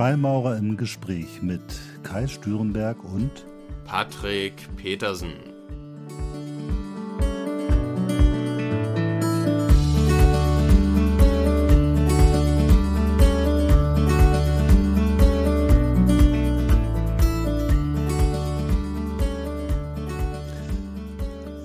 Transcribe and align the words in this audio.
Freimaurer 0.00 0.56
im 0.56 0.78
Gespräch 0.78 1.42
mit 1.42 1.60
Kai 2.02 2.26
Stürenberg 2.26 3.04
und 3.04 3.44
Patrick 3.84 4.54
Petersen. 4.74 5.34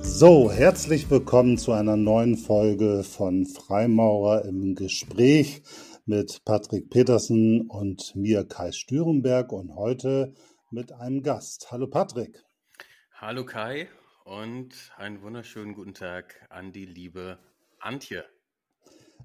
So, 0.01 0.51
herzlich 0.51 1.09
willkommen 1.09 1.57
zu 1.57 1.71
einer 1.71 1.95
neuen 1.95 2.35
Folge 2.35 3.03
von 3.03 3.45
Freimaurer 3.45 4.43
im 4.43 4.75
Gespräch 4.75 5.61
mit 6.05 6.45
Patrick 6.45 6.91
Petersen 6.91 7.67
und 7.67 8.15
mir 8.15 8.45
Kai 8.47 8.71
Stürenberg 8.71 9.51
und 9.51 9.75
heute 9.75 10.33
mit 10.69 10.91
einem 10.91 11.23
Gast. 11.23 11.71
Hallo 11.71 11.87
Patrick. 11.87 12.43
Hallo 13.13 13.43
Kai 13.43 13.87
und 14.23 14.91
einen 14.97 15.23
wunderschönen 15.23 15.73
guten 15.73 15.95
Tag 15.95 16.45
an 16.49 16.71
die 16.71 16.85
liebe 16.85 17.39
Antje. 17.79 18.23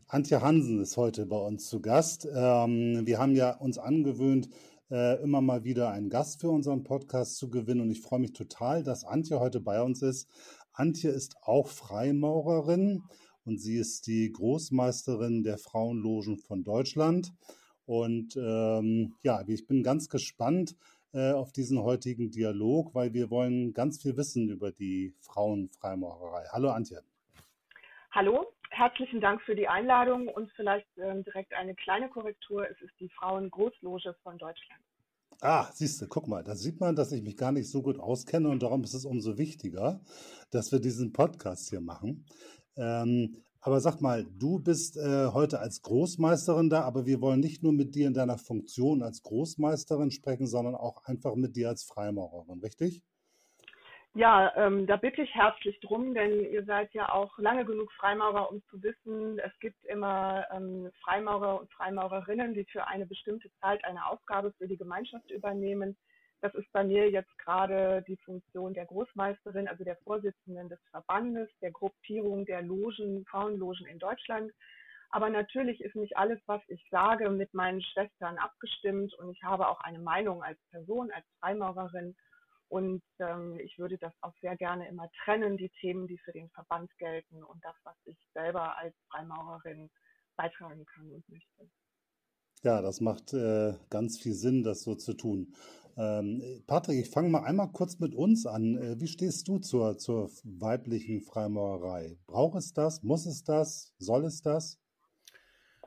Antje 0.06 0.40
Hansen 0.40 0.80
ist 0.80 0.96
heute 0.96 1.26
bei 1.26 1.36
uns 1.36 1.68
zu 1.68 1.82
Gast. 1.82 2.26
Ähm, 2.34 3.02
wir 3.04 3.18
haben 3.18 3.36
ja 3.36 3.58
uns 3.58 3.76
angewöhnt, 3.76 4.48
äh, 4.90 5.22
immer 5.22 5.42
mal 5.42 5.64
wieder 5.64 5.90
einen 5.90 6.08
Gast 6.08 6.40
für 6.40 6.48
unseren 6.48 6.82
Podcast 6.82 7.36
zu 7.36 7.50
gewinnen 7.50 7.82
und 7.82 7.90
ich 7.90 8.00
freue 8.00 8.20
mich 8.20 8.32
total, 8.32 8.82
dass 8.82 9.04
Antje 9.04 9.38
heute 9.38 9.60
bei 9.60 9.82
uns 9.82 10.00
ist. 10.00 10.30
Antje 10.72 11.10
ist 11.10 11.36
auch 11.42 11.68
Freimaurerin 11.68 13.02
und 13.44 13.58
sie 13.58 13.76
ist 13.76 14.06
die 14.06 14.30
Großmeisterin 14.32 15.42
der 15.42 15.58
Frauenlogen 15.58 16.38
von 16.38 16.64
Deutschland. 16.64 17.32
Und 17.86 18.36
ähm, 18.36 19.14
ja, 19.22 19.42
ich 19.46 19.66
bin 19.66 19.82
ganz 19.82 20.08
gespannt 20.08 20.76
äh, 21.12 21.32
auf 21.32 21.52
diesen 21.52 21.82
heutigen 21.82 22.30
Dialog, 22.30 22.94
weil 22.94 23.12
wir 23.14 23.30
wollen 23.30 23.72
ganz 23.72 24.00
viel 24.00 24.16
wissen 24.16 24.48
über 24.48 24.70
die 24.70 25.14
Frauenfreimaurerei. 25.20 26.44
Hallo 26.52 26.70
Antje. 26.70 27.02
Hallo, 28.12 28.52
herzlichen 28.70 29.20
Dank 29.20 29.42
für 29.42 29.54
die 29.54 29.68
Einladung 29.68 30.28
und 30.28 30.50
vielleicht 30.52 30.86
ähm, 30.98 31.24
direkt 31.24 31.52
eine 31.54 31.74
kleine 31.74 32.08
Korrektur. 32.08 32.68
Es 32.68 32.80
ist 32.80 32.94
die 33.00 33.08
Frauengroßloge 33.08 34.14
von 34.22 34.38
Deutschland. 34.38 34.80
Ah, 35.42 35.70
siehst 35.72 36.02
du, 36.02 36.06
guck 36.06 36.28
mal, 36.28 36.44
da 36.44 36.54
sieht 36.54 36.80
man, 36.80 36.94
dass 36.94 37.12
ich 37.12 37.22
mich 37.22 37.36
gar 37.36 37.50
nicht 37.50 37.70
so 37.70 37.80
gut 37.80 37.98
auskenne 37.98 38.50
und 38.50 38.62
darum 38.62 38.84
ist 38.84 38.92
es 38.92 39.06
umso 39.06 39.38
wichtiger, 39.38 40.00
dass 40.50 40.70
wir 40.70 40.80
diesen 40.80 41.12
Podcast 41.12 41.70
hier 41.70 41.80
machen. 41.80 42.26
Ähm, 42.80 43.36
aber 43.62 43.80
sag 43.80 44.00
mal, 44.00 44.24
du 44.24 44.58
bist 44.58 44.96
äh, 44.96 45.26
heute 45.34 45.60
als 45.60 45.82
Großmeisterin 45.82 46.70
da, 46.70 46.82
aber 46.82 47.04
wir 47.04 47.20
wollen 47.20 47.40
nicht 47.40 47.62
nur 47.62 47.72
mit 47.72 47.94
dir 47.94 48.06
in 48.06 48.14
deiner 48.14 48.38
Funktion 48.38 49.02
als 49.02 49.22
Großmeisterin 49.22 50.10
sprechen, 50.10 50.46
sondern 50.46 50.74
auch 50.74 51.04
einfach 51.04 51.34
mit 51.34 51.56
dir 51.56 51.68
als 51.68 51.84
Freimaurerin, 51.84 52.60
richtig? 52.60 53.02
Ja, 54.14 54.52
ähm, 54.56 54.86
da 54.88 54.96
bitte 54.96 55.22
ich 55.22 55.32
herzlich 55.34 55.78
drum, 55.80 56.14
denn 56.14 56.40
ihr 56.40 56.64
seid 56.64 56.92
ja 56.94 57.12
auch 57.12 57.38
lange 57.38 57.64
genug 57.64 57.92
Freimaurer, 57.92 58.50
um 58.50 58.60
zu 58.68 58.82
wissen, 58.82 59.38
es 59.38 59.52
gibt 59.60 59.84
immer 59.84 60.44
ähm, 60.52 60.90
Freimaurer 61.04 61.60
und 61.60 61.70
Freimaurerinnen, 61.72 62.54
die 62.54 62.64
für 62.64 62.88
eine 62.88 63.06
bestimmte 63.06 63.50
Zeit 63.60 63.84
eine 63.84 64.04
Aufgabe 64.06 64.52
für 64.58 64.66
die 64.66 64.78
Gemeinschaft 64.78 65.30
übernehmen. 65.30 65.96
Das 66.40 66.54
ist 66.54 66.70
bei 66.72 66.84
mir 66.84 67.10
jetzt 67.10 67.36
gerade 67.38 68.02
die 68.08 68.16
Funktion 68.16 68.72
der 68.72 68.86
Großmeisterin, 68.86 69.68
also 69.68 69.84
der 69.84 69.96
Vorsitzenden 69.96 70.68
des 70.68 70.80
Verbandes, 70.90 71.48
der 71.60 71.70
Gruppierung 71.70 72.46
der 72.46 72.62
Logen, 72.62 73.24
Frauenlogen 73.26 73.86
in 73.86 73.98
Deutschland. 73.98 74.52
Aber 75.10 75.28
natürlich 75.28 75.80
ist 75.80 75.96
nicht 75.96 76.16
alles, 76.16 76.40
was 76.46 76.62
ich 76.68 76.86
sage, 76.90 77.30
mit 77.30 77.52
meinen 77.52 77.82
Schwestern 77.82 78.38
abgestimmt 78.38 79.12
und 79.14 79.30
ich 79.30 79.42
habe 79.42 79.68
auch 79.68 79.80
eine 79.80 79.98
Meinung 79.98 80.42
als 80.42 80.58
Person, 80.70 81.10
als 81.10 81.26
Freimaurerin 81.40 82.16
und 82.68 83.02
ähm, 83.18 83.58
ich 83.58 83.78
würde 83.78 83.98
das 83.98 84.12
auch 84.20 84.32
sehr 84.40 84.56
gerne 84.56 84.88
immer 84.88 85.10
trennen, 85.24 85.56
die 85.56 85.70
Themen, 85.80 86.06
die 86.06 86.18
für 86.18 86.30
den 86.30 86.48
Verband 86.50 86.88
gelten 86.98 87.42
und 87.42 87.62
das, 87.64 87.74
was 87.82 87.96
ich 88.04 88.16
selber 88.32 88.78
als 88.78 88.94
Freimaurerin 89.10 89.90
beitragen 90.36 90.86
kann 90.86 91.10
und 91.10 91.28
möchte. 91.28 91.68
Ja, 92.62 92.80
das 92.80 93.00
macht 93.00 93.32
äh, 93.32 93.74
ganz 93.88 94.18
viel 94.20 94.34
Sinn, 94.34 94.62
das 94.62 94.82
so 94.82 94.94
zu 94.94 95.14
tun. 95.14 95.54
Ähm, 95.96 96.62
Patrick, 96.66 97.00
ich 97.00 97.10
fange 97.10 97.28
mal 97.28 97.44
einmal 97.44 97.70
kurz 97.72 97.98
mit 97.98 98.14
uns 98.14 98.46
an. 98.46 98.76
Äh, 98.76 99.00
wie 99.00 99.08
stehst 99.08 99.48
du 99.48 99.58
zur, 99.58 99.98
zur 99.98 100.30
weiblichen 100.44 101.22
Freimaurerei? 101.22 102.18
Braucht 102.26 102.58
es 102.58 102.72
das? 102.72 103.02
Muss 103.02 103.26
es 103.26 103.44
das? 103.44 103.94
Soll 103.98 104.24
es 104.24 104.42
das? 104.42 104.78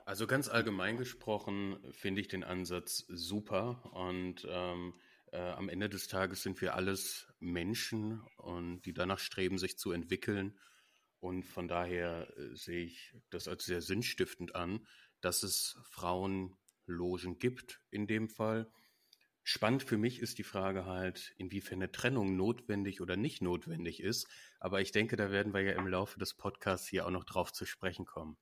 Also 0.06 0.26
ganz 0.26 0.48
allgemein 0.48 0.98
gesprochen 0.98 1.78
finde 1.90 2.20
ich 2.20 2.28
den 2.28 2.44
Ansatz 2.44 3.06
super 3.08 3.90
und 3.94 4.46
ähm, 4.50 4.92
äh, 5.32 5.38
am 5.38 5.68
Ende 5.68 5.88
des 5.88 6.08
Tages 6.08 6.42
sind 6.42 6.60
wir 6.60 6.74
alles 6.74 7.26
Menschen 7.40 8.20
und 8.36 8.82
die 8.82 8.92
danach 8.92 9.18
streben, 9.18 9.58
sich 9.58 9.78
zu 9.78 9.92
entwickeln. 9.92 10.58
Und 11.20 11.44
von 11.44 11.68
daher 11.68 12.28
äh, 12.36 12.54
sehe 12.54 12.84
ich 12.84 13.14
das 13.30 13.48
als 13.48 13.64
sehr 13.64 13.80
sinnstiftend 13.80 14.54
an, 14.54 14.86
dass 15.22 15.42
es 15.42 15.78
Frauenlogen 15.90 17.38
gibt 17.38 17.80
in 17.90 18.06
dem 18.06 18.28
Fall. 18.28 18.70
Spannend 19.44 19.82
für 19.82 19.98
mich 19.98 20.20
ist 20.20 20.38
die 20.38 20.42
Frage 20.42 20.86
halt, 20.86 21.34
inwiefern 21.36 21.78
eine 21.78 21.92
Trennung 21.92 22.34
notwendig 22.34 23.00
oder 23.00 23.16
nicht 23.16 23.42
notwendig 23.42 24.00
ist. 24.00 24.26
Aber 24.58 24.80
ich 24.80 24.90
denke, 24.90 25.16
da 25.16 25.30
werden 25.30 25.54
wir 25.54 25.60
ja 25.60 25.72
im 25.72 25.86
Laufe 25.86 26.18
des 26.18 26.34
Podcasts 26.34 26.88
hier 26.88 27.06
auch 27.06 27.10
noch 27.10 27.24
drauf 27.24 27.52
zu 27.52 27.66
sprechen 27.66 28.06
kommen. 28.06 28.38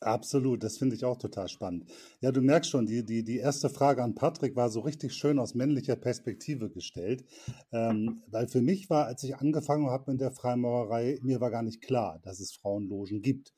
Absolut, 0.00 0.62
das 0.62 0.78
finde 0.78 0.94
ich 0.94 1.04
auch 1.04 1.16
total 1.16 1.48
spannend. 1.48 1.90
Ja, 2.20 2.30
du 2.30 2.40
merkst 2.40 2.70
schon, 2.70 2.86
die, 2.86 3.04
die, 3.04 3.24
die 3.24 3.38
erste 3.38 3.68
Frage 3.68 4.02
an 4.04 4.14
Patrick 4.14 4.54
war 4.54 4.70
so 4.70 4.80
richtig 4.80 5.12
schön 5.12 5.40
aus 5.40 5.54
männlicher 5.54 5.96
Perspektive 5.96 6.70
gestellt. 6.70 7.24
Ähm, 7.72 8.22
weil 8.28 8.46
für 8.46 8.60
mich 8.62 8.88
war, 8.90 9.06
als 9.06 9.24
ich 9.24 9.36
angefangen 9.36 9.90
habe 9.90 10.12
mit 10.12 10.20
der 10.20 10.30
Freimaurerei, 10.30 11.18
mir 11.22 11.40
war 11.40 11.50
gar 11.50 11.64
nicht 11.64 11.82
klar, 11.82 12.20
dass 12.22 12.38
es 12.38 12.52
Frauenlogen 12.52 13.22
gibt. 13.22 13.54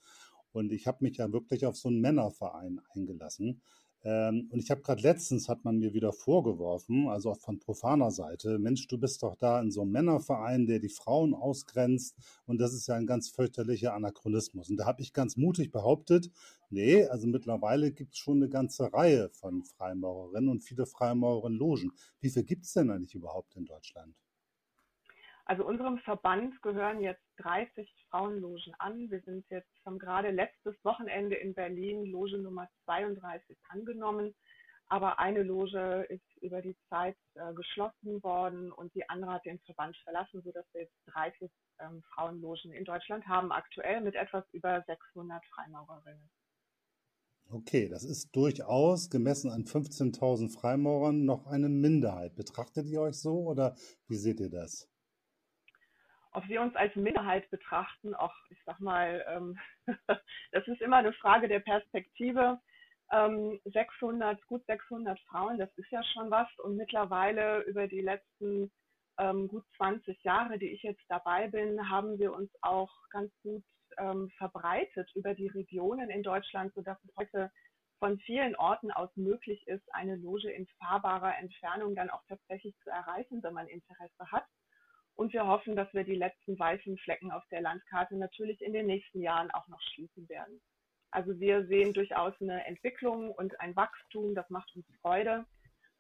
Und 0.53 0.73
ich 0.73 0.87
habe 0.87 1.05
mich 1.05 1.19
ja 1.19 1.31
wirklich 1.31 1.67
auf 1.67 1.77
so 1.77 1.89
einen 1.89 2.01
Männerverein 2.01 2.81
eingelassen. 2.95 3.61
Ähm, 4.03 4.49
und 4.51 4.61
ich 4.61 4.71
habe 4.71 4.81
gerade 4.81 5.03
letztens, 5.03 5.49
hat 5.49 5.65
man 5.65 5.79
mir 5.79 5.93
wieder 5.93 6.13
vorgeworfen, 6.13 7.09
also 7.09 7.33
auch 7.33 7.41
von 7.41 7.59
profaner 7.59 8.11
Seite, 8.11 8.59
Mensch, 8.59 8.87
du 8.87 8.99
bist 8.99 9.23
doch 9.23 9.37
da 9.37 9.61
in 9.61 9.71
so 9.71 9.83
einem 9.83 9.93
Männerverein, 9.93 10.67
der 10.67 10.79
die 10.79 10.89
Frauen 10.89 11.35
ausgrenzt. 11.35 12.17
Und 12.47 12.61
das 12.61 12.73
ist 12.73 12.87
ja 12.87 12.95
ein 12.95 13.07
ganz 13.07 13.29
fürchterlicher 13.29 13.95
Anachronismus. 13.95 14.71
Und 14.71 14.79
da 14.79 14.87
habe 14.87 15.03
ich 15.03 15.13
ganz 15.13 15.37
mutig 15.37 15.71
behauptet, 15.71 16.31
nee, 16.71 17.05
also 17.05 17.27
mittlerweile 17.27 17.93
gibt 17.93 18.15
es 18.15 18.19
schon 18.19 18.39
eine 18.39 18.49
ganze 18.49 18.93
Reihe 18.93 19.29
von 19.31 19.65
Freimaurerinnen 19.65 20.49
und 20.49 20.63
viele 20.63 20.87
Freimaurerinnen-Logen. 20.87 21.93
Wie 22.21 22.31
viel 22.31 22.45
gibt 22.45 22.65
es 22.65 22.73
denn 22.73 22.91
eigentlich 22.91 23.15
überhaupt 23.15 23.55
in 23.57 23.67
Deutschland? 23.67 24.15
Also 25.51 25.67
unserem 25.67 25.99
Verband 25.99 26.63
gehören 26.63 27.01
jetzt 27.01 27.25
30 27.39 27.93
Frauenlogen 28.09 28.73
an. 28.79 29.11
Wir 29.11 29.21
sind 29.23 29.45
jetzt, 29.51 29.69
haben 29.85 29.99
gerade 29.99 30.31
letztes 30.31 30.77
Wochenende 30.85 31.35
in 31.35 31.55
Berlin 31.55 32.07
Loge 32.07 32.39
Nummer 32.39 32.69
32 32.85 33.59
angenommen. 33.69 34.33
Aber 34.87 35.19
eine 35.19 35.43
Loge 35.43 36.07
ist 36.09 36.37
über 36.41 36.63
die 36.63 36.77
Zeit 36.89 37.17
äh, 37.35 37.53
geschlossen 37.55 38.23
worden 38.23 38.71
und 38.71 38.95
die 38.95 39.09
andere 39.09 39.33
hat 39.33 39.45
den 39.45 39.59
Verband 39.67 39.97
verlassen, 40.05 40.41
sodass 40.45 40.65
wir 40.73 40.83
jetzt 40.83 40.95
30 41.07 41.51
ähm, 41.81 42.01
Frauenlogen 42.15 42.71
in 42.71 42.85
Deutschland 42.85 43.27
haben, 43.27 43.51
aktuell 43.51 44.03
mit 44.03 44.15
etwas 44.15 44.45
über 44.53 44.85
600 44.87 45.45
Freimaurerinnen. 45.47 46.31
Okay, 47.51 47.89
das 47.89 48.05
ist 48.05 48.37
durchaus 48.37 49.11
gemessen 49.11 49.51
an 49.51 49.65
15.000 49.65 50.57
Freimaurern 50.57 51.25
noch 51.25 51.49
eine 51.49 51.69
Minderheit. 51.69 52.37
Betrachtet 52.37 52.87
ihr 52.87 53.01
euch 53.01 53.19
so 53.19 53.49
oder 53.49 53.75
wie 54.07 54.17
seht 54.17 54.39
ihr 54.39 54.51
das? 54.51 54.89
Ob 56.33 56.47
wir 56.49 56.61
uns 56.61 56.77
als 56.77 56.95
Minderheit 56.97 57.51
betrachten, 57.51 58.15
auch 58.15 58.35
ich 58.51 58.59
sag 58.65 58.81
mal, 58.81 59.25
ähm, 59.29 59.59
das 60.53 60.67
ist 60.67 60.81
immer 60.81 60.99
eine 60.99 61.13
Frage 61.15 61.49
der 61.49 61.61
Perspektive. 61.61 62.61
Ähm, 63.13 63.61
600, 63.65 64.45
gut 64.47 64.65
600 64.67 65.19
Frauen, 65.21 65.59
das 65.59 65.71
ist 65.77 65.91
ja 65.91 66.03
schon 66.05 66.31
was. 66.31 66.49
Und 66.59 66.77
mittlerweile 66.77 67.63
über 67.63 67.89
die 67.89 68.03
letzten 68.03 68.71
ähm, 69.19 69.49
gut 69.49 69.65
20 69.77 70.23
Jahre, 70.23 70.59
die 70.59 70.71
ich 70.71 70.83
jetzt 70.83 71.03
dabei 71.09 71.49
bin, 71.49 71.91
haben 71.91 72.19
wir 72.19 72.33
uns 72.33 72.51
auch 72.63 72.91
ganz 73.11 73.33
gut 73.43 73.65
ähm, 73.99 74.31
verbreitet 74.39 75.11
über 75.15 75.35
die 75.35 75.49
Regionen 75.49 76.11
in 76.11 76.23
Deutschland, 76.23 76.73
sodass 76.75 76.99
es 77.05 77.17
heute 77.17 77.51
von 77.99 78.19
vielen 78.21 78.57
Orten 78.57 78.91
aus 78.91 79.11
möglich 79.17 79.67
ist, 79.67 79.85
eine 79.93 80.17
Loge 80.17 80.51
in 80.51 80.67
fahrbarer 80.79 81.37
Entfernung 81.39 81.95
dann 81.95 82.11
auch 82.11 82.23
tatsächlich 82.29 82.75
zu 82.83 82.91
erreichen, 82.91 83.43
wenn 83.43 83.53
man 83.53 83.69
Interesse 83.69 84.31
hat. 84.31 84.45
Und 85.21 85.35
wir 85.35 85.47
hoffen, 85.47 85.77
dass 85.77 85.93
wir 85.93 86.03
die 86.03 86.15
letzten 86.15 86.59
weißen 86.59 86.97
Flecken 86.97 87.31
auf 87.31 87.43
der 87.51 87.61
Landkarte 87.61 88.17
natürlich 88.17 88.63
in 88.63 88.73
den 88.73 88.87
nächsten 88.87 89.21
Jahren 89.21 89.51
auch 89.51 89.69
noch 89.69 89.83
schließen 89.93 90.27
werden. 90.31 90.63
Also 91.11 91.39
wir 91.39 91.67
sehen 91.67 91.93
durchaus 91.93 92.33
eine 92.41 92.65
Entwicklung 92.65 93.31
und 93.33 93.61
ein 93.61 93.77
Wachstum, 93.77 94.35
das 94.35 94.49
macht 94.49 94.75
uns 94.75 94.87
Freude. 95.03 95.45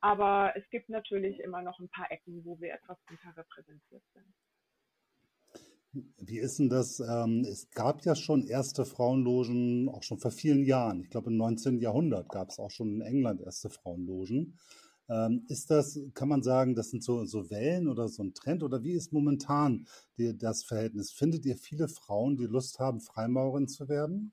Aber 0.00 0.55
es 0.56 0.64
gibt 0.70 0.88
natürlich 0.88 1.38
immer 1.40 1.61
noch 1.61 1.78
ein 1.81 1.90
paar 1.90 2.11
Ecken, 2.11 2.43
wo 2.46 2.58
wir 2.61 2.72
etwas 2.72 2.96
unterrepräsentiert 3.11 4.02
sind. 4.14 6.08
Wie 6.16 6.38
ist 6.38 6.58
denn 6.58 6.70
das? 6.70 7.00
Ähm, 7.00 7.44
es 7.44 7.69
gab 7.73 8.02
ja 8.06 8.14
schon 8.14 8.46
erste 8.46 8.87
Frauenlogen, 8.87 9.90
auch 9.90 10.02
schon 10.02 10.19
vor 10.19 10.31
vielen 10.31 10.64
Jahren. 10.64 11.02
Ich 11.02 11.11
glaube, 11.11 11.28
im 11.28 11.37
19. 11.37 11.78
Jahrhundert 11.81 12.31
gab 12.31 12.49
es 12.49 12.58
auch 12.58 12.70
schon 12.70 12.94
in 12.94 13.02
England 13.02 13.43
erste 13.43 13.69
Frauenlogen. 13.69 14.58
Ähm, 15.10 15.44
ist 15.48 15.70
das, 15.70 16.00
kann 16.14 16.28
man 16.28 16.42
sagen, 16.42 16.74
das 16.74 16.90
sind 16.90 17.02
so, 17.02 17.24
so 17.24 17.50
Wellen 17.50 17.88
oder 17.88 18.08
so 18.08 18.22
ein 18.22 18.32
Trend? 18.32 18.62
Oder 18.62 18.82
wie 18.84 18.92
ist 18.92 19.12
momentan 19.12 19.86
die, 20.16 20.36
das 20.38 20.64
Verhältnis? 20.64 21.12
Findet 21.12 21.44
ihr 21.46 21.56
viele 21.56 21.88
Frauen, 21.88 22.36
die 22.36 22.46
Lust 22.46 22.78
haben, 22.78 23.00
Freimaurerin 23.00 23.66
zu 23.66 23.88
werden? 23.88 24.32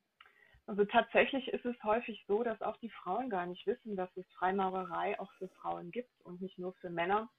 Also 0.68 0.86
tatsächlich 0.86 1.48
ist 1.48 1.66
es 1.66 1.76
häufig 1.84 2.24
so, 2.28 2.44
dass 2.44 2.62
auch 2.62 2.78
die 2.78 2.90
Frauen 2.90 3.30
gar 3.30 3.46
nicht 3.46 3.66
wissen, 3.66 3.96
dass 3.96 4.10
es 4.18 4.26
Freimaurerei 4.38 5.20
auch 5.20 5.32
für 5.38 5.48
Frauen 5.48 5.92
gibt 5.92 6.12
und 6.24 6.42
nicht 6.42 6.60
nur 6.60 6.74
für 6.74 6.90
Männer 6.90 7.30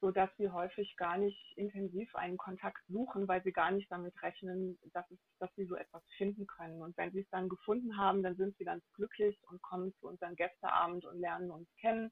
so 0.00 0.10
dass 0.10 0.30
sie 0.36 0.50
häufig 0.50 0.94
gar 0.96 1.16
nicht 1.16 1.56
intensiv 1.56 2.14
einen 2.14 2.36
Kontakt 2.36 2.82
suchen, 2.88 3.26
weil 3.28 3.42
sie 3.42 3.52
gar 3.52 3.70
nicht 3.70 3.90
damit 3.90 4.14
rechnen, 4.22 4.78
dass, 4.92 5.10
es, 5.10 5.18
dass 5.38 5.50
sie 5.56 5.64
so 5.64 5.74
etwas 5.74 6.02
finden 6.16 6.46
können. 6.46 6.82
Und 6.82 6.96
wenn 6.96 7.12
sie 7.12 7.20
es 7.20 7.30
dann 7.30 7.48
gefunden 7.48 7.96
haben, 7.96 8.22
dann 8.22 8.36
sind 8.36 8.56
sie 8.58 8.64
ganz 8.64 8.84
glücklich 8.94 9.38
und 9.48 9.62
kommen 9.62 9.94
zu 9.94 10.08
unserem 10.08 10.36
Gästeabend 10.36 11.04
und 11.06 11.18
lernen 11.18 11.50
uns 11.50 11.68
kennen. 11.80 12.10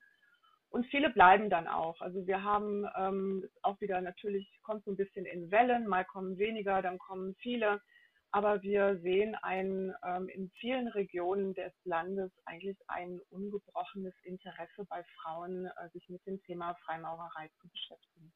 Und 0.74 0.86
viele 0.86 1.08
bleiben 1.08 1.50
dann 1.50 1.68
auch. 1.68 2.00
Also 2.00 2.26
wir 2.26 2.42
haben 2.42 2.84
ähm, 2.96 3.48
auch 3.62 3.80
wieder 3.80 4.00
natürlich, 4.00 4.58
kommt 4.64 4.84
so 4.84 4.90
ein 4.90 4.96
bisschen 4.96 5.24
in 5.24 5.48
Wellen, 5.52 5.86
mal 5.86 6.04
kommen 6.04 6.36
weniger, 6.36 6.82
dann 6.82 6.98
kommen 6.98 7.36
viele. 7.36 7.80
Aber 8.32 8.60
wir 8.60 8.98
sehen 8.98 9.36
ein, 9.36 9.94
ähm, 10.04 10.28
in 10.28 10.50
vielen 10.58 10.88
Regionen 10.88 11.54
des 11.54 11.72
Landes 11.84 12.32
eigentlich 12.44 12.76
ein 12.88 13.20
ungebrochenes 13.30 14.14
Interesse 14.24 14.84
bei 14.88 15.04
Frauen, 15.22 15.66
äh, 15.66 15.90
sich 15.92 16.08
mit 16.08 16.26
dem 16.26 16.42
Thema 16.42 16.74
Freimaurerei 16.84 17.48
zu 17.60 17.68
beschäftigen. 17.68 18.32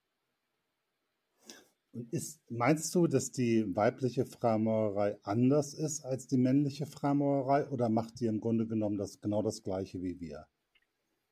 Ist, 2.13 2.49
meinst 2.49 2.95
du, 2.95 3.09
dass 3.09 3.33
die 3.33 3.65
weibliche 3.75 4.27
Freimaurerei 4.27 5.19
anders 5.25 5.75
ist 5.75 6.05
als 6.05 6.29
die 6.29 6.39
männliche 6.39 6.87
Freimaurerei 6.87 7.67
oder 7.67 7.89
macht 7.89 8.21
die 8.21 8.27
im 8.27 8.39
Grunde 8.39 8.69
genommen 8.69 8.97
das, 8.97 9.21
genau 9.21 9.43
das 9.43 9.65
Gleiche 9.65 10.01
wie 10.03 10.21
wir? 10.21 10.47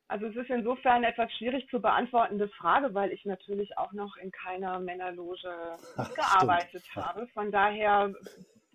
Also 0.09 0.27
es 0.27 0.35
ist 0.37 0.49
insofern 0.49 0.97
eine 0.97 1.09
etwas 1.09 1.31
schwierig 1.33 1.67
zu 1.69 1.81
beantwortende 1.81 2.47
Frage, 2.49 2.93
weil 2.93 3.11
ich 3.11 3.25
natürlich 3.25 3.77
auch 3.77 3.91
noch 3.91 4.15
in 4.17 4.31
keiner 4.31 4.79
Männerloge 4.79 5.77
Ach, 5.97 6.13
gearbeitet 6.13 6.85
stimmt. 6.85 7.05
habe. 7.05 7.27
Von 7.29 7.51
daher 7.51 8.13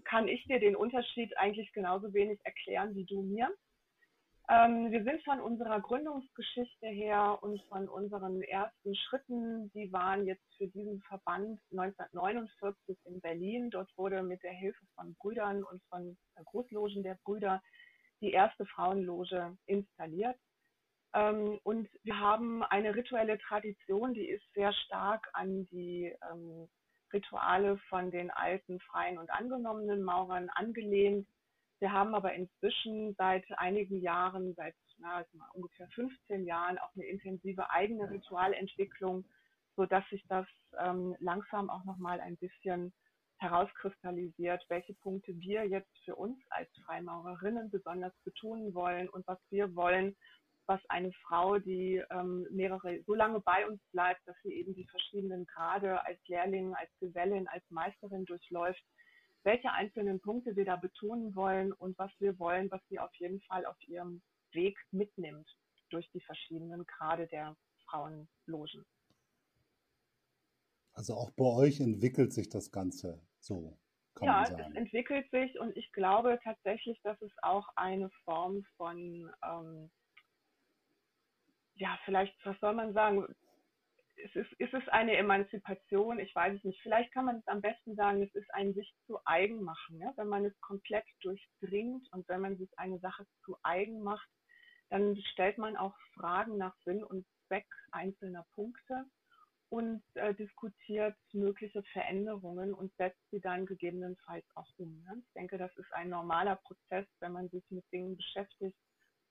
kann 0.04 0.28
ich 0.28 0.44
dir 0.44 0.60
den 0.60 0.76
Unterschied 0.76 1.36
eigentlich 1.38 1.72
genauso 1.72 2.12
wenig 2.12 2.38
erklären 2.44 2.94
wie 2.94 3.04
du 3.04 3.22
mir. 3.22 3.48
Ähm, 4.50 4.90
wir 4.90 5.04
sind 5.04 5.22
von 5.24 5.40
unserer 5.40 5.80
Gründungsgeschichte 5.80 6.86
her 6.88 7.38
und 7.40 7.62
von 7.68 7.88
unseren 7.88 8.42
ersten 8.42 8.94
Schritten, 8.94 9.70
die 9.72 9.90
waren 9.92 10.26
jetzt 10.26 10.44
für 10.58 10.66
diesen 10.66 11.00
Verband 11.02 11.60
1949 11.70 12.98
in 13.04 13.20
Berlin. 13.20 13.70
Dort 13.70 13.88
wurde 13.96 14.22
mit 14.22 14.42
der 14.42 14.52
Hilfe 14.52 14.84
von 14.96 15.14
Brüdern 15.14 15.62
und 15.62 15.82
von 15.84 16.18
Großlogen 16.44 17.02
der 17.02 17.16
Brüder 17.24 17.62
die 18.20 18.32
erste 18.32 18.66
Frauenloge 18.66 19.56
installiert. 19.64 20.36
Ähm, 21.14 21.58
und 21.62 21.88
wir 22.04 22.18
haben 22.18 22.62
eine 22.62 22.94
rituelle 22.94 23.38
Tradition, 23.38 24.14
die 24.14 24.28
ist 24.28 24.44
sehr 24.54 24.72
stark 24.72 25.28
an 25.34 25.66
die 25.68 26.14
ähm, 26.30 26.68
Rituale 27.12 27.78
von 27.88 28.10
den 28.10 28.30
alten, 28.30 28.80
freien 28.80 29.18
und 29.18 29.30
angenommenen 29.30 30.02
Maurern 30.02 30.48
angelehnt. 30.50 31.26
Wir 31.80 31.92
haben 31.92 32.14
aber 32.14 32.32
inzwischen 32.32 33.14
seit 33.16 33.44
einigen 33.58 34.00
Jahren, 34.00 34.54
seit 34.54 34.74
na, 34.98 35.24
ungefähr 35.52 35.88
15 35.88 36.46
Jahren, 36.46 36.78
auch 36.78 36.94
eine 36.94 37.04
intensive 37.04 37.68
eigene 37.70 38.08
Ritualentwicklung, 38.08 39.24
sodass 39.76 40.08
sich 40.08 40.24
das 40.28 40.46
ähm, 40.78 41.16
langsam 41.18 41.68
auch 41.70 41.84
nochmal 41.84 42.20
ein 42.20 42.36
bisschen 42.36 42.92
herauskristallisiert, 43.38 44.64
welche 44.68 44.94
Punkte 44.94 45.36
wir 45.40 45.66
jetzt 45.66 45.90
für 46.04 46.14
uns 46.14 46.38
als 46.50 46.70
Freimaurerinnen 46.86 47.70
besonders 47.70 48.14
betonen 48.24 48.72
wollen 48.72 49.08
und 49.08 49.26
was 49.26 49.38
wir 49.50 49.74
wollen, 49.74 50.16
was 50.66 50.80
eine 50.88 51.12
Frau, 51.26 51.58
die 51.58 52.02
ähm, 52.10 52.46
mehrere, 52.50 53.02
so 53.06 53.14
lange 53.14 53.40
bei 53.40 53.66
uns 53.66 53.80
bleibt, 53.92 54.20
dass 54.26 54.36
sie 54.42 54.52
eben 54.52 54.74
die 54.74 54.86
verschiedenen 54.86 55.46
Grade 55.46 56.04
als 56.06 56.18
Lehrling, 56.28 56.74
als 56.74 56.90
Gesellin, 57.00 57.48
als 57.48 57.64
Meisterin 57.70 58.24
durchläuft, 58.24 58.82
welche 59.42 59.72
einzelnen 59.72 60.20
Punkte 60.20 60.54
wir 60.54 60.64
da 60.64 60.76
betonen 60.76 61.34
wollen 61.34 61.72
und 61.72 61.98
was 61.98 62.10
wir 62.18 62.38
wollen, 62.38 62.70
was 62.70 62.80
sie 62.88 62.98
auf 62.98 63.14
jeden 63.16 63.40
Fall 63.42 63.66
auf 63.66 63.76
ihrem 63.88 64.22
Weg 64.52 64.78
mitnimmt 64.90 65.48
durch 65.90 66.08
die 66.12 66.20
verschiedenen 66.20 66.86
Grade 66.86 67.26
der 67.26 67.56
Frauenlogen. 67.86 68.84
Also 70.94 71.14
auch 71.14 71.30
bei 71.32 71.44
euch 71.44 71.80
entwickelt 71.80 72.32
sich 72.32 72.48
das 72.48 72.70
Ganze 72.70 73.20
so. 73.40 73.78
ja, 74.20 74.44
es 74.44 74.76
entwickelt 74.76 75.28
sich 75.30 75.58
und 75.58 75.76
ich 75.76 75.90
glaube 75.92 76.38
tatsächlich, 76.44 77.00
dass 77.02 77.20
es 77.22 77.32
auch 77.42 77.66
eine 77.76 78.10
Form 78.24 78.64
von 78.76 79.30
ähm, 79.42 79.90
ja, 81.74 81.98
vielleicht, 82.04 82.34
was 82.44 82.58
soll 82.60 82.74
man 82.74 82.92
sagen? 82.92 83.24
Ist 84.16 84.36
es, 84.36 84.46
ist 84.58 84.74
es 84.74 84.86
eine 84.88 85.16
Emanzipation? 85.16 86.18
Ich 86.18 86.34
weiß 86.34 86.56
es 86.56 86.64
nicht. 86.64 86.80
Vielleicht 86.82 87.12
kann 87.12 87.24
man 87.24 87.38
es 87.38 87.46
am 87.48 87.60
besten 87.60 87.96
sagen, 87.96 88.22
es 88.22 88.34
ist 88.34 88.52
ein 88.54 88.72
sich 88.74 88.94
zu 89.06 89.18
eigen 89.24 89.62
machen. 89.62 89.98
Ja? 89.98 90.12
Wenn 90.16 90.28
man 90.28 90.44
es 90.44 90.60
komplett 90.60 91.04
durchdringt 91.22 92.06
und 92.12 92.28
wenn 92.28 92.40
man 92.40 92.56
sich 92.56 92.70
eine 92.78 92.98
Sache 93.00 93.26
zu 93.44 93.56
eigen 93.62 94.02
macht, 94.02 94.28
dann 94.90 95.16
stellt 95.32 95.58
man 95.58 95.76
auch 95.76 95.96
Fragen 96.14 96.58
nach 96.58 96.76
Sinn 96.84 97.02
und 97.02 97.26
Zweck 97.46 97.66
einzelner 97.90 98.46
Punkte 98.54 99.06
und 99.70 100.02
äh, 100.14 100.34
diskutiert 100.34 101.16
mögliche 101.32 101.82
Veränderungen 101.94 102.74
und 102.74 102.94
setzt 102.98 103.22
sie 103.30 103.40
dann 103.40 103.64
gegebenenfalls 103.64 104.44
auch 104.54 104.68
um. 104.76 105.02
Ne? 105.04 105.22
Ich 105.26 105.32
denke, 105.32 105.56
das 105.56 105.74
ist 105.78 105.90
ein 105.94 106.10
normaler 106.10 106.56
Prozess, 106.56 107.06
wenn 107.20 107.32
man 107.32 107.48
sich 107.48 107.64
mit 107.70 107.90
Dingen 107.90 108.14
beschäftigt, 108.14 108.76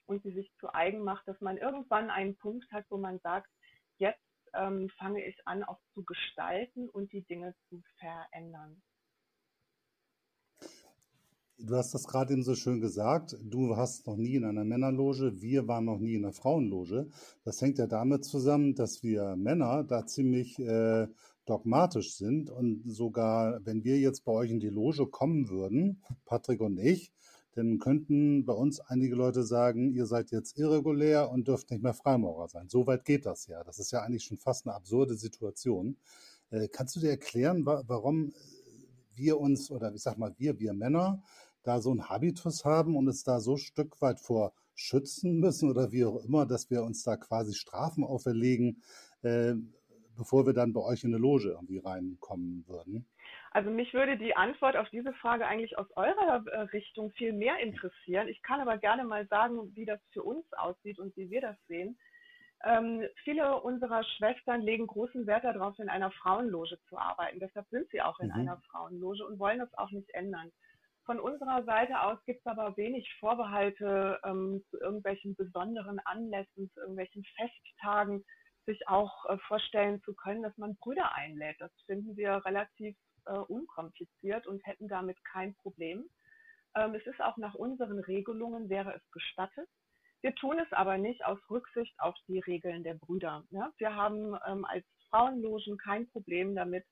und 0.05 0.23
sie 0.23 0.31
sich 0.31 0.51
zu 0.59 0.73
eigen 0.73 1.03
macht, 1.03 1.27
dass 1.27 1.39
man 1.41 1.57
irgendwann 1.57 2.09
einen 2.09 2.35
Punkt 2.37 2.71
hat, 2.71 2.85
wo 2.89 2.97
man 2.97 3.19
sagt, 3.19 3.49
jetzt 3.97 4.19
ähm, 4.53 4.89
fange 4.97 5.25
ich 5.25 5.35
an, 5.45 5.63
auch 5.63 5.79
zu 5.93 6.03
gestalten 6.03 6.89
und 6.89 7.11
die 7.11 7.23
Dinge 7.23 7.55
zu 7.69 7.81
verändern. 7.99 8.81
Du 11.63 11.75
hast 11.75 11.93
das 11.93 12.07
gerade 12.07 12.33
eben 12.33 12.43
so 12.43 12.55
schön 12.55 12.81
gesagt. 12.81 13.35
Du 13.43 13.77
hast 13.77 14.07
noch 14.07 14.17
nie 14.17 14.35
in 14.35 14.45
einer 14.45 14.63
Männerloge, 14.63 15.41
wir 15.41 15.67
waren 15.67 15.85
noch 15.85 15.99
nie 15.99 16.15
in 16.15 16.25
einer 16.25 16.33
Frauenloge. 16.33 17.09
Das 17.43 17.61
hängt 17.61 17.77
ja 17.77 17.85
damit 17.85 18.25
zusammen, 18.25 18.73
dass 18.73 19.03
wir 19.03 19.35
Männer 19.35 19.83
da 19.83 20.07
ziemlich 20.07 20.57
äh, 20.57 21.07
dogmatisch 21.45 22.15
sind 22.15 22.49
und 22.49 22.81
sogar, 22.85 23.63
wenn 23.63 23.83
wir 23.83 23.99
jetzt 23.99 24.25
bei 24.25 24.31
euch 24.31 24.49
in 24.49 24.59
die 24.59 24.69
Loge 24.69 25.05
kommen 25.05 25.49
würden, 25.49 26.01
Patrick 26.25 26.61
und 26.61 26.79
ich, 26.79 27.13
dann 27.53 27.79
könnten 27.79 28.45
bei 28.45 28.53
uns 28.53 28.79
einige 28.79 29.15
Leute 29.15 29.43
sagen, 29.43 29.93
ihr 29.93 30.05
seid 30.05 30.31
jetzt 30.31 30.57
irregulär 30.57 31.29
und 31.29 31.47
dürft 31.47 31.69
nicht 31.71 31.83
mehr 31.83 31.93
Freimaurer 31.93 32.47
sein. 32.47 32.69
So 32.69 32.87
weit 32.87 33.05
geht 33.05 33.25
das 33.25 33.47
ja. 33.47 33.63
Das 33.63 33.79
ist 33.79 33.91
ja 33.91 34.01
eigentlich 34.01 34.23
schon 34.23 34.37
fast 34.37 34.65
eine 34.65 34.75
absurde 34.75 35.15
Situation. 35.15 35.97
Äh, 36.49 36.69
kannst 36.69 36.95
du 36.95 36.99
dir 37.01 37.09
erklären, 37.09 37.65
wa 37.65 37.83
warum 37.87 38.33
wir 39.15 39.39
uns, 39.39 39.69
oder 39.69 39.93
ich 39.93 40.01
sag 40.01 40.17
mal, 40.17 40.33
wir, 40.37 40.59
wir 40.59 40.73
Männer, 40.73 41.21
da 41.63 41.81
so 41.81 41.91
einen 41.91 42.09
Habitus 42.09 42.65
haben 42.65 42.95
und 42.95 43.07
es 43.07 43.23
da 43.23 43.39
so 43.39 43.53
ein 43.53 43.57
Stück 43.57 44.01
weit 44.01 44.19
vor 44.19 44.53
schützen 44.73 45.39
müssen 45.39 45.69
oder 45.69 45.91
wie 45.91 46.05
auch 46.05 46.23
immer, 46.23 46.45
dass 46.45 46.69
wir 46.69 46.83
uns 46.83 47.03
da 47.03 47.17
quasi 47.17 47.53
Strafen 47.53 48.03
auferlegen, 48.03 48.81
äh, 49.21 49.53
bevor 50.15 50.45
wir 50.45 50.53
dann 50.53 50.73
bei 50.73 50.81
euch 50.81 51.03
in 51.03 51.13
eine 51.13 51.21
Loge 51.21 51.49
irgendwie 51.49 51.79
reinkommen 51.79 52.65
würden? 52.67 53.05
Also 53.53 53.69
mich 53.69 53.93
würde 53.93 54.17
die 54.17 54.35
Antwort 54.35 54.77
auf 54.77 54.89
diese 54.89 55.13
Frage 55.13 55.45
eigentlich 55.45 55.77
aus 55.77 55.87
eurer 55.97 56.45
äh, 56.47 56.59
Richtung 56.73 57.11
viel 57.11 57.33
mehr 57.33 57.59
interessieren. 57.59 58.29
Ich 58.29 58.41
kann 58.41 58.61
aber 58.61 58.77
gerne 58.77 59.03
mal 59.03 59.27
sagen, 59.27 59.75
wie 59.75 59.85
das 59.85 59.99
für 60.11 60.23
uns 60.23 60.45
aussieht 60.53 60.99
und 60.99 61.15
wie 61.17 61.29
wir 61.29 61.41
das 61.41 61.57
sehen. 61.67 61.97
Ähm, 62.63 63.03
viele 63.23 63.59
unserer 63.61 64.03
Schwestern 64.03 64.61
legen 64.61 64.87
großen 64.87 65.27
Wert 65.27 65.43
darauf, 65.43 65.77
in 65.79 65.89
einer 65.89 66.11
Frauenloge 66.11 66.77
zu 66.87 66.97
arbeiten. 66.97 67.39
Deshalb 67.39 67.67
sind 67.69 67.89
sie 67.91 68.01
auch 68.01 68.19
in 68.19 68.27
mhm. 68.27 68.35
einer 68.35 68.61
Frauenloge 68.69 69.25
und 69.25 69.37
wollen 69.37 69.59
das 69.59 69.73
auch 69.77 69.91
nicht 69.91 70.09
ändern. 70.13 70.49
Von 71.05 71.19
unserer 71.19 71.63
Seite 71.65 71.99
aus 72.01 72.23
gibt 72.25 72.39
es 72.39 72.45
aber 72.45 72.77
wenig 72.77 73.11
Vorbehalte 73.19 74.19
ähm, 74.23 74.63
zu 74.69 74.79
irgendwelchen 74.79 75.35
besonderen 75.35 75.99
Anlässen, 76.05 76.71
zu 76.73 76.79
irgendwelchen 76.79 77.25
Festtagen, 77.35 78.23
sich 78.65 78.87
auch 78.87 79.25
äh, 79.25 79.37
vorstellen 79.47 80.01
zu 80.03 80.13
können, 80.13 80.43
dass 80.43 80.57
man 80.57 80.75
Brüder 80.75 81.13
einlädt. 81.15 81.59
Das 81.59 81.71
finden 81.85 82.15
wir 82.15 82.45
relativ 82.45 82.95
äh, 83.25 83.33
unkompliziert 83.33 84.47
und 84.47 84.65
hätten 84.65 84.87
damit 84.87 85.23
kein 85.23 85.55
Problem. 85.55 86.09
Ähm, 86.75 86.95
es 86.95 87.05
ist 87.05 87.21
auch 87.21 87.37
nach 87.37 87.55
unseren 87.55 87.99
Regelungen 87.99 88.69
wäre 88.69 88.93
es 88.93 89.11
gestattet. 89.11 89.67
Wir 90.21 90.35
tun 90.35 90.59
es 90.59 90.71
aber 90.71 90.97
nicht 90.97 91.25
aus 91.25 91.39
Rücksicht 91.49 91.99
auf 91.99 92.15
die 92.27 92.39
Regeln 92.39 92.83
der 92.83 92.93
Brüder. 92.93 93.43
Ja? 93.49 93.71
Wir 93.77 93.95
haben 93.95 94.37
ähm, 94.47 94.65
als 94.65 94.85
Frauenlogen 95.09 95.77
kein 95.77 96.07
Problem 96.09 96.55
damit 96.55 96.85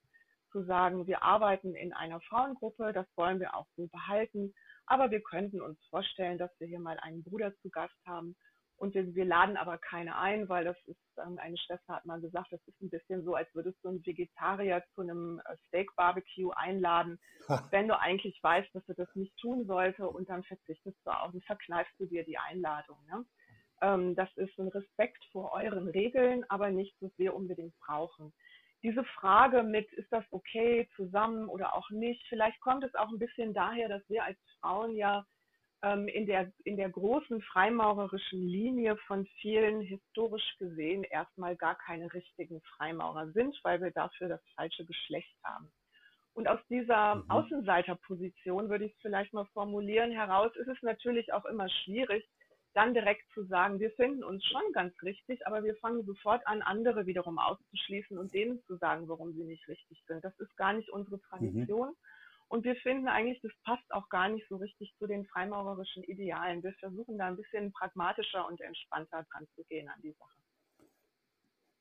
zu 0.51 0.63
sagen, 0.63 1.05
wir 1.05 1.21
arbeiten 1.21 1.75
in 1.75 1.93
einer 1.93 2.19
Frauengruppe, 2.21 2.91
das 2.91 3.05
wollen 3.15 3.39
wir 3.39 3.55
auch 3.55 3.67
so 3.77 3.87
behalten, 3.87 4.53
aber 4.87 5.11
wir 5.11 5.21
könnten 5.21 5.61
uns 5.61 5.79
vorstellen, 5.91 6.39
dass 6.39 6.51
wir 6.59 6.67
hier 6.67 6.79
mal 6.79 6.97
einen 6.99 7.23
Bruder 7.23 7.55
zu 7.57 7.69
Gast 7.69 7.95
haben 8.07 8.35
Und 8.79 8.93
wir, 8.93 9.13
wir 9.13 9.25
laden 9.25 9.57
aber 9.57 9.77
keine 9.77 10.17
ein, 10.17 10.47
weil 10.47 10.63
das 10.63 10.77
ist, 10.87 10.97
ähm, 11.17 11.37
eine 11.37 11.57
Schwester 11.57 11.95
hat 11.95 12.05
mal 12.05 12.21
gesagt, 12.21 12.47
das 12.51 12.65
ist 12.65 12.81
ein 12.81 12.89
bisschen 12.89 13.25
so, 13.25 13.35
als 13.35 13.53
würdest 13.53 13.77
du 13.83 13.89
einen 13.89 14.05
Vegetarier 14.05 14.81
zu 14.95 15.01
einem 15.01 15.41
äh, 15.45 15.57
Steak-Barbecue 15.67 16.51
einladen, 16.51 17.19
wenn 17.71 17.89
du 17.89 17.99
eigentlich 17.99 18.39
weißt, 18.41 18.73
dass 18.73 18.85
du 18.85 18.93
das 18.93 19.13
nicht 19.15 19.35
tun 19.37 19.65
sollte 19.65 20.07
und 20.07 20.29
dann 20.29 20.43
verzichtest 20.43 20.97
du 21.03 21.11
auch 21.11 21.33
und 21.33 21.43
verkneifst 21.43 21.93
du 21.99 22.05
dir 22.05 22.23
die 22.23 22.37
Einladung. 22.37 22.97
Ne? 23.11 23.25
Ähm, 23.81 24.15
das 24.15 24.29
ist 24.37 24.57
ein 24.57 24.69
Respekt 24.69 25.25
vor 25.33 25.51
euren 25.51 25.89
Regeln, 25.89 26.45
aber 26.47 26.71
nichts, 26.71 26.95
was 27.01 27.11
wir 27.17 27.35
unbedingt 27.35 27.77
brauchen. 27.79 28.33
Diese 28.81 29.03
Frage 29.03 29.61
mit, 29.63 29.91
ist 29.91 30.09
das 30.09 30.23
okay 30.31 30.87
zusammen 30.95 31.49
oder 31.49 31.75
auch 31.75 31.89
nicht, 31.89 32.25
vielleicht 32.29 32.61
kommt 32.61 32.85
es 32.85 32.95
auch 32.95 33.09
ein 33.09 33.19
bisschen 33.19 33.53
daher, 33.53 33.89
dass 33.89 34.07
wir 34.07 34.23
als 34.23 34.37
Frauen 34.61 34.95
ja 34.95 35.25
in, 35.81 36.25
der, 36.25 36.51
in 36.65 36.75
der 36.75 36.89
großen 36.89 37.41
freimaurerischen 37.41 38.45
Linie 38.45 38.97
von 39.07 39.25
vielen 39.39 39.81
historisch 39.81 40.57
gesehen 40.57 41.03
erstmal 41.03 41.55
gar 41.55 41.75
keine 41.75 42.13
richtigen 42.13 42.61
Freimaurer 42.61 43.31
sind, 43.31 43.57
weil 43.63 43.81
wir 43.81 43.91
dafür 43.91 44.27
das 44.27 44.41
falsche 44.55 44.85
Geschlecht 44.85 45.33
haben. 45.43 45.71
Und 46.33 46.47
aus 46.47 46.59
dieser 46.69 47.15
mhm. 47.15 47.29
Außenseiterposition 47.29 48.69
würde 48.69 48.85
ich 48.85 48.93
es 48.93 49.01
vielleicht 49.01 49.33
mal 49.33 49.45
formulieren 49.53 50.11
heraus, 50.11 50.53
ist 50.55 50.67
es 50.67 50.81
natürlich 50.81 51.31
auch 51.33 51.45
immer 51.45 51.69
schwierig, 51.69 52.27
dann 52.73 52.93
direkt 52.93 53.23
zu 53.33 53.43
sagen, 53.45 53.79
wir 53.79 53.91
finden 53.91 54.23
uns 54.23 54.45
schon 54.45 54.61
ganz 54.73 54.93
richtig, 55.01 55.45
aber 55.47 55.63
wir 55.63 55.75
fangen 55.77 56.05
sofort 56.05 56.45
an, 56.45 56.61
andere 56.61 57.05
wiederum 57.05 57.39
auszuschließen 57.39 58.17
und 58.17 58.33
denen 58.33 58.61
zu 58.65 58.75
sagen, 58.77 59.07
warum 59.07 59.33
sie 59.33 59.43
nicht 59.43 59.67
richtig 59.67 60.03
sind. 60.07 60.23
Das 60.23 60.37
ist 60.39 60.55
gar 60.55 60.73
nicht 60.73 60.89
unsere 60.89 61.17
mhm. 61.17 61.21
Tradition. 61.21 61.89
Mhm. 61.89 61.95
Und 62.49 62.63
wir 62.63 62.75
finden 62.77 63.07
eigentlich, 63.07 63.39
das 63.41 63.51
passt 63.63 63.89
auch 63.91 64.09
gar 64.09 64.27
nicht 64.27 64.45
so 64.49 64.57
richtig 64.57 64.93
zu 64.97 65.05
den 65.05 65.25
freimaurerischen 65.27 66.03
Idealen. 66.03 66.63
Wir 66.63 66.73
versuchen 66.79 67.17
da 67.19 67.27
ein 67.27 67.37
bisschen 67.37 67.71
pragmatischer 67.71 68.47
und 68.47 68.59
entspannter 68.59 69.23
dran 69.31 69.47
zu 69.55 69.63
gehen 69.65 69.87
an 69.87 70.01
die 70.01 70.13
Sache. 70.13 70.39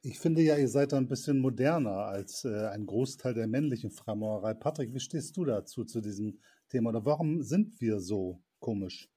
Ich 0.02 0.18
finde 0.18 0.42
ja, 0.42 0.56
ihr 0.56 0.68
seid 0.68 0.92
da 0.92 0.98
ein 0.98 1.08
bisschen 1.08 1.40
moderner 1.40 2.04
als 2.04 2.44
äh, 2.44 2.68
ein 2.68 2.84
Großteil 2.84 3.32
der 3.32 3.46
männlichen 3.46 3.90
Freimaurerei. 3.90 4.54
Patrick, 4.54 4.92
wie 4.92 5.00
stehst 5.00 5.36
du 5.38 5.46
dazu, 5.46 5.84
zu 5.84 6.02
diesem 6.02 6.38
Thema? 6.68 6.90
Oder 6.90 7.04
warum 7.04 7.42
sind 7.42 7.80
wir 7.80 7.98
so 7.98 8.44
komisch? 8.60 9.08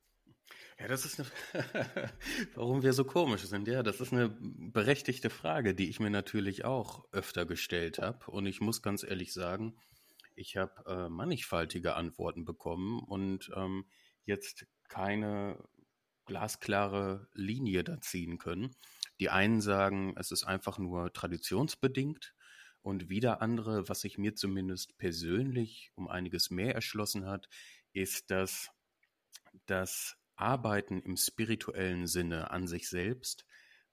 Ja, 0.80 0.88
das 0.88 1.06
ist 1.06 1.20
eine, 1.20 1.30
warum 2.56 2.82
wir 2.82 2.94
so 2.94 3.04
komisch 3.04 3.44
sind. 3.44 3.68
Ja, 3.68 3.84
das 3.84 4.00
ist 4.00 4.14
eine 4.14 4.30
berechtigte 4.40 5.30
Frage, 5.30 5.76
die 5.76 5.90
ich 5.90 6.00
mir 6.00 6.10
natürlich 6.10 6.64
auch 6.64 7.06
öfter 7.12 7.46
gestellt 7.46 8.00
habe. 8.00 8.32
Und 8.32 8.46
ich 8.46 8.62
muss 8.62 8.82
ganz 8.82 9.04
ehrlich 9.04 9.34
sagen, 9.34 9.76
ich 10.36 10.58
habe 10.58 10.84
äh, 10.86 11.10
mannigfaltige 11.10 11.96
Antworten 11.96 12.46
bekommen 12.46 13.00
und 13.00 13.52
ähm, 13.56 13.86
jetzt 14.26 14.66
keine 14.88 15.64
glasklare 16.26 17.28
Linie 17.34 17.84
da 17.84 18.00
ziehen 18.02 18.38
können. 18.38 18.76
Die 19.20 19.30
einen 19.30 19.62
sagen, 19.62 20.16
es 20.18 20.32
ist 20.32 20.44
einfach 20.44 20.78
nur 20.78 21.12
traditionsbedingt 21.14 22.34
und 22.82 23.10
wieder 23.10 23.42
andere, 23.42 23.88
was 23.90 24.02
sich 24.02 24.18
mir 24.18 24.36
zumindest 24.36 24.98
persönlich 24.98 25.92
um 25.96 26.08
einiges 26.08 26.50
mehr 26.50 26.74
erschlossen 26.74 27.26
hat, 27.26 27.48
ist, 27.94 28.32
dass 28.32 28.70
das 29.66 30.18
Arbeiten 30.36 31.02
im 31.02 31.18
spirituellen 31.18 32.08
Sinne 32.08 32.52
an 32.52 32.68
sich 32.68 32.90
selbst 32.90 33.46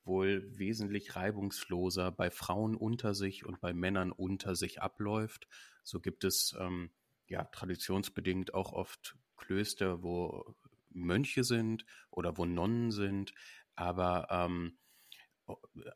wohl 0.08 0.58
wesentlich 0.58 1.14
reibungsloser 1.14 2.10
bei 2.10 2.30
Frauen 2.30 2.74
unter 2.74 3.14
sich 3.14 3.46
und 3.46 3.60
bei 3.60 3.72
Männern 3.72 4.10
unter 4.10 4.56
sich 4.56 4.82
abläuft 4.82 5.46
so 5.88 6.00
gibt 6.00 6.22
es 6.24 6.54
ähm, 6.60 6.90
ja 7.28 7.44
traditionsbedingt 7.44 8.52
auch 8.52 8.72
oft 8.72 9.16
Klöster, 9.36 10.02
wo 10.02 10.54
Mönche 10.90 11.44
sind 11.44 11.86
oder 12.10 12.36
wo 12.36 12.44
Nonnen 12.44 12.90
sind, 12.90 13.32
aber 13.74 14.28
ähm, 14.30 14.78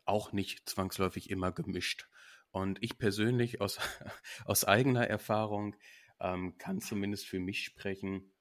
auch 0.05 0.31
nicht 0.31 0.67
zwangsläufig 0.67 1.29
immer 1.29 1.51
gemischt. 1.51 2.09
Und 2.49 2.81
ich 2.81 2.97
persönlich 2.97 3.61
aus, 3.61 3.79
aus 4.45 4.65
eigener 4.65 5.07
Erfahrung 5.07 5.75
ähm, 6.19 6.57
kann 6.57 6.81
zumindest 6.81 7.27
für 7.27 7.39
mich 7.39 7.63
sprechen, 7.63 8.32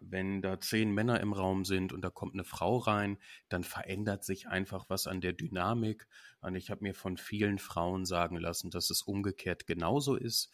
wenn 0.00 0.42
da 0.42 0.60
zehn 0.60 0.92
Männer 0.92 1.20
im 1.20 1.32
Raum 1.32 1.64
sind 1.64 1.92
und 1.92 2.02
da 2.02 2.10
kommt 2.10 2.34
eine 2.34 2.44
Frau 2.44 2.78
rein, 2.78 3.18
dann 3.48 3.64
verändert 3.64 4.24
sich 4.24 4.48
einfach 4.48 4.86
was 4.88 5.06
an 5.06 5.20
der 5.20 5.32
Dynamik. 5.32 6.06
Und 6.40 6.54
ich 6.54 6.70
habe 6.70 6.82
mir 6.82 6.94
von 6.94 7.16
vielen 7.16 7.58
Frauen 7.58 8.06
sagen 8.06 8.36
lassen, 8.36 8.70
dass 8.70 8.90
es 8.90 9.02
umgekehrt 9.02 9.66
genauso 9.66 10.16
ist. 10.16 10.50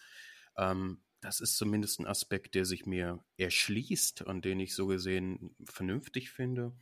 Ähm, 0.56 1.00
das 1.20 1.40
ist 1.40 1.56
zumindest 1.56 2.00
ein 2.00 2.06
Aspekt, 2.06 2.54
der 2.54 2.64
sich 2.64 2.86
mir 2.86 3.24
erschließt 3.36 4.22
und 4.22 4.44
den 4.44 4.60
ich 4.60 4.74
so 4.74 4.86
gesehen 4.86 5.56
vernünftig 5.64 6.30
finde. 6.30 6.72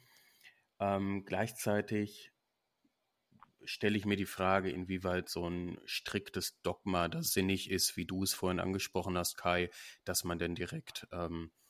Ähm, 0.80 1.24
gleichzeitig 1.24 2.32
stelle 3.64 3.96
ich 3.96 4.04
mir 4.04 4.16
die 4.16 4.26
Frage, 4.26 4.70
inwieweit 4.70 5.28
so 5.28 5.48
ein 5.48 5.78
striktes 5.84 6.60
Dogma 6.62 7.08
das 7.08 7.32
sinnig 7.32 7.70
ist, 7.70 7.96
wie 7.96 8.04
du 8.04 8.22
es 8.22 8.34
vorhin 8.34 8.60
angesprochen 8.60 9.16
hast, 9.16 9.36
Kai, 9.36 9.70
dass 10.04 10.24
man 10.24 10.38
denn 10.38 10.54
direkt 10.54 11.06
ähm, 11.12 11.50
äh, 11.50 11.63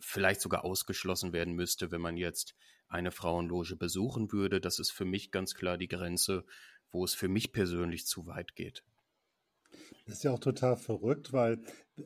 vielleicht 0.00 0.40
sogar 0.40 0.64
ausgeschlossen 0.64 1.32
werden 1.32 1.54
müsste, 1.54 1.90
wenn 1.90 2.00
man 2.00 2.16
jetzt 2.16 2.54
eine 2.88 3.10
Frauenloge 3.10 3.76
besuchen 3.76 4.32
würde. 4.32 4.60
Das 4.60 4.78
ist 4.78 4.90
für 4.90 5.04
mich 5.04 5.30
ganz 5.30 5.54
klar 5.54 5.78
die 5.78 5.88
Grenze, 5.88 6.44
wo 6.90 7.04
es 7.04 7.14
für 7.14 7.28
mich 7.28 7.52
persönlich 7.52 8.06
zu 8.06 8.26
weit 8.26 8.54
geht. 8.54 8.84
Das 10.06 10.16
ist 10.16 10.24
ja 10.24 10.32
auch 10.32 10.40
total 10.40 10.76
verrückt, 10.76 11.32
weil 11.32 11.62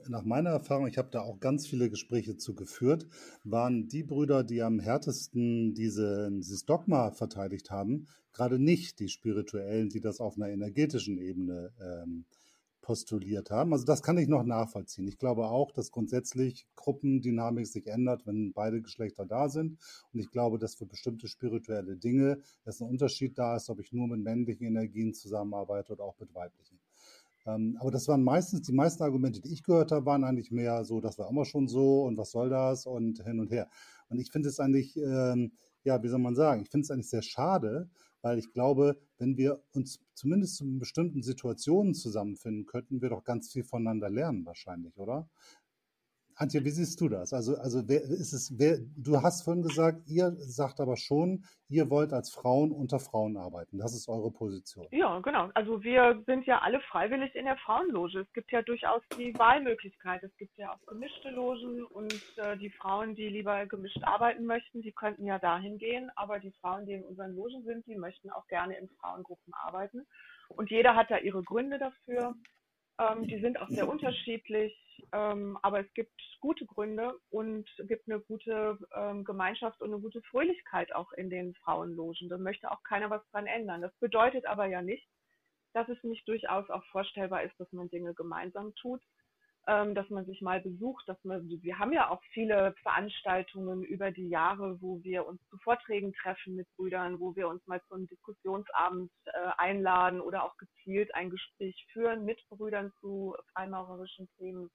nach 0.08 0.22
meiner 0.22 0.50
Erfahrung, 0.50 0.86
ich 0.86 0.98
habe 0.98 1.10
da 1.10 1.20
auch 1.20 1.40
ganz 1.40 1.66
viele 1.66 1.90
Gespräche 1.90 2.36
zu 2.36 2.54
geführt, 2.54 3.06
waren 3.42 3.88
die 3.88 4.02
Brüder, 4.02 4.44
die 4.44 4.62
am 4.62 4.78
härtesten 4.78 5.74
diese, 5.74 6.30
dieses 6.30 6.64
Dogma 6.64 7.10
verteidigt 7.10 7.70
haben, 7.70 8.06
gerade 8.32 8.58
nicht 8.58 9.00
die 9.00 9.08
Spirituellen, 9.08 9.88
die 9.88 10.00
das 10.00 10.20
auf 10.20 10.36
einer 10.36 10.50
energetischen 10.50 11.18
Ebene 11.18 11.72
ähm, 11.80 12.26
postuliert 12.86 13.50
haben. 13.50 13.72
Also 13.72 13.84
das 13.84 14.00
kann 14.00 14.16
ich 14.16 14.28
noch 14.28 14.44
nachvollziehen. 14.44 15.08
Ich 15.08 15.18
glaube 15.18 15.48
auch, 15.48 15.72
dass 15.72 15.90
grundsätzlich 15.90 16.68
Gruppendynamik 16.76 17.66
sich 17.66 17.88
ändert, 17.88 18.24
wenn 18.26 18.52
beide 18.52 18.80
Geschlechter 18.80 19.26
da 19.26 19.48
sind. 19.48 19.76
Und 20.12 20.20
ich 20.20 20.30
glaube, 20.30 20.56
dass 20.56 20.76
für 20.76 20.86
bestimmte 20.86 21.26
spirituelle 21.26 21.96
Dinge 21.96 22.38
es 22.64 22.80
ein 22.80 22.88
Unterschied 22.88 23.36
da 23.36 23.56
ist, 23.56 23.68
ob 23.70 23.80
ich 23.80 23.92
nur 23.92 24.06
mit 24.06 24.20
männlichen 24.20 24.68
Energien 24.68 25.12
zusammenarbeite 25.12 25.94
oder 25.94 26.04
auch 26.04 26.16
mit 26.20 26.32
weiblichen. 26.32 26.78
Ähm, 27.44 27.76
aber 27.80 27.90
das 27.90 28.06
waren 28.06 28.22
meistens, 28.22 28.62
die 28.62 28.72
meisten 28.72 29.02
Argumente, 29.02 29.40
die 29.40 29.52
ich 29.52 29.64
gehört 29.64 29.90
habe, 29.90 30.06
waren 30.06 30.22
eigentlich 30.22 30.52
mehr 30.52 30.84
so, 30.84 31.00
das 31.00 31.18
war 31.18 31.28
immer 31.28 31.44
schon 31.44 31.66
so 31.66 32.04
und 32.04 32.16
was 32.16 32.30
soll 32.30 32.50
das 32.50 32.86
und 32.86 33.20
hin 33.24 33.40
und 33.40 33.50
her. 33.50 33.68
Und 34.08 34.20
ich 34.20 34.30
finde 34.30 34.48
es 34.48 34.60
eigentlich, 34.60 34.96
ähm, 34.96 35.50
ja, 35.82 36.00
wie 36.04 36.08
soll 36.08 36.20
man 36.20 36.36
sagen, 36.36 36.62
ich 36.62 36.70
finde 36.70 36.84
es 36.84 36.90
eigentlich 36.92 37.10
sehr 37.10 37.22
schade, 37.22 37.90
weil 38.26 38.40
ich 38.40 38.52
glaube, 38.52 38.98
wenn 39.18 39.36
wir 39.36 39.62
uns 39.72 40.00
zumindest 40.14 40.60
in 40.60 40.80
bestimmten 40.80 41.22
Situationen 41.22 41.94
zusammenfinden, 41.94 42.66
könnten 42.66 43.00
wir 43.00 43.08
doch 43.08 43.22
ganz 43.22 43.52
viel 43.52 43.62
voneinander 43.62 44.10
lernen 44.10 44.44
wahrscheinlich, 44.44 44.98
oder? 44.98 45.28
Antje, 46.38 46.62
wie 46.64 46.70
siehst 46.70 47.00
du 47.00 47.08
das? 47.08 47.32
Also, 47.32 47.56
also 47.56 47.88
wer 47.88 48.02
ist 48.02 48.34
es, 48.34 48.52
wer, 48.58 48.76
du 48.78 49.22
hast 49.22 49.42
vorhin 49.42 49.62
gesagt, 49.62 50.06
ihr 50.06 50.32
sagt 50.36 50.80
aber 50.80 50.98
schon, 50.98 51.44
ihr 51.68 51.88
wollt 51.88 52.12
als 52.12 52.30
Frauen 52.30 52.72
unter 52.72 52.98
Frauen 52.98 53.38
arbeiten. 53.38 53.78
Das 53.78 53.94
ist 53.94 54.06
eure 54.06 54.30
Position. 54.30 54.86
Ja, 54.90 55.18
genau. 55.20 55.48
Also 55.54 55.82
wir 55.82 56.22
sind 56.26 56.44
ja 56.44 56.58
alle 56.60 56.80
freiwillig 56.80 57.34
in 57.34 57.46
der 57.46 57.56
Frauenloge. 57.56 58.20
Es 58.20 58.32
gibt 58.34 58.52
ja 58.52 58.60
durchaus 58.60 59.02
die 59.16 59.32
Wahlmöglichkeit. 59.38 60.22
Es 60.22 60.36
gibt 60.36 60.56
ja 60.58 60.72
auch 60.74 60.86
gemischte 60.86 61.30
Logen 61.30 61.82
und 61.86 62.12
äh, 62.36 62.58
die 62.58 62.70
Frauen, 62.70 63.14
die 63.14 63.28
lieber 63.28 63.64
gemischt 63.64 64.02
arbeiten 64.02 64.44
möchten, 64.44 64.82
die 64.82 64.92
könnten 64.92 65.24
ja 65.24 65.38
dahin 65.38 65.78
gehen. 65.78 66.10
Aber 66.16 66.38
die 66.38 66.52
Frauen, 66.60 66.84
die 66.84 66.92
in 66.92 67.04
unseren 67.04 67.34
Logen 67.34 67.64
sind, 67.64 67.86
die 67.86 67.96
möchten 67.96 68.28
auch 68.28 68.46
gerne 68.48 68.76
in 68.76 68.90
Frauengruppen 69.00 69.54
arbeiten. 69.54 70.06
Und 70.50 70.70
jeder 70.70 70.94
hat 70.94 71.10
da 71.10 71.16
ihre 71.16 71.42
Gründe 71.42 71.78
dafür. 71.78 72.34
Ähm, 72.98 73.26
die 73.26 73.40
sind 73.40 73.60
auch 73.60 73.68
sehr 73.68 73.88
unterschiedlich, 73.88 74.74
ähm, 75.12 75.58
aber 75.62 75.80
es 75.80 75.92
gibt 75.94 76.20
gute 76.40 76.64
Gründe 76.64 77.14
und 77.30 77.68
gibt 77.86 78.08
eine 78.08 78.20
gute 78.20 78.78
ähm, 78.94 79.24
Gemeinschaft 79.24 79.80
und 79.82 79.92
eine 79.92 80.00
gute 80.00 80.22
Fröhlichkeit 80.22 80.94
auch 80.94 81.12
in 81.12 81.28
den 81.28 81.54
Frauenlogen. 81.56 82.28
Da 82.28 82.38
möchte 82.38 82.70
auch 82.70 82.82
keiner 82.82 83.10
was 83.10 83.22
dran 83.30 83.46
ändern. 83.46 83.82
Das 83.82 83.94
bedeutet 84.00 84.46
aber 84.46 84.66
ja 84.66 84.80
nicht, 84.80 85.06
dass 85.74 85.88
es 85.88 86.02
nicht 86.04 86.26
durchaus 86.26 86.70
auch 86.70 86.84
vorstellbar 86.86 87.42
ist, 87.42 87.58
dass 87.60 87.70
man 87.72 87.90
Dinge 87.90 88.14
gemeinsam 88.14 88.74
tut 88.76 89.02
ähm, 89.68 89.94
dass 89.94 90.08
man 90.10 90.24
sich 90.26 90.40
mal 90.40 90.60
besucht, 90.60 91.08
dass 91.08 91.22
man, 91.24 91.48
wir 91.48 91.78
haben 91.78 91.92
ja 91.92 92.08
auch 92.10 92.22
viele 92.32 92.74
Veranstaltungen 92.82 93.82
über 93.82 94.12
die 94.12 94.28
Jahre, 94.28 94.80
wo 94.80 95.02
wir 95.02 95.26
uns 95.26 95.40
zu 95.48 95.58
Vorträgen 95.58 96.12
treffen 96.12 96.54
mit 96.54 96.68
Brüdern, 96.76 97.18
wo 97.18 97.34
wir 97.34 97.48
uns 97.48 97.66
mal 97.66 97.82
zu 97.88 97.94
einem 97.94 98.06
Diskussionsabend 98.08 99.10
äh, 99.24 99.30
einladen 99.58 100.20
oder 100.20 100.44
auch 100.44 100.56
gezielt 100.56 101.12
ein 101.14 101.30
Gespräch 101.30 101.84
führen 101.92 102.24
mit 102.24 102.40
Brüdern 102.48 102.92
zu 103.00 103.34
freimaurerischen 103.52 104.28
Themen. 104.38 104.70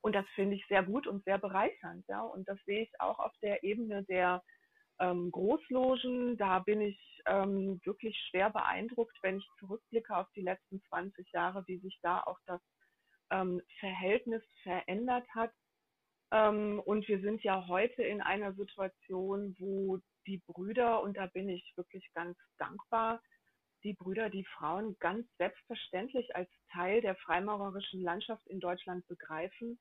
Und 0.00 0.14
das 0.14 0.26
finde 0.34 0.56
ich 0.56 0.66
sehr 0.66 0.82
gut 0.82 1.06
und 1.06 1.24
sehr 1.24 1.38
bereichernd, 1.38 2.04
ja. 2.08 2.20
Und 2.20 2.48
das 2.48 2.58
sehe 2.66 2.82
ich 2.82 3.00
auch 3.00 3.20
auf 3.20 3.32
der 3.40 3.62
Ebene 3.62 4.02
der 4.04 4.42
ähm, 4.98 5.30
Großlogen. 5.30 6.36
Da 6.36 6.58
bin 6.58 6.80
ich 6.80 6.98
ähm, 7.26 7.80
wirklich 7.84 8.18
schwer 8.28 8.50
beeindruckt, 8.50 9.16
wenn 9.22 9.38
ich 9.38 9.48
zurückblicke 9.60 10.14
auf 10.16 10.26
die 10.34 10.42
letzten 10.42 10.82
20 10.88 11.30
Jahre, 11.32 11.62
wie 11.68 11.78
sich 11.78 11.98
da 12.02 12.20
auch 12.20 12.38
das 12.46 12.60
ähm, 13.30 13.60
Verhältnis 13.80 14.42
verändert 14.62 15.26
hat. 15.34 15.52
Ähm, 16.32 16.80
und 16.84 17.06
wir 17.08 17.20
sind 17.20 17.42
ja 17.42 17.66
heute 17.68 18.02
in 18.02 18.20
einer 18.20 18.54
Situation, 18.54 19.54
wo 19.58 20.00
die 20.26 20.42
Brüder, 20.46 21.02
und 21.02 21.16
da 21.16 21.26
bin 21.26 21.48
ich 21.48 21.72
wirklich 21.76 22.10
ganz 22.14 22.36
dankbar, 22.58 23.20
die 23.84 23.92
Brüder 23.92 24.30
die 24.30 24.44
Frauen 24.44 24.96
ganz 24.98 25.26
selbstverständlich 25.36 26.34
als 26.34 26.48
Teil 26.72 27.02
der 27.02 27.16
freimaurerischen 27.16 28.02
Landschaft 28.02 28.46
in 28.46 28.58
Deutschland 28.58 29.06
begreifen. 29.06 29.78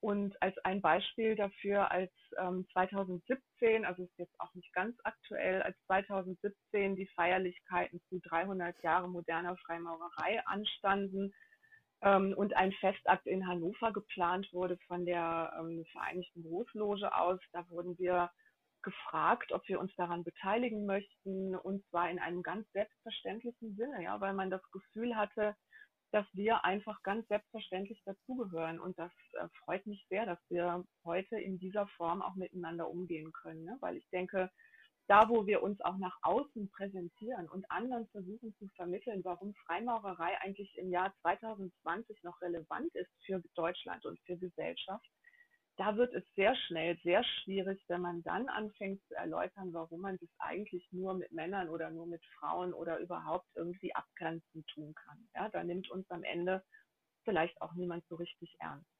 Und 0.00 0.40
als 0.42 0.56
ein 0.58 0.82
Beispiel 0.82 1.36
dafür, 1.36 1.90
als 1.90 2.12
ähm, 2.38 2.66
2017, 2.72 3.84
also 3.84 4.02
ist 4.02 4.18
jetzt 4.18 4.38
auch 4.40 4.52
nicht 4.54 4.72
ganz 4.74 4.96
aktuell, 5.04 5.62
als 5.62 5.76
2017 5.86 6.96
die 6.96 7.06
Feierlichkeiten 7.14 8.00
zu 8.08 8.20
300 8.20 8.80
Jahre 8.82 9.08
moderner 9.08 9.56
Freimaurerei 9.58 10.44
anstanden 10.46 11.32
ähm, 12.02 12.34
und 12.36 12.54
ein 12.54 12.72
Festakt 12.72 13.26
in 13.26 13.46
Hannover 13.46 13.92
geplant 13.92 14.52
wurde 14.52 14.76
von 14.86 15.06
der 15.06 15.52
ähm, 15.58 15.84
Vereinigten 15.92 16.42
Großloge 16.42 17.14
aus, 17.14 17.40
da 17.52 17.68
wurden 17.70 17.98
wir 17.98 18.30
gefragt, 18.82 19.52
ob 19.52 19.66
wir 19.68 19.80
uns 19.80 19.92
daran 19.96 20.22
beteiligen 20.22 20.86
möchten, 20.86 21.56
und 21.56 21.84
zwar 21.88 22.08
in 22.08 22.20
einem 22.20 22.42
ganz 22.42 22.70
selbstverständlichen 22.72 23.74
Sinne, 23.76 24.02
ja, 24.02 24.20
weil 24.20 24.32
man 24.32 24.48
das 24.50 24.62
Gefühl 24.70 25.16
hatte, 25.16 25.56
dass 26.12 26.26
wir 26.34 26.64
einfach 26.64 27.02
ganz 27.02 27.26
selbstverständlich 27.28 28.00
dazugehören. 28.04 28.78
Und 28.78 28.98
das 28.98 29.10
äh, 29.32 29.48
freut 29.64 29.84
mich 29.86 30.06
sehr, 30.08 30.24
dass 30.24 30.38
wir 30.48 30.84
heute 31.04 31.38
in 31.38 31.58
dieser 31.58 31.88
Form 31.96 32.22
auch 32.22 32.36
miteinander 32.36 32.88
umgehen 32.88 33.32
können, 33.32 33.64
ne? 33.64 33.76
weil 33.80 33.96
ich 33.96 34.08
denke, 34.10 34.50
da, 35.08 35.28
wo 35.28 35.46
wir 35.46 35.62
uns 35.62 35.80
auch 35.82 35.96
nach 35.98 36.16
außen 36.22 36.68
präsentieren 36.70 37.48
und 37.48 37.70
anderen 37.70 38.06
versuchen 38.08 38.54
zu 38.58 38.68
vermitteln, 38.76 39.24
warum 39.24 39.54
Freimaurerei 39.66 40.40
eigentlich 40.40 40.76
im 40.78 40.90
Jahr 40.90 41.14
2020 41.22 42.22
noch 42.22 42.40
relevant 42.40 42.94
ist 42.94 43.10
für 43.24 43.42
Deutschland 43.54 44.04
und 44.04 44.18
für 44.20 44.36
Gesellschaft, 44.36 45.06
da 45.76 45.96
wird 45.96 46.14
es 46.14 46.24
sehr 46.34 46.56
schnell 46.56 46.96
sehr 47.02 47.22
schwierig, 47.22 47.84
wenn 47.88 48.00
man 48.00 48.22
dann 48.22 48.48
anfängt 48.48 49.02
zu 49.08 49.14
erläutern, 49.14 49.72
warum 49.72 50.00
man 50.00 50.16
das 50.18 50.30
eigentlich 50.38 50.90
nur 50.90 51.14
mit 51.14 51.30
Männern 51.32 51.68
oder 51.68 51.90
nur 51.90 52.06
mit 52.06 52.24
Frauen 52.38 52.72
oder 52.72 52.98
überhaupt 52.98 53.46
irgendwie 53.54 53.94
abgrenzend 53.94 54.66
tun 54.68 54.94
kann. 54.94 55.28
Ja, 55.34 55.50
da 55.50 55.62
nimmt 55.62 55.90
uns 55.90 56.10
am 56.10 56.24
Ende 56.24 56.64
vielleicht 57.24 57.60
auch 57.60 57.74
niemand 57.74 58.06
so 58.08 58.16
richtig 58.16 58.56
ernst. 58.58 58.95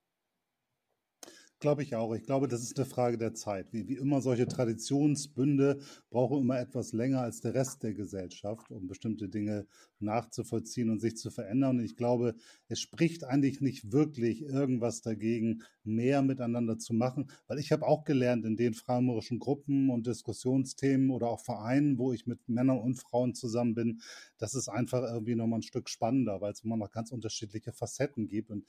Glaube 1.58 1.82
ich 1.82 1.94
auch. 1.94 2.14
Ich 2.14 2.25
glaube, 2.25 2.48
das 2.48 2.62
ist 2.62 2.76
eine 2.76 2.84
Frage 2.84 3.16
der 3.16 3.32
Zeit. 3.32 3.72
Wie, 3.72 3.88
wie 3.88 3.96
immer 3.96 4.20
solche 4.20 4.46
Traditionsbünde 4.46 5.78
brauchen 6.10 6.42
immer 6.42 6.58
etwas 6.60 6.92
länger 6.92 7.22
als 7.22 7.40
der 7.40 7.54
Rest 7.54 7.82
der 7.82 7.94
Gesellschaft, 7.94 8.70
um 8.70 8.86
bestimmte 8.86 9.30
Dinge 9.30 9.66
nachzuvollziehen 9.98 10.90
und 10.90 11.00
sich 11.00 11.16
zu 11.16 11.30
verändern. 11.30 11.78
Und 11.78 11.84
ich 11.84 11.96
glaube, 11.96 12.34
es 12.68 12.78
spricht 12.78 13.25
eigentlich 13.25 13.62
nicht 13.62 13.90
wirklich 13.90 14.42
irgendwas 14.42 15.00
dagegen, 15.00 15.62
mehr 15.82 16.20
miteinander 16.20 16.76
zu 16.78 16.92
machen, 16.92 17.30
weil 17.46 17.58
ich 17.58 17.72
habe 17.72 17.86
auch 17.86 18.04
gelernt 18.04 18.44
in 18.44 18.56
den 18.56 18.75
freimurischen 18.75 19.38
Gruppen 19.38 19.88
und 19.88 20.06
Diskussionsthemen 20.06 21.08
oder 21.10 21.28
auch 21.30 21.40
Vereinen, 21.40 21.96
wo 21.96 22.12
ich 22.12 22.26
mit 22.26 22.46
Männern 22.50 22.80
und 22.80 22.96
Frauen 22.96 23.34
zusammen 23.34 23.75
bin, 23.75 24.02
dass 24.36 24.52
es 24.52 24.68
einfach 24.68 25.02
irgendwie 25.02 25.36
nochmal 25.36 25.60
ein 25.60 25.62
Stück 25.62 25.88
spannender, 25.88 26.42
weil 26.42 26.52
es 26.52 26.64
immer 26.64 26.76
noch 26.76 26.90
ganz 26.90 27.12
unterschiedliche 27.12 27.72
Facetten 27.72 28.28
gibt. 28.28 28.50
Und 28.50 28.66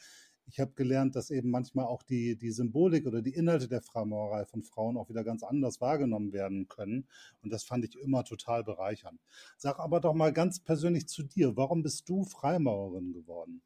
ich 0.47 0.59
habe 0.59 0.71
gelernt, 0.71 1.15
dass 1.15 1.29
eben 1.29 1.51
manchmal 1.51 1.85
auch 1.85 2.03
die, 2.03 2.37
die 2.37 2.51
Symbolik 2.51 3.05
oder 3.05 3.21
die 3.21 3.33
Inhalte 3.33 3.67
der 3.67 3.81
Freimaurerei 3.81 4.45
von 4.45 4.63
Frauen 4.63 4.97
auch 4.97 5.09
wieder 5.09 5.23
ganz 5.23 5.43
anders 5.43 5.81
wahrgenommen 5.81 6.31
werden 6.31 6.67
können. 6.67 7.07
Und 7.41 7.51
das 7.51 7.63
fand 7.63 7.83
ich 7.83 7.99
immer 7.99 8.23
total 8.23 8.63
bereichernd. 8.63 9.21
Sag 9.57 9.79
aber 9.79 9.99
doch 9.99 10.13
mal 10.13 10.31
ganz 10.31 10.63
persönlich 10.63 11.07
zu 11.07 11.23
dir, 11.23 11.57
warum 11.57 11.83
bist 11.83 12.07
du 12.09 12.23
Freimaurerin 12.23 13.13
geworden? 13.13 13.61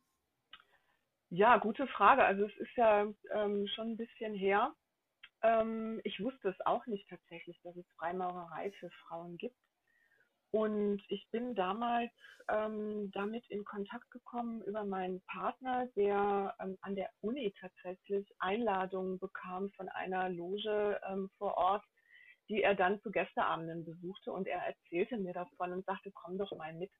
Ja, 1.29 1.57
gute 1.57 1.88
Frage. 1.88 2.23
Also 2.23 2.45
es 2.45 2.57
ist 2.57 2.75
ja 2.75 3.07
ähm, 3.33 3.67
schon 3.75 3.91
ein 3.91 3.97
bisschen 3.97 4.33
her. 4.33 4.73
Ähm, 5.43 6.01
ich 6.03 6.19
wusste 6.19 6.50
es 6.50 6.65
auch 6.65 6.85
nicht 6.88 7.07
tatsächlich, 7.09 7.59
dass 7.63 7.75
es 7.75 7.85
Freimaurerei 7.97 8.71
für 8.79 8.89
Frauen 9.07 9.38
gibt. 9.38 9.55
Und 10.51 11.01
ich 11.08 11.25
bin 11.31 11.55
damals 11.55 12.12
ähm, 12.50 13.10
damit 13.12 13.48
in 13.50 13.63
Kontakt 13.63 14.10
gekommen 14.12 14.62
über 14.63 14.84
meinen 14.84 15.22
Partner, 15.22 15.88
der 15.96 16.53
ähm, 16.60 16.77
an 16.81 16.96
der 16.96 17.10
Uni 17.22 17.53
tatsächlich 17.60 18.27
Einladungen 18.39 19.17
bekam 19.20 19.72
von 19.72 19.88
einer 19.89 20.29
Loge 20.29 21.00
ähm, 21.08 21.29
vor 21.38 21.55
Ort, 21.58 21.86
die 22.50 22.63
er 22.63 22.75
dann 22.75 23.01
zu 23.01 23.12
Gästeabenden 23.12 23.86
besuchte. 23.86 24.34
Und 24.34 24.48
er 24.48 24.60
erzählte 24.60 25.17
mir 25.17 25.34
davon 25.34 25.71
und 25.71 25.86
sagte, 25.86 26.12
komm 26.12 26.38
doch 26.38 26.52
mal 26.58 26.73
mit. 26.73 26.91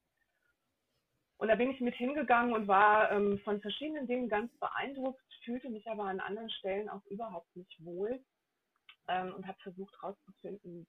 Und 1.38 1.48
da 1.48 1.56
bin 1.56 1.72
ich 1.72 1.82
mit 1.82 1.96
hingegangen 1.96 2.54
und 2.54 2.68
war 2.68 3.12
ähm, 3.12 3.40
von 3.40 3.60
verschiedenen 3.62 4.08
Dingen 4.08 4.30
ganz 4.30 4.56
beeindruckt, 4.60 5.22
fühlte 5.44 5.70
mich 5.70 5.86
aber 5.90 6.04
an 6.04 6.20
anderen 6.20 6.52
Stellen 6.52 6.88
auch 6.88 7.04
überhaupt 7.08 7.54
nicht 7.56 7.84
wohl 7.84 8.24
ähm, 9.08 9.34
und 9.34 9.48
habe 9.48 9.58
versucht 9.64 9.94
herauszufinden, 10.02 10.88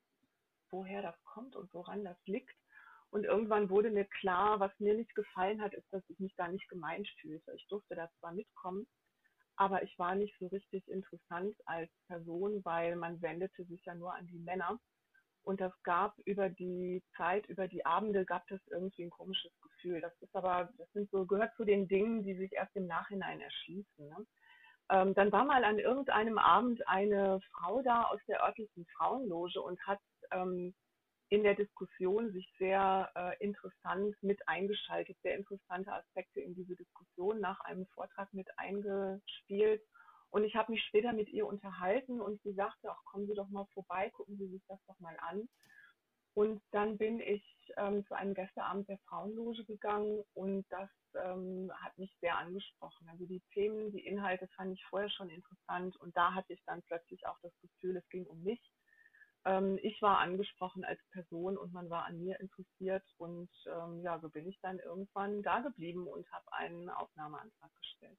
woher 0.71 1.03
das 1.03 1.15
kommt 1.25 1.57
und 1.57 1.73
woran 1.73 2.05
das 2.05 2.19
liegt. 2.27 2.55
Und 3.13 3.25
irgendwann 3.25 3.69
wurde 3.69 3.91
mir 3.91 4.07
klar, 4.07 4.59
was 4.59 4.73
mir 4.79 4.95
nicht 4.95 5.15
gefallen 5.15 5.61
hat, 5.61 5.75
ist, 5.75 5.87
dass 5.93 6.03
ich 6.09 6.19
mich 6.19 6.35
da 6.37 6.49
nicht 6.49 6.67
gemeint 6.71 7.07
fühlte. 7.21 7.53
Ich 7.55 7.67
durfte 7.69 7.95
da 7.95 8.09
zwar 8.19 8.33
mitkommen, 8.33 8.87
aber 9.57 9.83
ich 9.83 9.99
war 9.99 10.15
nicht 10.15 10.35
so 10.39 10.47
richtig 10.47 10.89
interessant 10.89 11.55
als 11.67 11.91
Person, 12.07 12.65
weil 12.65 12.97
man 12.97 13.21
wendete 13.21 13.67
sich 13.67 13.85
ja 13.85 13.95
nur 13.95 14.15
an 14.15 14.27
die 14.29 14.39
Männer. 14.39 14.79
Und 15.43 15.61
das 15.61 15.75
gab 15.83 16.17
über 16.25 16.49
die 16.49 17.03
Zeit, 17.15 17.47
über 17.49 17.69
die 17.69 17.85
Abende, 17.85 18.25
gab 18.25 18.51
es 18.51 18.61
irgendwie 18.69 19.05
ein 19.05 19.11
komisches 19.11 19.53
Gefühl. 19.61 20.01
Das 20.01 20.15
ist 20.23 20.35
aber, 20.35 20.71
das 20.79 20.91
sind 20.93 21.11
so, 21.11 21.27
gehört 21.27 21.55
zu 21.57 21.67
den 21.67 21.89
Dingen, 21.89 22.23
die 22.23 22.35
sich 22.35 22.53
erst 22.55 22.75
im 22.77 22.87
Nachhinein 22.87 23.43
erschließen. 23.43 24.09
Ne? 24.09 24.27
Ähm, 24.89 25.13
dann 25.13 25.31
war 25.33 25.45
mal 25.45 25.65
an 25.65 25.79
irgendeinem 25.79 26.39
Abend 26.39 26.89
eine 26.89 27.41
Frau 27.53 27.83
da 27.83 28.05
aus 28.05 28.21
der 28.27 28.43
örtlichen 28.43 28.87
Frauenloge 28.97 29.61
und 29.61 29.79
hat 29.87 30.01
ähm, 30.31 30.75
in 31.33 31.45
der 31.45 31.55
Diskussion 31.55 32.31
sich 32.31 32.47
sehr 32.59 33.11
äh, 33.15 33.43
interessant 33.43 34.15
mit 34.21 34.47
eingeschaltet, 34.47 35.17
sehr 35.23 35.35
interessante 35.35 35.91
Aspekte 35.91 36.43
in 36.43 36.55
diese 36.55 36.77
Diskussion 36.77 37.41
nach 37.41 37.59
einem 37.61 37.87
Vortrag 37.87 38.31
mit 38.35 38.47
eingespielt. 38.59 39.83
Und 40.29 40.45
ich 40.45 40.55
habe 40.57 40.73
mich 40.73 40.85
später 40.85 41.15
mit 41.15 41.31
ihr 41.31 41.47
unterhalten 41.47 42.21
und 42.21 42.43
sie 42.43 42.53
sagte, 42.53 42.91
ach 42.91 43.03
kommen 43.07 43.27
Sie 43.27 43.35
doch 43.35 43.49
mal 43.49 43.65
vorbei, 43.73 44.11
gucken 44.11 44.37
Sie 44.37 44.47
sich 44.49 44.63
das 44.69 44.79
doch 44.87 45.01
mal 45.01 45.17
an. 45.21 45.49
Und 46.35 46.63
dann 46.71 46.99
bin 46.99 47.19
ich 47.21 47.43
ähm, 47.79 48.05
zu 48.05 48.15
einem 48.15 48.35
Gästeabend 48.35 48.91
der 48.91 48.99
Frauenloge 49.09 49.65
gegangen 49.65 50.23
und 50.35 50.67
das 50.69 50.91
ähm, 51.15 51.73
hat 51.83 51.97
mich 51.97 52.15
sehr 52.21 52.37
angesprochen. 52.37 53.09
Also 53.09 53.25
die 53.25 53.41
Themen, 53.55 53.91
die 53.91 54.05
Inhalte 54.05 54.49
fand 54.49 54.75
ich 54.75 54.85
vorher 54.85 55.09
schon 55.09 55.31
interessant 55.31 55.97
und 55.97 56.15
da 56.15 56.35
hatte 56.35 56.53
ich 56.53 56.63
dann 56.67 56.83
plötzlich 56.83 57.27
auch 57.27 57.39
das 57.41 57.53
Gefühl, 57.63 57.97
es 57.97 58.09
ging 58.11 58.27
um 58.27 58.43
mich 58.43 58.61
ähm, 59.45 59.79
ich 59.83 60.01
war 60.03 60.19
angesprochen 60.19 60.85
als 60.85 61.01
Person 61.11 61.57
und 61.57 61.73
man 61.73 61.91
war 61.91 62.05
an 62.05 62.19
mir 62.19 62.39
interessiert 62.41 63.05
und 63.19 63.51
ähm, 63.67 64.03
ja, 64.03 64.19
so 64.21 64.29
bin 64.29 64.47
ich 64.47 64.59
dann 64.61 64.79
irgendwann 64.79 65.43
da 65.43 65.61
geblieben 65.61 66.07
und 66.07 66.31
habe 66.31 66.53
einen 66.53 66.89
Aufnahmeantrag 66.89 67.71
gestellt. 67.77 68.19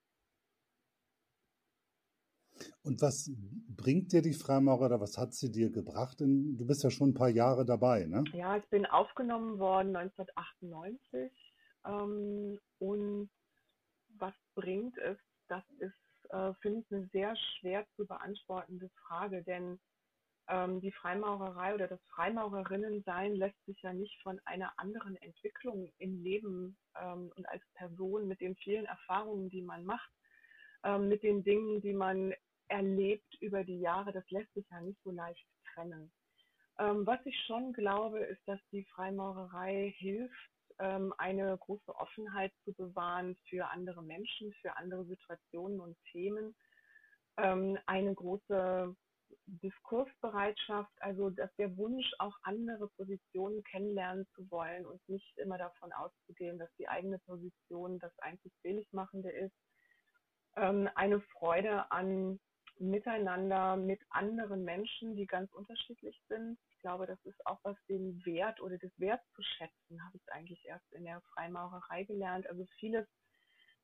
Und 2.84 3.02
was 3.02 3.32
bringt 3.76 4.12
dir 4.12 4.22
die 4.22 4.34
Freimaurer 4.34 4.86
oder 4.86 5.02
was 5.02 5.18
hat 5.18 5.34
sie 5.34 5.52
dir 5.52 5.72
gebracht? 5.72 6.20
Du 6.20 6.66
bist 6.66 6.84
ja 6.84 6.92
schon 6.92 7.10
ein 7.10 7.14
paar 7.14 7.30
Jahre 7.30 7.66
dabei, 7.66 8.06
ne? 8.06 8.24
Ja, 8.34 8.58
ich 8.58 8.68
bin 8.70 8.86
aufgenommen 8.86 9.58
worden 9.60 9.96
1998 9.96 11.32
ähm, 11.86 12.60
und 12.80 13.30
was 14.18 14.34
bringt 14.56 14.98
es? 14.98 15.18
Das 15.48 15.64
ist, 15.80 16.32
äh, 16.32 16.54
finde 16.62 16.82
ich, 16.82 16.92
eine 16.92 17.08
sehr 17.08 17.36
schwer 17.36 17.86
zu 17.96 18.06
beantwortende 18.06 18.90
Frage, 19.08 19.44
denn 19.44 19.80
ähm, 20.49 20.82
die 20.82 20.91
Freimaurerei 20.91 21.73
oder 21.73 21.88
das 21.88 22.01
Freimaurerinnensein 22.13 23.36
lässt 23.36 23.65
sich 23.65 23.82
ja 23.82 23.93
nicht 23.93 24.21
von 24.21 24.39
einer 24.45 24.73
anderen 24.77 25.15
Entwicklung 25.17 25.91
im 25.99 26.21
Leben 26.21 26.77
ähm, 27.01 27.32
und 27.36 27.47
als 27.47 27.63
Person 27.75 28.27
mit 28.27 28.41
den 28.41 28.56
vielen 28.58 28.86
Erfahrungen, 28.86 29.49
die 29.49 29.62
man 29.62 29.86
macht, 29.86 30.12
ähm, 30.84 31.08
mit 31.08 31.23
den 31.23 31.43
Dingen, 31.43 31.82
die 31.82 31.93
man 31.93 32.34
erlebt 32.67 33.36
über 33.39 33.63
die 33.63 33.79
Jahre, 33.79 34.12
das 34.12 34.29
lässt 34.32 34.53
sich 34.53 34.67
ja 34.69 34.82
nicht 34.82 34.99
so 35.03 35.12
leicht 35.12 35.45
trennen. 35.73 36.12
Ähm, 36.79 37.06
was 37.06 37.19
ich 37.25 37.39
schon 37.45 37.71
glaube, 37.73 38.19
ist, 38.19 38.41
dass 38.47 38.60
die 38.71 38.84
Freimaurerei 38.86 39.93
hilft, 39.97 40.49
ähm, 40.79 41.13
eine 41.17 41.58
große 41.58 41.95
Offenheit 41.95 42.51
zu 42.65 42.73
bewahren 42.73 43.38
für 43.47 43.69
andere 43.69 44.01
Menschen, 44.01 44.53
für 44.62 44.75
andere 44.75 45.06
Situationen 45.06 45.79
und 45.79 45.95
Themen, 46.12 46.56
ähm, 47.38 47.77
eine 47.86 48.13
große 48.13 48.95
Diskursbereitschaft, 49.46 50.91
also 51.00 51.30
dass 51.30 51.54
der 51.56 51.76
Wunsch, 51.78 52.12
auch 52.19 52.38
andere 52.43 52.88
Positionen 52.89 53.63
kennenlernen 53.63 54.28
zu 54.36 54.50
wollen 54.52 54.86
und 54.86 55.02
nicht 55.08 55.38
immer 55.38 55.58
davon 55.58 55.91
auszugehen, 55.93 56.58
dass 56.60 56.69
die 56.78 56.88
eigene 56.88 57.19
Position 57.19 58.00
das 58.00 58.17
einzig 58.19 58.52
Seligmachende 58.62 59.30
ist. 59.32 59.56
Ähm, 60.56 60.89
eine 60.96 61.22
Freude 61.22 61.91
an 61.91 62.39
Miteinander 62.80 63.78
mit 63.78 64.02
anderen 64.10 64.63
Menschen, 64.63 65.15
die 65.15 65.28
ganz 65.28 65.52
unterschiedlich 65.54 66.19
sind. 66.28 66.58
Ich 66.72 66.80
glaube, 66.80 67.06
das 67.06 67.24
ist 67.24 67.46
auch 67.46 67.60
was 67.63 67.78
den 67.88 68.26
Wert 68.26 68.60
oder 68.62 68.78
das 68.78 68.91
Wert 68.98 69.22
zu 69.36 69.43
schätzen, 69.43 70.04
habe 70.04 70.17
ich 70.17 70.34
eigentlich 70.34 70.65
erst 70.65 70.91
in 70.91 71.04
der 71.04 71.22
Freimaurerei 71.34 72.04
gelernt. 72.04 72.48
Also 72.50 72.65
vieles 72.80 73.08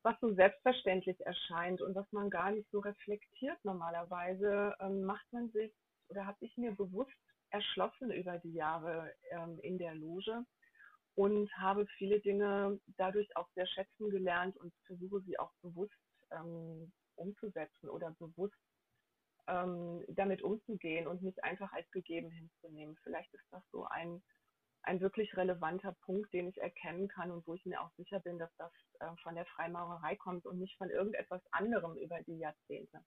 was 0.03 0.19
so 0.21 0.33
selbstverständlich 0.33 1.19
erscheint 1.25 1.81
und 1.81 1.95
was 1.95 2.09
man 2.11 2.29
gar 2.29 2.51
nicht 2.51 2.69
so 2.71 2.79
reflektiert 2.79 3.57
normalerweise, 3.63 4.75
ähm, 4.79 5.03
macht 5.03 5.25
man 5.31 5.49
sich 5.51 5.73
oder 6.07 6.25
habe 6.25 6.37
ich 6.41 6.55
mir 6.57 6.71
bewusst 6.71 7.11
erschlossen 7.49 8.11
über 8.11 8.37
die 8.37 8.53
Jahre 8.53 9.13
ähm, 9.31 9.59
in 9.61 9.77
der 9.77 9.95
Loge 9.95 10.45
und 11.15 11.51
habe 11.57 11.85
viele 11.97 12.19
Dinge 12.21 12.79
dadurch 12.97 13.35
auch 13.35 13.49
sehr 13.55 13.67
schätzen 13.67 14.09
gelernt 14.09 14.55
und 14.57 14.73
versuche 14.85 15.21
sie 15.21 15.37
auch 15.37 15.51
bewusst 15.61 15.93
ähm, 16.31 16.91
umzusetzen 17.15 17.89
oder 17.89 18.11
bewusst 18.19 18.55
ähm, 19.47 20.05
damit 20.07 20.41
umzugehen 20.41 21.07
und 21.07 21.21
nicht 21.21 21.43
einfach 21.43 21.71
als 21.73 21.89
gegeben 21.91 22.31
hinzunehmen. 22.31 22.95
Vielleicht 23.03 23.33
ist 23.33 23.45
das 23.51 23.63
so 23.71 23.85
ein, 23.85 24.21
ein 24.83 25.01
wirklich 25.01 25.35
relevanter 25.35 25.95
Punkt, 26.05 26.31
den 26.33 26.47
ich 26.47 26.61
erkennen 26.61 27.07
kann 27.07 27.31
und 27.31 27.45
wo 27.47 27.53
ich 27.55 27.65
mir 27.65 27.81
auch 27.81 27.91
sicher 27.97 28.19
bin, 28.19 28.39
dass 28.39 28.55
das 28.57 28.71
äh, 28.99 29.15
von 29.23 29.35
der 29.35 29.45
Freimaurerei 29.45 30.15
kommt 30.15 30.45
und 30.45 30.59
nicht 30.59 30.77
von 30.77 30.89
irgendetwas 30.89 31.41
anderem 31.51 31.95
über 31.97 32.21
die 32.23 32.37
Jahrzehnte. 32.37 32.99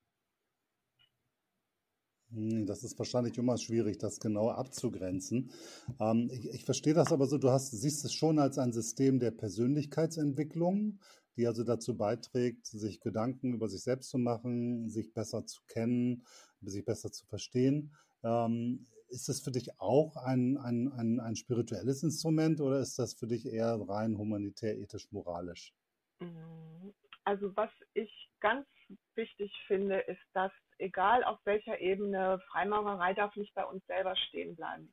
Hm, 2.33 2.67
das 2.67 2.83
ist 2.83 2.99
wahrscheinlich 2.99 3.37
immer 3.37 3.59
schwierig, 3.59 3.99
das 3.99 4.19
genau 4.19 4.51
abzugrenzen. 4.51 5.53
Ähm, 6.01 6.31
ich, 6.33 6.49
ich, 6.49 6.65
verstehe 6.65 6.95
das 6.95 7.13
aber 7.13 7.27
so, 7.27 7.39
du 7.39 7.51
hast, 7.51 7.71
siehst 7.73 8.05
es 8.05 8.15
schon 8.15 8.39
als 8.39 8.59
ein 8.59 8.73
System 8.73 9.19
der 9.19 9.33
Persönlichkeitsentwicklung, 9.33 10.99
die 11.37 11.47
also 11.47 11.65
dazu 11.65 11.97
beiträgt, 11.97 12.67
sich 12.67 13.01
Gedanken 13.01 13.55
über 13.55 13.69
sich 13.69 13.83
selbst 13.83 14.11
zu 14.11 14.19
machen, 14.19 14.89
sich 14.89 15.13
besser 15.13 15.45
zu 15.47 15.63
kennen, 15.67 16.25
sich 16.63 16.85
besser 16.85 17.11
zu 17.13 17.27
verstehen. 17.27 17.95
Ähm, 18.23 18.87
ist 19.09 19.29
das 19.29 19.41
für 19.41 19.51
dich 19.51 19.79
auch 19.79 20.17
ein, 20.17 20.57
ein, 20.57 20.91
ein, 20.93 21.21
ein 21.21 21.37
spirituelles 21.37 22.03
Instrument 22.03 22.61
oder 22.63 22.81
ist 22.81 22.99
das 22.99 23.13
für 23.13 23.27
dich 23.27 23.47
eher 23.47 23.79
rein 23.87 24.17
humanitär, 24.17 24.79
ethisch, 24.79 25.11
moralisch? 25.13 25.75
Mhm. 26.23 26.95
Also 27.25 27.57
was 27.57 27.71
ich 27.95 28.11
ganz 28.41 28.67
wichtig 29.15 29.53
finde, 29.67 30.01
ist, 30.01 30.23
dass 30.33 30.53
egal 30.79 31.23
auf 31.25 31.39
welcher 31.45 31.79
Ebene 31.81 32.41
Freimaurerei 32.51 33.15
darf 33.15 33.35
nicht 33.37 33.55
bei 33.55 33.65
uns 33.65 33.85
selber 33.87 34.17
stehen 34.17 34.57
bleiben. 34.57 34.93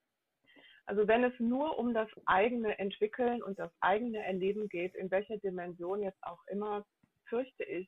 Also 0.85 1.07
wenn 1.07 1.23
es 1.23 1.39
nur 1.39 1.77
um 1.77 1.93
das 1.93 2.09
eigene 2.25 2.77
Entwickeln 2.79 3.43
und 3.43 3.59
das 3.59 3.71
eigene 3.79 4.23
Erleben 4.25 4.67
geht, 4.69 4.95
in 4.95 5.11
welcher 5.11 5.37
Dimension 5.37 6.01
jetzt 6.01 6.23
auch 6.23 6.43
immer, 6.47 6.83
fürchte 7.27 7.63
ich 7.63 7.87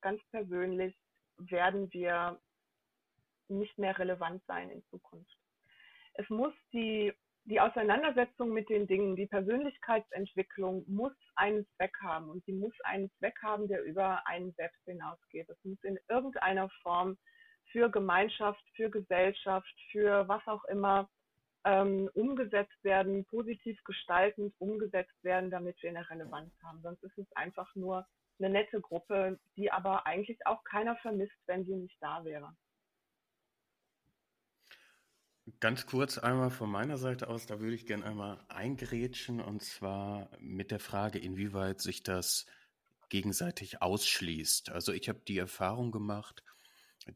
ganz 0.00 0.22
persönlich, 0.30 0.96
werden 1.36 1.92
wir 1.92 2.40
nicht 3.48 3.76
mehr 3.78 3.98
relevant 3.98 4.42
sein 4.46 4.70
in 4.70 4.82
Zukunft. 4.86 5.36
Es 6.14 6.28
muss 6.30 6.54
die, 6.72 7.12
die 7.44 7.60
Auseinandersetzung 7.60 8.50
mit 8.52 8.68
den 8.68 8.86
Dingen, 8.86 9.16
die 9.16 9.26
Persönlichkeitsentwicklung 9.26 10.84
muss 10.86 11.14
einen 11.36 11.66
Zweck 11.76 11.94
haben 12.02 12.28
und 12.28 12.44
sie 12.44 12.52
muss 12.52 12.74
einen 12.84 13.10
Zweck 13.18 13.36
haben, 13.42 13.68
der 13.68 13.82
über 13.84 14.26
einen 14.26 14.52
selbst 14.52 14.84
hinausgeht. 14.84 15.48
Es 15.48 15.64
muss 15.64 15.82
in 15.82 15.98
irgendeiner 16.08 16.68
Form 16.82 17.16
für 17.72 17.90
Gemeinschaft, 17.90 18.62
für 18.74 18.90
Gesellschaft, 18.90 19.74
für 19.90 20.28
was 20.28 20.46
auch 20.46 20.64
immer 20.64 21.08
ähm, 21.64 22.08
umgesetzt 22.14 22.82
werden, 22.82 23.24
positiv 23.26 23.82
gestaltend 23.84 24.54
umgesetzt 24.58 25.22
werden, 25.22 25.50
damit 25.50 25.82
wir 25.82 25.90
eine 25.90 26.08
Relevanz 26.08 26.52
haben. 26.62 26.80
Sonst 26.82 27.02
ist 27.02 27.18
es 27.18 27.32
einfach 27.36 27.74
nur 27.74 28.06
eine 28.38 28.50
nette 28.50 28.80
Gruppe, 28.80 29.38
die 29.56 29.70
aber 29.70 30.06
eigentlich 30.06 30.46
auch 30.46 30.62
keiner 30.64 30.96
vermisst, 30.96 31.36
wenn 31.46 31.64
sie 31.64 31.74
nicht 31.74 31.96
da 32.00 32.24
wäre. 32.24 32.54
Ganz 35.60 35.86
kurz 35.86 36.18
einmal 36.18 36.50
von 36.50 36.70
meiner 36.70 36.98
Seite 36.98 37.28
aus, 37.28 37.46
da 37.46 37.60
würde 37.60 37.74
ich 37.74 37.86
gerne 37.86 38.04
einmal 38.04 38.44
eingrätschen 38.48 39.40
und 39.40 39.62
zwar 39.62 40.30
mit 40.40 40.70
der 40.70 40.80
Frage, 40.80 41.18
inwieweit 41.18 41.80
sich 41.80 42.02
das 42.02 42.46
gegenseitig 43.08 43.80
ausschließt. 43.80 44.70
Also 44.70 44.92
ich 44.92 45.08
habe 45.08 45.20
die 45.26 45.38
Erfahrung 45.38 45.92
gemacht, 45.92 46.42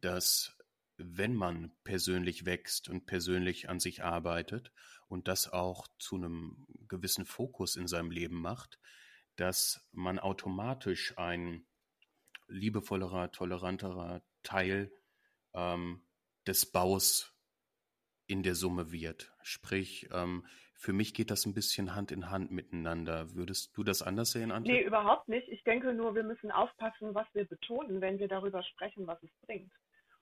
dass 0.00 0.56
wenn 0.96 1.34
man 1.34 1.72
persönlich 1.84 2.44
wächst 2.46 2.88
und 2.88 3.06
persönlich 3.06 3.68
an 3.68 3.80
sich 3.80 4.04
arbeitet 4.04 4.72
und 5.08 5.28
das 5.28 5.52
auch 5.52 5.88
zu 5.98 6.16
einem 6.16 6.66
gewissen 6.88 7.26
Fokus 7.26 7.76
in 7.76 7.88
seinem 7.88 8.10
Leben 8.10 8.40
macht, 8.40 8.78
dass 9.36 9.84
man 9.92 10.18
automatisch 10.18 11.18
ein 11.18 11.66
liebevollerer, 12.48 13.32
toleranterer 13.32 14.22
Teil 14.42 14.92
ähm, 15.54 16.02
des 16.46 16.66
Baus 16.66 17.31
in 18.32 18.42
der 18.42 18.54
Summe 18.54 18.90
wird. 18.90 19.30
Sprich, 19.42 20.08
ähm, 20.10 20.46
für 20.74 20.94
mich 20.94 21.12
geht 21.12 21.30
das 21.30 21.44
ein 21.44 21.52
bisschen 21.52 21.94
Hand 21.94 22.10
in 22.10 22.30
Hand 22.30 22.50
miteinander. 22.50 23.34
Würdest 23.34 23.76
du 23.76 23.84
das 23.84 24.00
anders 24.00 24.32
sehen, 24.32 24.50
Antje? 24.50 24.72
Nee, 24.72 24.82
überhaupt 24.84 25.28
nicht. 25.28 25.46
Ich 25.48 25.62
denke 25.64 25.92
nur, 25.92 26.14
wir 26.14 26.24
müssen 26.24 26.50
aufpassen, 26.50 27.14
was 27.14 27.26
wir 27.34 27.44
betonen, 27.44 28.00
wenn 28.00 28.18
wir 28.18 28.28
darüber 28.28 28.62
sprechen, 28.62 29.06
was 29.06 29.22
es 29.22 29.30
bringt. 29.42 29.70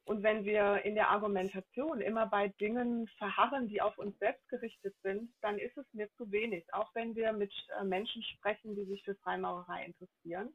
Und 0.04 0.24
wenn 0.24 0.44
wir 0.44 0.84
in 0.84 0.96
der 0.96 1.10
Argumentation 1.10 2.00
immer 2.00 2.26
bei 2.26 2.48
Dingen 2.60 3.06
verharren, 3.16 3.68
die 3.68 3.80
auf 3.80 3.96
uns 3.96 4.18
selbst 4.18 4.46
gerichtet 4.48 4.96
sind, 5.04 5.32
dann 5.40 5.56
ist 5.58 5.76
es 5.76 5.86
mir 5.92 6.10
zu 6.16 6.32
wenig. 6.32 6.64
Auch 6.74 6.92
wenn 6.94 7.14
wir 7.14 7.32
mit 7.32 7.52
äh, 7.78 7.84
Menschen 7.84 8.24
sprechen, 8.24 8.74
die 8.74 8.86
sich 8.86 9.04
für 9.04 9.14
Freimaurerei 9.14 9.84
interessieren 9.84 10.52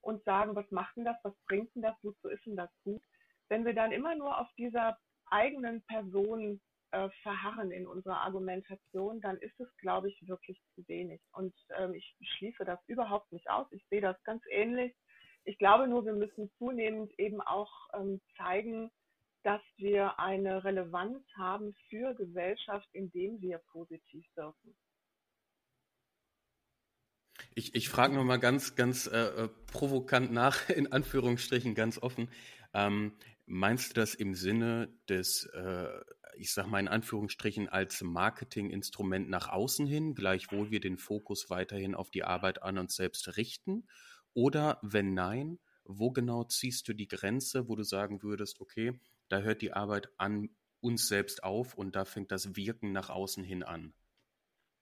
und 0.00 0.24
sagen, 0.24 0.56
was 0.56 0.70
macht 0.70 0.96
denn 0.96 1.04
das, 1.04 1.16
was 1.24 1.34
bringt 1.46 1.74
denn 1.74 1.82
das, 1.82 1.96
wozu 2.02 2.28
ist 2.28 2.46
denn 2.46 2.56
das 2.56 2.70
gut? 2.84 3.02
Wenn 3.48 3.66
wir 3.66 3.74
dann 3.74 3.92
immer 3.92 4.14
nur 4.14 4.40
auf 4.40 4.48
dieser 4.56 4.96
eigenen 5.30 5.82
Person 5.82 6.60
äh, 6.90 7.08
verharren 7.22 7.70
in 7.70 7.86
unserer 7.86 8.20
Argumentation, 8.20 9.20
dann 9.20 9.36
ist 9.38 9.58
es, 9.60 9.68
glaube 9.78 10.08
ich, 10.08 10.28
wirklich 10.28 10.60
zu 10.74 10.86
wenig. 10.88 11.20
Und 11.32 11.54
ähm, 11.78 11.94
ich 11.94 12.16
schließe 12.20 12.64
das 12.64 12.78
überhaupt 12.86 13.32
nicht 13.32 13.48
aus. 13.50 13.66
Ich 13.70 13.84
sehe 13.90 14.00
das 14.00 14.22
ganz 14.24 14.42
ähnlich 14.50 14.94
ich 15.46 15.58
glaube 15.58 15.86
nur, 15.86 16.04
wir 16.04 16.12
müssen 16.12 16.50
zunehmend 16.58 17.12
eben 17.18 17.40
auch 17.40 17.70
ähm, 17.94 18.20
zeigen, 18.36 18.90
dass 19.44 19.62
wir 19.76 20.18
eine 20.18 20.64
Relevanz 20.64 21.24
haben 21.36 21.72
für 21.88 22.14
Gesellschaft, 22.14 22.88
indem 22.92 23.40
wir 23.40 23.58
positiv 23.70 24.26
wirken. 24.34 24.76
Ich, 27.54 27.76
ich 27.76 27.88
frage 27.88 28.14
nochmal 28.14 28.40
ganz, 28.40 28.74
ganz 28.74 29.06
äh, 29.06 29.44
äh, 29.44 29.48
provokant 29.70 30.32
nach, 30.32 30.68
in 30.68 30.90
Anführungsstrichen 30.90 31.76
ganz 31.76 32.02
offen. 32.02 32.28
Ähm, 32.74 33.16
meinst 33.46 33.90
du 33.90 33.94
das 33.94 34.16
im 34.16 34.34
Sinne 34.34 34.92
des, 35.08 35.44
äh, 35.54 35.88
ich 36.36 36.52
sage 36.52 36.68
mal 36.68 36.80
in 36.80 36.88
Anführungsstrichen, 36.88 37.68
als 37.68 38.02
Marketinginstrument 38.02 39.28
nach 39.28 39.48
außen 39.48 39.86
hin, 39.86 40.14
gleichwohl 40.14 40.70
wir 40.70 40.80
den 40.80 40.98
Fokus 40.98 41.50
weiterhin 41.50 41.94
auf 41.94 42.10
die 42.10 42.24
Arbeit 42.24 42.62
an 42.62 42.78
uns 42.78 42.96
selbst 42.96 43.36
richten? 43.36 43.86
Oder 44.34 44.78
wenn 44.82 45.14
nein, 45.14 45.58
wo 45.84 46.10
genau 46.10 46.44
ziehst 46.44 46.88
du 46.88 46.92
die 46.92 47.08
Grenze, 47.08 47.68
wo 47.68 47.76
du 47.76 47.82
sagen 47.82 48.22
würdest, 48.22 48.60
okay, 48.60 48.98
da 49.28 49.40
hört 49.40 49.62
die 49.62 49.72
Arbeit 49.72 50.10
an 50.18 50.50
uns 50.80 51.08
selbst 51.08 51.42
auf 51.42 51.74
und 51.74 51.96
da 51.96 52.04
fängt 52.04 52.30
das 52.30 52.54
Wirken 52.56 52.92
nach 52.92 53.10
außen 53.10 53.42
hin 53.42 53.62
an? 53.62 53.94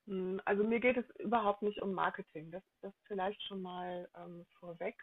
Hm, 0.06 0.40
also 0.44 0.64
mir 0.64 0.80
geht 0.80 0.96
es 0.96 1.04
überhaupt 1.18 1.62
nicht 1.62 1.80
um 1.80 1.92
Marketing. 1.92 2.50
Das, 2.50 2.62
das 2.80 2.92
vielleicht 3.06 3.42
schon 3.44 3.62
mal 3.62 4.08
ähm, 4.16 4.44
vorweg. 4.58 4.96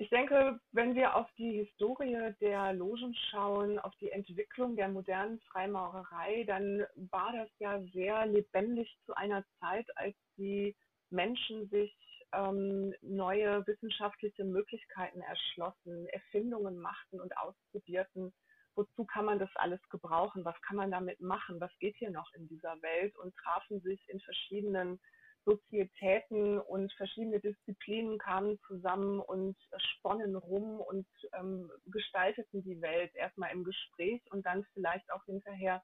Ich 0.00 0.08
denke, 0.08 0.58
wenn 0.72 0.94
wir 0.94 1.14
auf 1.14 1.26
die 1.36 1.58
Historie 1.62 2.32
der 2.40 2.72
Logen 2.72 3.14
schauen, 3.30 3.78
auf 3.78 3.94
die 3.96 4.10
Entwicklung 4.10 4.74
der 4.74 4.88
modernen 4.88 5.38
Freimaurerei, 5.40 6.44
dann 6.44 6.86
war 7.10 7.34
das 7.34 7.50
ja 7.58 7.78
sehr 7.92 8.24
lebendig 8.24 8.88
zu 9.04 9.14
einer 9.14 9.44
Zeit, 9.60 9.86
als 9.98 10.16
die 10.38 10.74
Menschen 11.10 11.68
sich 11.68 11.94
ähm, 12.32 12.94
neue 13.02 13.66
wissenschaftliche 13.66 14.42
Möglichkeiten 14.42 15.20
erschlossen, 15.20 16.06
Erfindungen 16.06 16.78
machten 16.78 17.20
und 17.20 17.36
ausprobierten. 17.36 18.32
Wozu 18.76 19.04
kann 19.04 19.26
man 19.26 19.38
das 19.38 19.54
alles 19.56 19.86
gebrauchen? 19.90 20.46
Was 20.46 20.58
kann 20.62 20.78
man 20.78 20.90
damit 20.90 21.20
machen? 21.20 21.60
Was 21.60 21.78
geht 21.78 21.96
hier 21.96 22.10
noch 22.10 22.32
in 22.32 22.48
dieser 22.48 22.80
Welt? 22.80 23.14
Und 23.18 23.36
trafen 23.36 23.82
sich 23.82 24.08
in 24.08 24.18
verschiedenen 24.20 24.98
Sozietäten 25.44 26.58
und 26.58 26.92
verschiedene 26.94 27.40
Disziplinen 27.40 28.18
kamen 28.18 28.58
zusammen 28.66 29.20
und 29.20 29.56
sponnen 29.76 30.36
rum 30.36 30.80
und 30.80 31.06
ähm, 31.32 31.70
gestalteten 31.86 32.62
die 32.62 32.80
Welt 32.80 33.14
erstmal 33.14 33.52
im 33.52 33.64
Gespräch 33.64 34.22
und 34.30 34.44
dann 34.44 34.64
vielleicht 34.74 35.10
auch 35.12 35.24
hinterher 35.24 35.82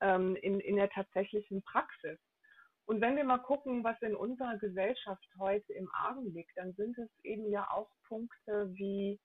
ähm, 0.00 0.36
in, 0.36 0.60
in 0.60 0.76
der 0.76 0.90
tatsächlichen 0.90 1.62
Praxis. 1.62 2.18
Und 2.84 3.00
wenn 3.00 3.16
wir 3.16 3.24
mal 3.24 3.38
gucken, 3.38 3.84
was 3.84 4.00
in 4.02 4.14
unserer 4.14 4.58
Gesellschaft 4.58 5.26
heute 5.38 5.72
im 5.72 5.88
Argen 5.94 6.32
liegt, 6.32 6.56
dann 6.56 6.72
sind 6.74 6.98
es 6.98 7.08
eben 7.22 7.48
ja 7.50 7.70
auch 7.70 7.88
Punkte 8.08 8.68
wie 8.74 9.18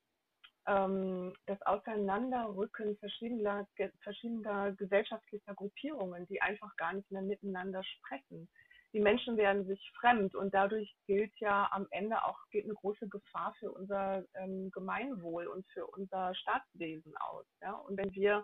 ähm, 0.68 1.34
das 1.48 1.62
Auseinanderrücken 1.64 2.98
verschiedener, 2.98 3.68
verschiedener 4.02 4.74
gesellschaftlicher 4.74 5.56
Gruppierungen, 5.56 6.28
die 6.28 6.42
einfach 6.42 6.76
gar 6.76 6.94
nicht 6.94 7.10
mehr 7.12 7.24
miteinander 7.24 7.84
sprechen. 7.84 8.48
Die 8.98 9.04
Menschen 9.04 9.38
werden 9.38 9.64
sich 9.68 9.92
fremd 10.00 10.34
und 10.34 10.56
dadurch 10.56 10.92
gilt 11.06 11.32
ja 11.40 11.70
am 11.72 11.86
Ende 11.92 12.26
auch 12.26 12.40
geht 12.50 12.66
eine 12.66 12.74
große 12.74 13.08
Gefahr 13.08 13.54
für 13.60 13.72
unser 13.72 14.24
ähm, 14.34 14.72
Gemeinwohl 14.72 15.46
und 15.46 15.68
für 15.68 15.86
unser 15.86 16.34
Staatswesen 16.34 17.16
aus. 17.18 17.46
Ja? 17.62 17.74
Und 17.74 17.96
wenn 17.96 18.12
wir 18.16 18.44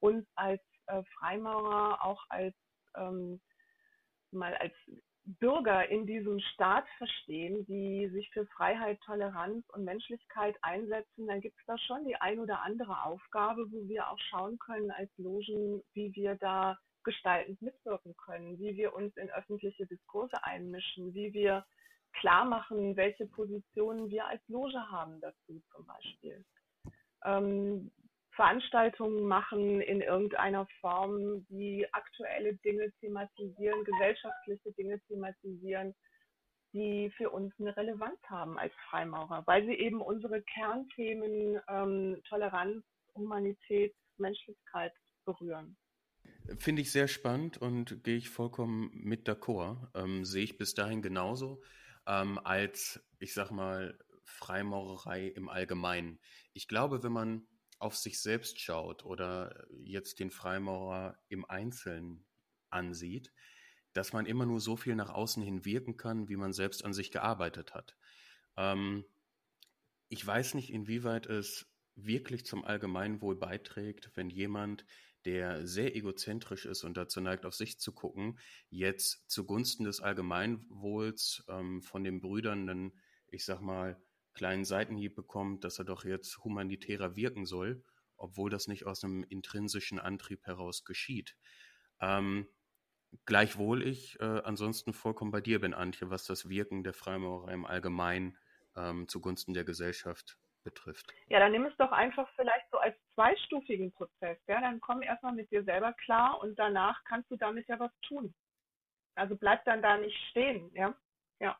uns 0.00 0.26
als 0.34 0.60
äh, 0.88 1.02
Freimaurer 1.18 2.04
auch 2.04 2.22
als 2.28 2.54
ähm, 2.94 3.40
mal 4.32 4.54
als 4.56 4.74
Bürger 5.24 5.88
in 5.88 6.04
diesem 6.04 6.40
Staat 6.40 6.84
verstehen, 6.98 7.64
die 7.64 8.10
sich 8.10 8.28
für 8.34 8.44
Freiheit, 8.48 9.00
Toleranz 9.00 9.64
und 9.70 9.84
Menschlichkeit 9.84 10.56
einsetzen, 10.60 11.26
dann 11.26 11.40
gibt 11.40 11.58
es 11.58 11.64
da 11.64 11.78
schon 11.78 12.04
die 12.04 12.16
ein 12.16 12.38
oder 12.38 12.60
andere 12.60 13.02
Aufgabe, 13.02 13.64
wo 13.72 13.88
wir 13.88 14.10
auch 14.10 14.18
schauen 14.28 14.58
können 14.58 14.90
als 14.90 15.10
Logen, 15.16 15.82
wie 15.94 16.14
wir 16.14 16.34
da 16.34 16.76
gestaltend 17.06 17.62
mitwirken 17.62 18.14
können, 18.16 18.58
wie 18.58 18.76
wir 18.76 18.92
uns 18.92 19.16
in 19.16 19.30
öffentliche 19.30 19.86
Diskurse 19.86 20.36
einmischen, 20.42 21.14
wie 21.14 21.32
wir 21.32 21.64
klar 22.20 22.44
machen, 22.44 22.96
welche 22.96 23.26
Positionen 23.26 24.10
wir 24.10 24.26
als 24.26 24.42
Loge 24.48 24.80
haben 24.90 25.20
dazu 25.20 25.62
zum 25.72 25.86
Beispiel. 25.86 26.44
Ähm, 27.24 27.90
Veranstaltungen 28.32 29.26
machen 29.26 29.80
in 29.80 30.02
irgendeiner 30.02 30.66
Form, 30.80 31.46
die 31.48 31.86
aktuelle 31.92 32.54
Dinge 32.56 32.92
thematisieren, 33.00 33.84
gesellschaftliche 33.84 34.72
Dinge 34.72 35.00
thematisieren, 35.08 35.94
die 36.72 37.10
für 37.16 37.30
uns 37.30 37.54
eine 37.58 37.74
Relevanz 37.76 38.18
haben 38.26 38.58
als 38.58 38.74
Freimaurer, 38.90 39.46
weil 39.46 39.64
sie 39.64 39.74
eben 39.74 40.02
unsere 40.02 40.42
Kernthemen 40.42 41.60
ähm, 41.68 42.20
Toleranz, 42.28 42.84
Humanität, 43.14 43.94
Menschlichkeit 44.18 44.92
berühren. 45.24 45.76
Finde 46.58 46.82
ich 46.82 46.92
sehr 46.92 47.08
spannend 47.08 47.58
und 47.58 48.04
gehe 48.04 48.16
ich 48.16 48.30
vollkommen 48.30 48.90
mit 48.92 49.28
d'accord. 49.28 49.88
Ähm, 49.94 50.24
sehe 50.24 50.44
ich 50.44 50.58
bis 50.58 50.74
dahin 50.74 51.02
genauso 51.02 51.62
ähm, 52.06 52.38
als, 52.38 53.00
ich 53.18 53.34
sag 53.34 53.50
mal, 53.50 53.98
Freimaurerei 54.24 55.28
im 55.28 55.48
Allgemeinen. 55.48 56.18
Ich 56.52 56.68
glaube, 56.68 57.02
wenn 57.02 57.12
man 57.12 57.46
auf 57.78 57.96
sich 57.96 58.20
selbst 58.20 58.60
schaut 58.60 59.04
oder 59.04 59.66
jetzt 59.70 60.20
den 60.20 60.30
Freimaurer 60.30 61.18
im 61.28 61.44
Einzelnen 61.44 62.24
ansieht, 62.70 63.32
dass 63.92 64.12
man 64.12 64.26
immer 64.26 64.46
nur 64.46 64.60
so 64.60 64.76
viel 64.76 64.94
nach 64.94 65.10
außen 65.10 65.42
hin 65.42 65.64
wirken 65.64 65.96
kann, 65.96 66.28
wie 66.28 66.36
man 66.36 66.52
selbst 66.52 66.84
an 66.84 66.92
sich 66.92 67.10
gearbeitet 67.10 67.74
hat. 67.74 67.96
Ähm, 68.56 69.04
ich 70.08 70.24
weiß 70.26 70.54
nicht, 70.54 70.70
inwieweit 70.70 71.26
es 71.26 71.66
wirklich 71.94 72.44
zum 72.44 72.64
Allgemeinwohl 72.64 73.36
beiträgt, 73.36 74.10
wenn 74.14 74.30
jemand 74.30 74.84
der 75.26 75.66
sehr 75.66 75.96
egozentrisch 75.96 76.66
ist 76.66 76.84
und 76.84 76.96
dazu 76.96 77.20
neigt, 77.20 77.44
auf 77.44 77.54
sich 77.54 77.78
zu 77.80 77.92
gucken, 77.92 78.38
jetzt 78.70 79.28
zugunsten 79.28 79.84
des 79.84 80.00
Allgemeinwohls 80.00 81.44
ähm, 81.48 81.82
von 81.82 82.04
den 82.04 82.20
Brüdern 82.20 82.68
einen, 82.68 83.00
ich 83.26 83.44
sag 83.44 83.60
mal, 83.60 84.00
kleinen 84.34 84.64
Seitenhieb 84.64 85.16
bekommt, 85.16 85.64
dass 85.64 85.78
er 85.78 85.84
doch 85.84 86.04
jetzt 86.04 86.44
humanitärer 86.44 87.16
wirken 87.16 87.44
soll, 87.44 87.82
obwohl 88.16 88.50
das 88.50 88.68
nicht 88.68 88.86
aus 88.86 89.02
einem 89.02 89.24
intrinsischen 89.24 89.98
Antrieb 89.98 90.46
heraus 90.46 90.84
geschieht. 90.84 91.36
Ähm, 92.00 92.46
gleichwohl 93.24 93.82
ich 93.82 94.20
äh, 94.20 94.24
ansonsten 94.24 94.92
vollkommen 94.92 95.32
bei 95.32 95.40
dir 95.40 95.60
bin, 95.60 95.74
Antje, 95.74 96.08
was 96.08 96.24
das 96.24 96.48
Wirken 96.48 96.84
der 96.84 96.94
Freimaurerei 96.94 97.52
im 97.54 97.66
Allgemeinen 97.66 98.38
ähm, 98.76 99.08
zugunsten 99.08 99.54
der 99.54 99.64
Gesellschaft 99.64 100.38
betrifft. 100.62 101.12
Ja, 101.28 101.40
dann 101.40 101.52
nimm 101.52 101.64
es 101.64 101.76
doch 101.78 101.92
einfach 101.92 102.28
vielleicht 102.36 102.65
zweistufigen 103.16 103.90
Prozess. 103.92 104.38
Ja, 104.46 104.60
dann 104.60 104.80
komm 104.80 105.02
erstmal 105.02 105.34
mit 105.34 105.50
dir 105.50 105.64
selber 105.64 105.92
klar 106.04 106.40
und 106.40 106.56
danach 106.56 107.02
kannst 107.04 107.30
du 107.30 107.36
damit 107.36 107.66
ja 107.66 107.80
was 107.80 107.90
tun. 108.06 108.32
Also 109.16 109.34
bleib 109.34 109.64
dann 109.64 109.82
da 109.82 109.96
nicht 109.98 110.16
stehen, 110.30 110.70
ja. 110.74 110.94
Ja. 111.40 111.56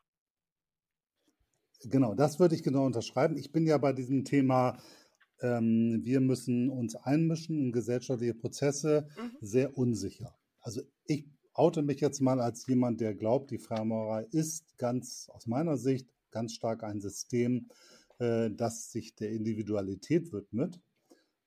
Genau, 1.83 2.13
das 2.13 2.39
würde 2.39 2.55
ich 2.55 2.63
genau 2.63 2.85
unterschreiben. 2.85 3.35
Ich 3.37 3.51
bin 3.51 3.65
ja 3.67 3.77
bei 3.77 3.91
diesem 3.91 4.23
Thema, 4.23 4.77
ähm, 5.41 6.01
wir 6.03 6.21
müssen 6.21 6.69
uns 6.69 6.95
einmischen 6.95 7.59
in 7.59 7.71
gesellschaftliche 7.71 8.35
Prozesse, 8.35 9.09
mhm. 9.17 9.37
sehr 9.41 9.77
unsicher. 9.77 10.37
Also 10.61 10.81
ich 11.05 11.27
oute 11.53 11.81
mich 11.81 11.99
jetzt 11.99 12.21
mal 12.21 12.39
als 12.39 12.67
jemand, 12.67 13.01
der 13.01 13.15
glaubt, 13.15 13.49
die 13.49 13.57
Freimaurerei 13.57 14.27
ist 14.31 14.77
ganz 14.77 15.29
aus 15.33 15.47
meiner 15.47 15.77
Sicht 15.77 16.07
ganz 16.29 16.53
stark 16.53 16.83
ein 16.83 17.01
System, 17.01 17.69
äh, 18.19 18.51
das 18.51 18.91
sich 18.91 19.15
der 19.15 19.31
Individualität 19.31 20.31
widmet, 20.31 20.79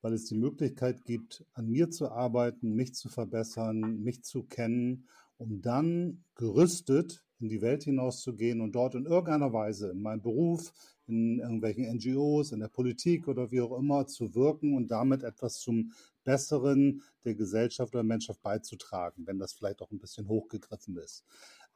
weil 0.02 0.12
es 0.14 0.24
die 0.24 0.34
Möglichkeit 0.34 1.04
gibt, 1.04 1.44
an 1.54 1.68
mir 1.68 1.90
zu 1.90 2.10
arbeiten, 2.10 2.74
mich 2.74 2.94
zu 2.94 3.08
verbessern, 3.08 4.02
mich 4.02 4.22
zu 4.22 4.44
kennen, 4.44 5.06
um 5.36 5.60
dann 5.60 6.24
gerüstet 6.34 7.24
in 7.40 7.48
die 7.48 7.62
Welt 7.62 7.84
hinauszugehen 7.84 8.60
und 8.60 8.72
dort 8.72 8.94
in 8.94 9.06
irgendeiner 9.06 9.52
Weise 9.52 9.90
in 9.90 10.02
meinem 10.02 10.20
Beruf, 10.20 10.72
in 11.06 11.40
irgendwelchen 11.40 11.86
NGOs, 11.96 12.52
in 12.52 12.60
der 12.60 12.68
Politik 12.68 13.26
oder 13.28 13.50
wie 13.50 13.60
auch 13.60 13.76
immer 13.78 14.06
zu 14.06 14.34
wirken 14.34 14.74
und 14.74 14.90
damit 14.90 15.22
etwas 15.22 15.58
zum 15.58 15.92
Besseren 16.22 17.02
der 17.24 17.34
Gesellschaft 17.34 17.94
oder 17.94 18.04
Menschheit 18.04 18.40
beizutragen, 18.42 19.26
wenn 19.26 19.38
das 19.38 19.54
vielleicht 19.54 19.80
auch 19.80 19.90
ein 19.90 19.98
bisschen 19.98 20.28
hochgegriffen 20.28 20.96
ist. 20.98 21.24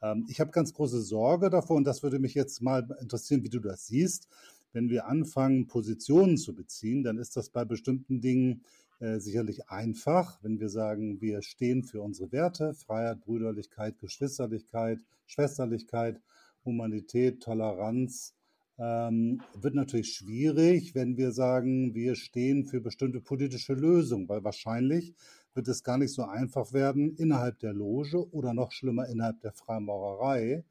Ähm, 0.02 0.26
ich 0.28 0.38
habe 0.40 0.50
ganz 0.50 0.72
große 0.72 1.00
Sorge 1.00 1.50
davor 1.50 1.76
und 1.76 1.84
das 1.84 2.02
würde 2.02 2.18
mich 2.18 2.34
jetzt 2.34 2.60
mal 2.60 2.86
interessieren, 3.00 3.42
wie 3.42 3.48
du 3.48 3.60
das 3.60 3.86
siehst 3.86 4.28
wenn 4.74 4.90
wir 4.90 5.06
anfangen, 5.06 5.66
Positionen 5.66 6.36
zu 6.36 6.54
beziehen, 6.54 7.02
dann 7.02 7.16
ist 7.16 7.36
das 7.36 7.48
bei 7.48 7.64
bestimmten 7.64 8.20
Dingen 8.20 8.62
äh, 9.00 9.18
sicherlich 9.18 9.68
einfach, 9.68 10.38
wenn 10.42 10.60
wir 10.60 10.68
sagen, 10.68 11.20
wir 11.20 11.42
stehen 11.42 11.84
für 11.84 12.02
unsere 12.02 12.32
Werte, 12.32 12.74
Freiheit, 12.74 13.20
Brüderlichkeit, 13.20 13.98
Geschwisterlichkeit, 13.98 14.98
Schwesterlichkeit, 15.26 16.20
Humanität, 16.64 17.40
Toleranz. 17.40 18.34
Ähm, 18.76 19.40
wird 19.54 19.76
natürlich 19.76 20.12
schwierig, 20.12 20.94
wenn 20.96 21.16
wir 21.16 21.30
sagen, 21.30 21.94
wir 21.94 22.16
stehen 22.16 22.64
für 22.64 22.80
bestimmte 22.80 23.20
politische 23.20 23.74
Lösungen, 23.74 24.28
weil 24.28 24.42
wahrscheinlich 24.42 25.14
wird 25.54 25.68
es 25.68 25.84
gar 25.84 25.98
nicht 25.98 26.12
so 26.12 26.24
einfach 26.24 26.72
werden, 26.72 27.14
innerhalb 27.16 27.60
der 27.60 27.72
Loge 27.72 28.28
oder 28.32 28.52
noch 28.54 28.72
schlimmer 28.72 29.06
innerhalb 29.08 29.40
der 29.40 29.52
Freimaurerei 29.52 30.64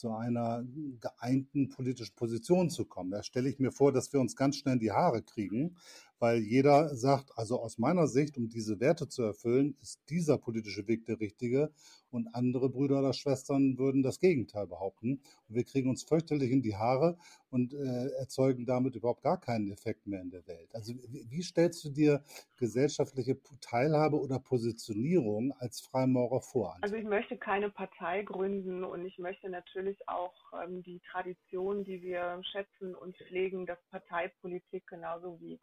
zu 0.00 0.12
einer 0.12 0.64
geeinten 0.98 1.68
politischen 1.68 2.14
Position 2.16 2.70
zu 2.70 2.86
kommen. 2.86 3.10
Da 3.10 3.22
stelle 3.22 3.50
ich 3.50 3.58
mir 3.58 3.70
vor, 3.70 3.92
dass 3.92 4.12
wir 4.14 4.20
uns 4.20 4.34
ganz 4.34 4.56
schnell 4.56 4.74
in 4.74 4.80
die 4.80 4.92
Haare 4.92 5.22
kriegen, 5.22 5.76
weil 6.20 6.38
jeder 6.38 6.94
sagt, 6.94 7.30
also 7.36 7.60
aus 7.60 7.78
meiner 7.78 8.06
Sicht, 8.06 8.36
um 8.36 8.48
diese 8.48 8.78
Werte 8.78 9.08
zu 9.08 9.22
erfüllen, 9.22 9.76
ist 9.80 10.00
dieser 10.08 10.38
politische 10.38 10.86
Weg 10.86 11.06
der 11.06 11.18
richtige 11.18 11.72
und 12.10 12.34
andere 12.34 12.68
Brüder 12.68 12.98
oder 13.00 13.12
Schwestern 13.12 13.78
würden 13.78 14.02
das 14.02 14.20
Gegenteil 14.20 14.66
behaupten. 14.66 15.20
Und 15.48 15.54
wir 15.54 15.64
kriegen 15.64 15.88
uns 15.88 16.02
fürchterlich 16.02 16.50
in 16.50 16.62
die 16.62 16.76
Haare 16.76 17.16
und 17.50 17.72
äh, 17.72 18.08
erzeugen 18.18 18.66
damit 18.66 18.96
überhaupt 18.96 19.22
gar 19.22 19.40
keinen 19.40 19.70
Effekt 19.70 20.06
mehr 20.06 20.20
in 20.20 20.30
der 20.30 20.46
Welt. 20.46 20.74
Also 20.74 20.94
wie, 20.94 21.26
wie 21.30 21.42
stellst 21.42 21.84
du 21.84 21.90
dir 21.90 22.22
gesellschaftliche 22.56 23.38
Teilhabe 23.60 24.20
oder 24.20 24.38
Positionierung 24.38 25.52
als 25.58 25.80
Freimaurer 25.80 26.40
vor? 26.40 26.76
Also 26.80 26.96
ich 26.96 27.04
möchte 27.04 27.36
keine 27.36 27.70
Partei 27.70 28.22
gründen 28.22 28.84
und 28.84 29.04
ich 29.06 29.18
möchte 29.18 29.48
natürlich 29.48 30.08
auch 30.08 30.34
ähm, 30.64 30.82
die 30.82 31.00
Tradition, 31.10 31.84
die 31.84 32.02
wir 32.02 32.40
schätzen 32.50 32.94
und 32.94 33.16
pflegen, 33.16 33.66
dass 33.66 33.78
Parteipolitik 33.90 34.86
genauso 34.86 35.40
wie 35.40 35.56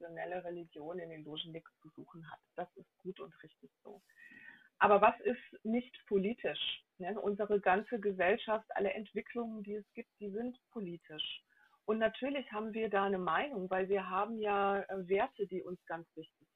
konfessionelle 0.00 0.44
Religion 0.44 0.98
in 0.98 1.10
den 1.10 1.24
Logen 1.24 1.52
nichts 1.52 1.70
zu 1.80 1.88
suchen 1.90 2.28
hat. 2.30 2.40
Das 2.56 2.68
ist 2.76 2.98
gut 2.98 3.20
und 3.20 3.32
richtig 3.42 3.70
so. 3.82 4.02
Aber 4.78 5.00
was 5.02 5.18
ist 5.20 5.64
nicht 5.64 5.94
politisch? 6.06 6.84
Ne? 6.98 7.20
Unsere 7.20 7.60
ganze 7.60 8.00
Gesellschaft, 8.00 8.66
alle 8.74 8.92
Entwicklungen, 8.92 9.62
die 9.62 9.74
es 9.74 9.92
gibt, 9.92 10.10
die 10.20 10.30
sind 10.30 10.58
politisch. 10.70 11.42
Und 11.84 11.98
natürlich 11.98 12.50
haben 12.52 12.72
wir 12.72 12.88
da 12.88 13.04
eine 13.04 13.18
Meinung, 13.18 13.68
weil 13.68 13.88
wir 13.88 14.08
haben 14.08 14.38
ja 14.38 14.80
äh, 14.80 15.08
Werte, 15.08 15.46
die 15.46 15.62
uns 15.62 15.84
ganz 15.86 16.06
wichtig 16.14 16.48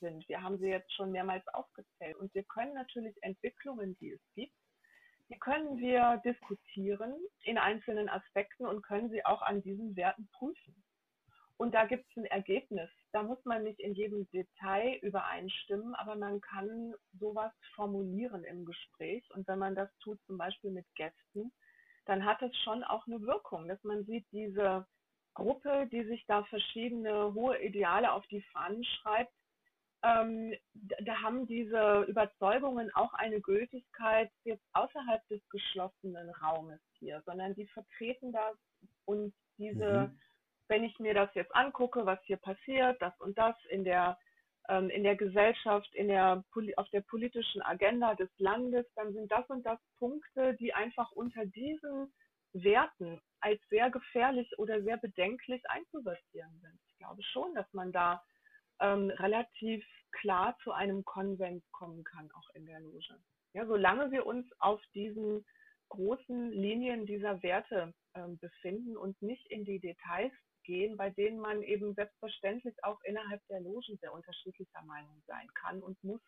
sind. 0.00 0.28
Wir 0.28 0.42
haben 0.42 0.58
sie 0.58 0.68
jetzt 0.68 0.92
schon 0.94 1.10
mehrmals 1.10 1.46
aufgezählt. 1.48 2.16
Und 2.16 2.32
wir 2.34 2.44
können 2.44 2.74
natürlich 2.74 3.16
Entwicklungen, 3.22 3.96
die 3.98 4.12
es 4.12 4.20
gibt, 4.34 4.54
die 5.28 5.38
können 5.38 5.78
wir 5.78 6.20
diskutieren 6.24 7.14
in 7.42 7.58
einzelnen 7.58 8.08
Aspekten 8.08 8.66
und 8.66 8.82
können 8.82 9.10
sie 9.10 9.24
auch 9.24 9.42
an 9.42 9.62
diesen 9.62 9.96
Werten 9.96 10.28
prüfen. 10.32 10.81
Und 11.62 11.74
da 11.74 11.84
gibt 11.84 12.04
es 12.10 12.16
ein 12.16 12.24
Ergebnis. 12.24 12.90
Da 13.12 13.22
muss 13.22 13.38
man 13.44 13.62
nicht 13.62 13.78
in 13.78 13.94
jedem 13.94 14.28
Detail 14.32 14.98
übereinstimmen, 15.00 15.94
aber 15.94 16.16
man 16.16 16.40
kann 16.40 16.92
sowas 17.20 17.52
formulieren 17.76 18.42
im 18.42 18.64
Gespräch. 18.64 19.22
Und 19.32 19.46
wenn 19.46 19.60
man 19.60 19.76
das 19.76 19.88
tut, 20.00 20.18
zum 20.26 20.38
Beispiel 20.38 20.72
mit 20.72 20.92
Gästen, 20.96 21.52
dann 22.06 22.24
hat 22.24 22.42
es 22.42 22.50
schon 22.64 22.82
auch 22.82 23.06
eine 23.06 23.20
Wirkung, 23.20 23.68
dass 23.68 23.80
man 23.84 24.04
sieht, 24.06 24.26
diese 24.32 24.84
Gruppe, 25.34 25.88
die 25.92 26.02
sich 26.02 26.26
da 26.26 26.42
verschiedene 26.42 27.32
hohe 27.32 27.56
Ideale 27.62 28.10
auf 28.10 28.26
die 28.26 28.42
Fahnen 28.52 28.82
schreibt, 28.82 29.32
ähm, 30.02 30.52
da 30.74 31.22
haben 31.22 31.46
diese 31.46 32.06
Überzeugungen 32.08 32.92
auch 32.96 33.14
eine 33.14 33.40
Gültigkeit 33.40 34.32
jetzt 34.42 34.66
außerhalb 34.72 35.24
des 35.28 35.40
geschlossenen 35.48 36.28
Raumes 36.30 36.80
hier, 36.98 37.22
sondern 37.24 37.54
die 37.54 37.68
vertreten 37.68 38.32
das 38.32 38.56
und 39.04 39.32
diese 39.58 40.08
mhm 40.08 40.18
wenn 40.68 40.84
ich 40.84 40.98
mir 40.98 41.14
das 41.14 41.32
jetzt 41.34 41.54
angucke, 41.54 42.06
was 42.06 42.18
hier 42.24 42.38
passiert, 42.38 43.00
das 43.00 43.18
und 43.20 43.36
das 43.38 43.56
in 43.68 43.84
der, 43.84 44.18
ähm, 44.68 44.90
in 44.90 45.02
der 45.02 45.16
Gesellschaft, 45.16 45.92
in 45.94 46.08
der, 46.08 46.44
auf 46.76 46.88
der 46.90 47.02
politischen 47.02 47.62
Agenda 47.62 48.14
des 48.14 48.30
Landes, 48.38 48.86
dann 48.94 49.12
sind 49.12 49.30
das 49.30 49.48
und 49.48 49.64
das 49.64 49.80
Punkte, 49.98 50.54
die 50.54 50.72
einfach 50.74 51.10
unter 51.12 51.44
diesen 51.46 52.12
Werten 52.52 53.20
als 53.40 53.60
sehr 53.68 53.90
gefährlich 53.90 54.48
oder 54.58 54.82
sehr 54.82 54.98
bedenklich 54.98 55.62
einzusortieren 55.68 56.58
sind. 56.60 56.78
Ich 56.88 56.98
glaube 56.98 57.22
schon, 57.22 57.54
dass 57.54 57.70
man 57.72 57.92
da 57.92 58.22
ähm, 58.80 59.10
relativ 59.10 59.84
klar 60.12 60.56
zu 60.62 60.72
einem 60.72 61.04
Konsens 61.04 61.64
kommen 61.72 62.04
kann, 62.04 62.30
auch 62.32 62.54
in 62.54 62.66
der 62.66 62.80
Loge. 62.80 63.18
Ja, 63.54 63.66
solange 63.66 64.10
wir 64.10 64.26
uns 64.26 64.46
auf 64.60 64.80
diesen 64.94 65.44
großen 65.88 66.50
Linien 66.52 67.06
dieser 67.06 67.42
Werte 67.42 67.92
äh, 68.14 68.26
befinden 68.40 68.96
und 68.96 69.20
nicht 69.20 69.46
in 69.50 69.64
die 69.64 69.78
Details 69.78 70.32
gehen, 70.64 70.96
bei 70.96 71.10
denen 71.10 71.38
man 71.38 71.62
eben 71.62 71.94
selbstverständlich 71.94 72.74
auch 72.84 73.00
innerhalb 73.04 73.46
der 73.48 73.60
Logen 73.60 73.98
sehr 74.00 74.12
unterschiedlicher 74.12 74.82
Meinung 74.86 75.22
sein 75.26 75.48
kann 75.54 75.82
und 75.82 76.02
muss. 76.02 76.20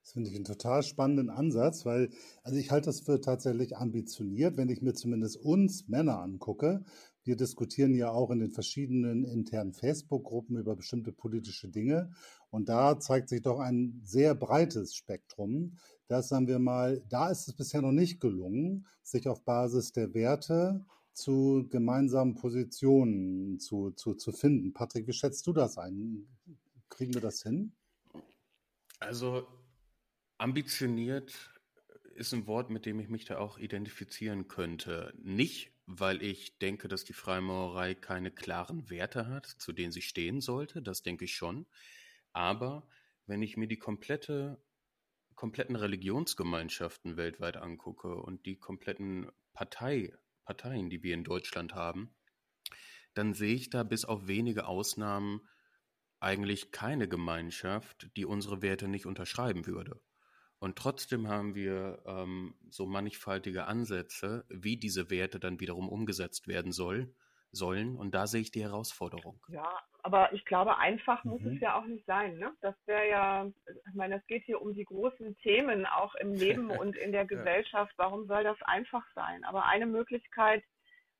Das 0.00 0.12
finde 0.12 0.30
ich 0.30 0.36
einen 0.36 0.44
total 0.44 0.82
spannenden 0.82 1.30
Ansatz, 1.30 1.84
weil, 1.84 2.10
also 2.44 2.58
ich 2.58 2.70
halte 2.70 2.86
das 2.86 3.00
für 3.00 3.20
tatsächlich 3.20 3.76
ambitioniert, 3.76 4.56
wenn 4.56 4.68
ich 4.68 4.80
mir 4.80 4.94
zumindest 4.94 5.36
uns 5.36 5.88
Männer 5.88 6.20
angucke. 6.20 6.84
Wir 7.24 7.36
diskutieren 7.36 7.92
ja 7.92 8.12
auch 8.12 8.30
in 8.30 8.38
den 8.38 8.52
verschiedenen 8.52 9.24
internen 9.24 9.72
Facebook-Gruppen 9.72 10.58
über 10.58 10.76
bestimmte 10.76 11.12
politische 11.12 11.68
Dinge. 11.68 12.12
Und 12.50 12.68
da 12.68 13.00
zeigt 13.00 13.28
sich 13.28 13.42
doch 13.42 13.58
ein 13.58 14.00
sehr 14.04 14.36
breites 14.36 14.94
Spektrum. 14.94 15.76
Das 16.06 16.28
sagen 16.28 16.46
wir 16.46 16.60
mal, 16.60 17.02
da 17.08 17.30
ist 17.30 17.48
es 17.48 17.56
bisher 17.56 17.82
noch 17.82 17.90
nicht 17.90 18.20
gelungen, 18.20 18.86
sich 19.02 19.26
auf 19.28 19.44
Basis 19.44 19.90
der 19.90 20.14
Werte 20.14 20.86
zu 21.16 21.66
gemeinsamen 21.70 22.34
Positionen 22.34 23.58
zu, 23.58 23.90
zu, 23.92 24.14
zu 24.14 24.32
finden. 24.32 24.74
Patrick, 24.74 25.06
wie 25.06 25.14
schätzt 25.14 25.46
du 25.46 25.54
das 25.54 25.78
ein? 25.78 26.28
Kriegen 26.90 27.14
wir 27.14 27.22
das 27.22 27.42
hin? 27.42 27.72
Also 29.00 29.46
Ambitioniert 30.38 31.50
ist 32.14 32.34
ein 32.34 32.46
Wort, 32.46 32.68
mit 32.68 32.84
dem 32.84 33.00
ich 33.00 33.08
mich 33.08 33.24
da 33.24 33.38
auch 33.38 33.58
identifizieren 33.58 34.48
könnte. 34.48 35.14
Nicht, 35.16 35.72
weil 35.86 36.22
ich 36.22 36.58
denke, 36.58 36.88
dass 36.88 37.04
die 37.04 37.14
Freimaurerei 37.14 37.94
keine 37.94 38.30
klaren 38.30 38.90
Werte 38.90 39.28
hat, 39.28 39.46
zu 39.46 39.72
denen 39.72 39.92
sie 39.92 40.02
stehen 40.02 40.42
sollte, 40.42 40.82
das 40.82 41.02
denke 41.02 41.24
ich 41.24 41.34
schon. 41.34 41.66
Aber 42.32 42.86
wenn 43.26 43.40
ich 43.40 43.56
mir 43.56 43.68
die 43.68 43.78
komplette, 43.78 44.60
kompletten 45.34 45.76
Religionsgemeinschaften 45.76 47.16
weltweit 47.16 47.56
angucke 47.56 48.14
und 48.16 48.44
die 48.44 48.56
kompletten 48.56 49.30
Partei, 49.54 50.12
Parteien, 50.46 50.88
die 50.88 51.02
wir 51.02 51.12
in 51.12 51.24
Deutschland 51.24 51.74
haben, 51.74 52.14
dann 53.14 53.34
sehe 53.34 53.54
ich 53.54 53.68
da 53.68 53.82
bis 53.82 54.04
auf 54.04 54.26
wenige 54.26 54.66
Ausnahmen 54.66 55.46
eigentlich 56.20 56.70
keine 56.70 57.08
Gemeinschaft, 57.08 58.08
die 58.16 58.24
unsere 58.24 58.62
Werte 58.62 58.88
nicht 58.88 59.06
unterschreiben 59.06 59.66
würde. 59.66 60.00
Und 60.58 60.76
trotzdem 60.78 61.28
haben 61.28 61.54
wir 61.54 62.02
ähm, 62.06 62.54
so 62.70 62.86
mannigfaltige 62.86 63.66
Ansätze, 63.66 64.46
wie 64.48 64.78
diese 64.78 65.10
Werte 65.10 65.38
dann 65.38 65.60
wiederum 65.60 65.88
umgesetzt 65.88 66.48
werden 66.48 66.72
soll, 66.72 67.14
sollen. 67.56 67.96
Und 67.96 68.14
da 68.14 68.26
sehe 68.26 68.40
ich 68.40 68.50
die 68.50 68.62
Herausforderung. 68.62 69.40
Ja, 69.48 69.68
aber 70.02 70.32
ich 70.32 70.44
glaube, 70.44 70.78
einfach 70.78 71.24
muss 71.24 71.40
es 71.40 71.54
mhm. 71.54 71.60
ja 71.60 71.78
auch 71.78 71.84
nicht 71.84 72.06
sein. 72.06 72.38
Ne? 72.38 72.52
Das 72.60 72.74
wäre 72.86 73.08
ja, 73.08 73.46
ich 73.88 73.94
meine, 73.94 74.16
es 74.16 74.26
geht 74.26 74.44
hier 74.44 74.62
um 74.62 74.74
die 74.74 74.84
großen 74.84 75.36
Themen 75.38 75.86
auch 75.86 76.14
im 76.16 76.34
Leben 76.34 76.70
und 76.80 76.96
in 76.96 77.12
der 77.12 77.24
Gesellschaft. 77.24 77.92
Warum 77.96 78.26
soll 78.26 78.44
das 78.44 78.60
einfach 78.62 79.04
sein? 79.14 79.44
Aber 79.44 79.66
eine 79.66 79.86
Möglichkeit, 79.86 80.62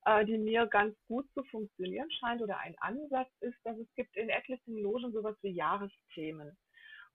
äh, 0.05 0.25
die 0.25 0.39
mir 0.39 0.67
ganz 0.67 0.95
gut 1.09 1.27
zu 1.35 1.43
funktionieren 1.45 2.11
scheint 2.13 2.43
oder 2.43 2.59
ein 2.59 2.77
Ansatz 2.79 3.31
ist, 3.41 3.59
dass 3.65 3.77
es 3.79 3.93
gibt 3.97 4.17
in 4.17 4.29
etlichen 4.29 4.79
Logen 4.79 5.13
sowas 5.13 5.37
wie 5.43 5.51
Jahresthemen 5.51 6.57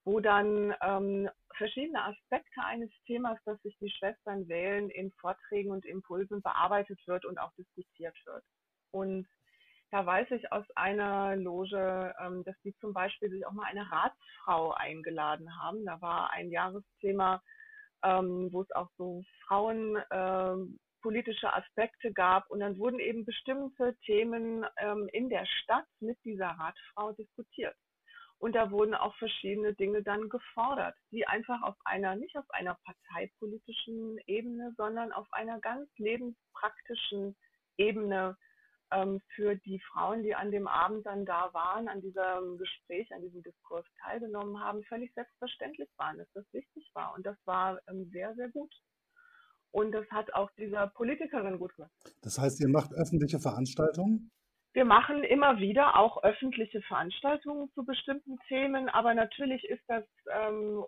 wo 0.03 0.19
dann 0.19 0.73
ähm, 0.81 1.29
verschiedene 1.57 2.03
Aspekte 2.03 2.63
eines 2.63 2.89
Themas, 3.05 3.37
das 3.45 3.61
sich 3.61 3.77
die 3.79 3.89
Schwestern 3.89 4.47
wählen, 4.47 4.89
in 4.89 5.11
Vorträgen 5.13 5.71
und 5.71 5.85
Impulsen 5.85 6.41
bearbeitet 6.41 6.99
wird 7.05 7.25
und 7.25 7.37
auch 7.37 7.53
diskutiert 7.53 8.15
wird. 8.25 8.43
Und 8.91 9.27
da 9.91 10.05
weiß 10.05 10.31
ich 10.31 10.51
aus 10.51 10.65
einer 10.75 11.35
Loge, 11.35 12.15
ähm, 12.19 12.43
dass 12.45 12.55
die 12.63 12.75
zum 12.77 12.93
Beispiel 12.93 13.29
sich 13.29 13.45
auch 13.45 13.51
mal 13.51 13.65
eine 13.65 13.91
Ratsfrau 13.91 14.71
eingeladen 14.71 15.61
haben. 15.61 15.85
Da 15.85 16.01
war 16.01 16.31
ein 16.31 16.49
Jahresthema, 16.49 17.43
ähm, 18.03 18.47
wo 18.51 18.61
es 18.61 18.71
auch 18.71 18.89
so 18.97 19.23
frauenpolitische 19.47 21.47
ähm, 21.47 21.53
Aspekte 21.53 22.13
gab. 22.13 22.49
Und 22.49 22.61
dann 22.61 22.77
wurden 22.77 22.99
eben 22.99 23.25
bestimmte 23.25 23.95
Themen 24.05 24.65
in 25.11 25.29
der 25.29 25.45
Stadt 25.45 25.85
mit 25.99 26.17
dieser 26.23 26.47
Ratsfrau 26.47 27.11
diskutiert. 27.11 27.75
Und 28.41 28.55
da 28.55 28.71
wurden 28.71 28.95
auch 28.95 29.15
verschiedene 29.17 29.75
Dinge 29.75 30.01
dann 30.01 30.27
gefordert, 30.27 30.95
die 31.11 31.27
einfach 31.27 31.61
auf 31.61 31.75
einer, 31.85 32.15
nicht 32.15 32.35
auf 32.35 32.49
einer 32.49 32.75
parteipolitischen 32.85 34.17
Ebene, 34.25 34.73
sondern 34.77 35.11
auf 35.11 35.31
einer 35.31 35.59
ganz 35.59 35.87
lebenspraktischen 35.97 37.35
Ebene 37.77 38.35
ähm, 38.91 39.21
für 39.35 39.55
die 39.55 39.79
Frauen, 39.91 40.23
die 40.23 40.35
an 40.35 40.51
dem 40.51 40.67
Abend 40.67 41.05
dann 41.05 41.25
da 41.25 41.53
waren, 41.53 41.87
an 41.87 42.01
diesem 42.01 42.57
Gespräch, 42.57 43.13
an 43.13 43.21
diesem 43.21 43.43
Diskurs 43.43 43.85
teilgenommen 44.01 44.59
haben, 44.59 44.83
völlig 44.83 45.13
selbstverständlich 45.13 45.89
waren, 45.97 46.17
dass 46.17 46.31
das 46.33 46.45
wichtig 46.51 46.89
war. 46.93 47.13
Und 47.15 47.25
das 47.25 47.37
war 47.45 47.79
ähm, 47.87 48.09
sehr, 48.11 48.33
sehr 48.35 48.49
gut. 48.49 48.73
Und 49.71 49.93
das 49.93 50.05
hat 50.11 50.33
auch 50.33 50.51
dieser 50.57 50.87
Politikerin 50.87 51.57
gut 51.57 51.75
gemacht. 51.75 51.91
Das 52.21 52.37
heißt, 52.37 52.59
ihr 52.59 52.67
macht 52.67 52.93
öffentliche 52.93 53.39
Veranstaltungen? 53.39 54.31
Wir 54.73 54.85
machen 54.85 55.23
immer 55.23 55.59
wieder 55.59 55.97
auch 55.97 56.23
öffentliche 56.23 56.81
Veranstaltungen 56.83 57.69
zu 57.73 57.83
bestimmten 57.83 58.37
Themen, 58.47 58.87
aber 58.89 59.13
natürlich 59.13 59.63
ist 59.65 59.83
das, 59.87 60.05
ähm, 60.29 60.85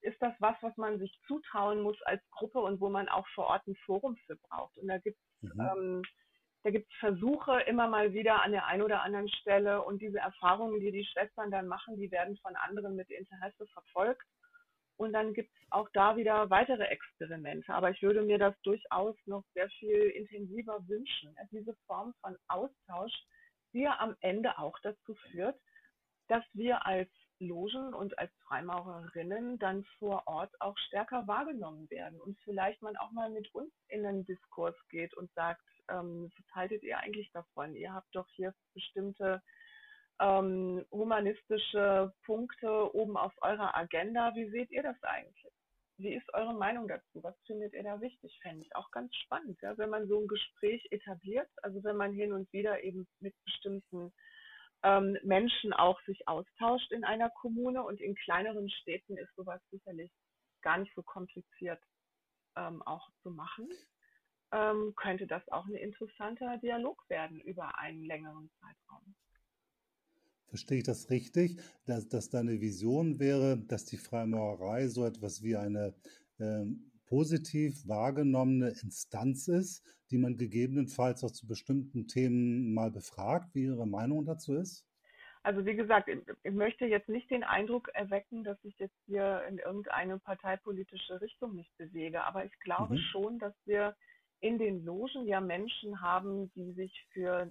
ist 0.00 0.20
das 0.20 0.34
was, 0.40 0.56
was 0.60 0.76
man 0.76 0.98
sich 0.98 1.18
zutrauen 1.26 1.80
muss 1.80 2.00
als 2.02 2.22
Gruppe 2.30 2.60
und 2.60 2.80
wo 2.80 2.90
man 2.90 3.08
auch 3.08 3.26
vor 3.34 3.46
Ort 3.46 3.66
ein 3.66 3.76
Forum 3.86 4.16
für 4.26 4.36
braucht. 4.36 4.76
Und 4.76 4.88
da 4.88 4.98
gibt 4.98 5.18
es 5.42 5.54
mhm. 5.54 5.60
ähm, 5.60 6.02
da 6.64 6.70
gibt's 6.70 6.92
Versuche 6.98 7.60
immer 7.66 7.88
mal 7.88 8.14
wieder 8.14 8.42
an 8.42 8.52
der 8.52 8.64
einen 8.64 8.82
oder 8.82 9.02
anderen 9.02 9.28
Stelle 9.28 9.82
und 9.82 10.00
diese 10.00 10.18
Erfahrungen, 10.18 10.80
die 10.80 10.92
die 10.92 11.04
Schwestern 11.04 11.50
dann 11.50 11.68
machen, 11.68 11.98
die 11.98 12.10
werden 12.10 12.38
von 12.38 12.56
anderen 12.56 12.96
mit 12.96 13.10
Interesse 13.10 13.66
verfolgt. 13.66 14.26
Und 14.96 15.12
dann 15.12 15.34
gibt 15.34 15.52
es 15.52 15.72
auch 15.72 15.90
da 15.92 16.16
wieder 16.16 16.48
weitere 16.48 16.84
Experimente. 16.84 17.74
Aber 17.74 17.90
ich 17.90 18.00
würde 18.00 18.22
mir 18.22 18.38
das 18.38 18.54
durchaus 18.62 19.14
noch 19.26 19.44
sehr 19.52 19.68
viel 19.78 20.10
intensiver 20.10 20.80
wünschen. 20.88 21.36
Diese 21.50 21.74
Form 21.86 22.14
von 22.22 22.34
Austausch, 22.48 23.12
die 23.74 23.80
ja 23.82 23.98
am 23.98 24.16
Ende 24.20 24.56
auch 24.56 24.78
dazu 24.82 25.14
führt, 25.30 25.60
dass 26.28 26.44
wir 26.54 26.86
als 26.86 27.10
Logen 27.40 27.92
und 27.92 28.18
als 28.18 28.32
Freimaurerinnen 28.46 29.58
dann 29.58 29.84
vor 29.98 30.22
Ort 30.26 30.58
auch 30.60 30.78
stärker 30.78 31.26
wahrgenommen 31.26 31.90
werden 31.90 32.18
und 32.20 32.38
vielleicht 32.44 32.80
man 32.80 32.96
auch 32.96 33.10
mal 33.10 33.28
mit 33.28 33.52
uns 33.54 33.70
in 33.88 34.06
einen 34.06 34.24
Diskurs 34.24 34.76
geht 34.88 35.12
und 35.14 35.30
sagt, 35.34 35.60
ähm, 35.90 36.30
was 36.36 36.54
haltet 36.54 36.82
ihr 36.82 36.98
eigentlich 36.98 37.30
davon? 37.32 37.74
Ihr 37.74 37.92
habt 37.92 38.14
doch 38.14 38.28
hier 38.36 38.54
bestimmte 38.74 39.42
ähm, 40.20 40.84
humanistische 40.90 42.12
Punkte 42.24 42.94
oben 42.94 43.16
auf 43.16 43.32
eurer 43.42 43.76
Agenda. 43.76 44.34
Wie 44.34 44.48
seht 44.50 44.70
ihr 44.70 44.82
das 44.82 45.02
eigentlich? 45.02 45.52
Wie 45.96 46.14
ist 46.14 46.32
eure 46.34 46.54
Meinung 46.54 46.88
dazu? 46.88 47.22
Was 47.22 47.36
findet 47.46 47.72
ihr 47.72 47.84
da 47.84 48.00
wichtig? 48.00 48.38
Fände 48.42 48.64
ich 48.64 48.74
auch 48.74 48.90
ganz 48.90 49.14
spannend, 49.16 49.60
ja, 49.62 49.78
wenn 49.78 49.90
man 49.90 50.08
so 50.08 50.20
ein 50.20 50.28
Gespräch 50.28 50.86
etabliert, 50.90 51.48
also 51.62 51.82
wenn 51.84 51.96
man 51.96 52.12
hin 52.12 52.32
und 52.32 52.52
wieder 52.52 52.82
eben 52.82 53.06
mit 53.20 53.34
bestimmten 53.44 54.12
ähm, 54.82 55.16
Menschen 55.22 55.72
auch 55.72 56.00
sich 56.02 56.26
austauscht 56.26 56.90
in 56.90 57.04
einer 57.04 57.30
Kommune 57.30 57.82
und 57.82 58.00
in 58.00 58.14
kleineren 58.16 58.68
Städten 58.68 59.16
ist 59.16 59.34
sowas 59.36 59.60
sicherlich 59.70 60.10
gar 60.62 60.78
nicht 60.78 60.92
so 60.94 61.02
kompliziert 61.02 61.80
ähm, 62.56 62.82
auch 62.82 63.08
zu 63.22 63.30
machen. 63.30 63.68
Ähm, 64.54 64.94
könnte 64.94 65.26
das 65.26 65.42
auch 65.48 65.66
ein 65.66 65.74
interessanter 65.74 66.58
Dialog 66.58 67.02
werden 67.08 67.40
über 67.40 67.76
einen 67.80 68.04
längeren 68.04 68.48
Zeitraum. 68.60 69.14
Verstehe 70.46 70.78
ich 70.78 70.84
das 70.84 71.10
richtig, 71.10 71.60
dass, 71.86 72.08
dass 72.08 72.30
deine 72.30 72.60
Vision 72.60 73.18
wäre, 73.18 73.58
dass 73.58 73.84
die 73.84 73.96
Freimaurerei 73.96 74.86
so 74.86 75.04
etwas 75.04 75.42
wie 75.42 75.56
eine 75.56 75.92
ähm, 76.38 76.92
positiv 77.06 77.88
wahrgenommene 77.88 78.68
Instanz 78.68 79.48
ist, 79.48 79.82
die 80.12 80.18
man 80.18 80.36
gegebenenfalls 80.36 81.24
auch 81.24 81.32
zu 81.32 81.48
bestimmten 81.48 82.06
Themen 82.06 82.72
mal 82.72 82.92
befragt, 82.92 83.56
wie 83.56 83.64
Ihre 83.64 83.88
Meinung 83.88 84.24
dazu 84.24 84.54
ist? 84.54 84.86
Also 85.42 85.66
wie 85.66 85.74
gesagt, 85.74 86.08
ich 86.08 86.52
möchte 86.52 86.86
jetzt 86.86 87.08
nicht 87.08 87.28
den 87.30 87.42
Eindruck 87.42 87.90
erwecken, 87.92 88.44
dass 88.44 88.56
ich 88.62 88.78
jetzt 88.78 88.96
hier 89.06 89.42
in 89.48 89.58
irgendeine 89.58 90.20
parteipolitische 90.20 91.20
Richtung 91.20 91.56
mich 91.56 91.70
bewege, 91.76 92.22
aber 92.22 92.44
ich 92.44 92.58
glaube 92.60 92.94
mhm. 92.94 92.98
schon, 93.10 93.38
dass 93.40 93.54
wir 93.66 93.96
in 94.44 94.58
den 94.58 94.84
Logen 94.84 95.26
ja 95.26 95.40
Menschen 95.40 96.02
haben, 96.02 96.52
die 96.52 96.72
sich 96.72 96.92
für 97.12 97.50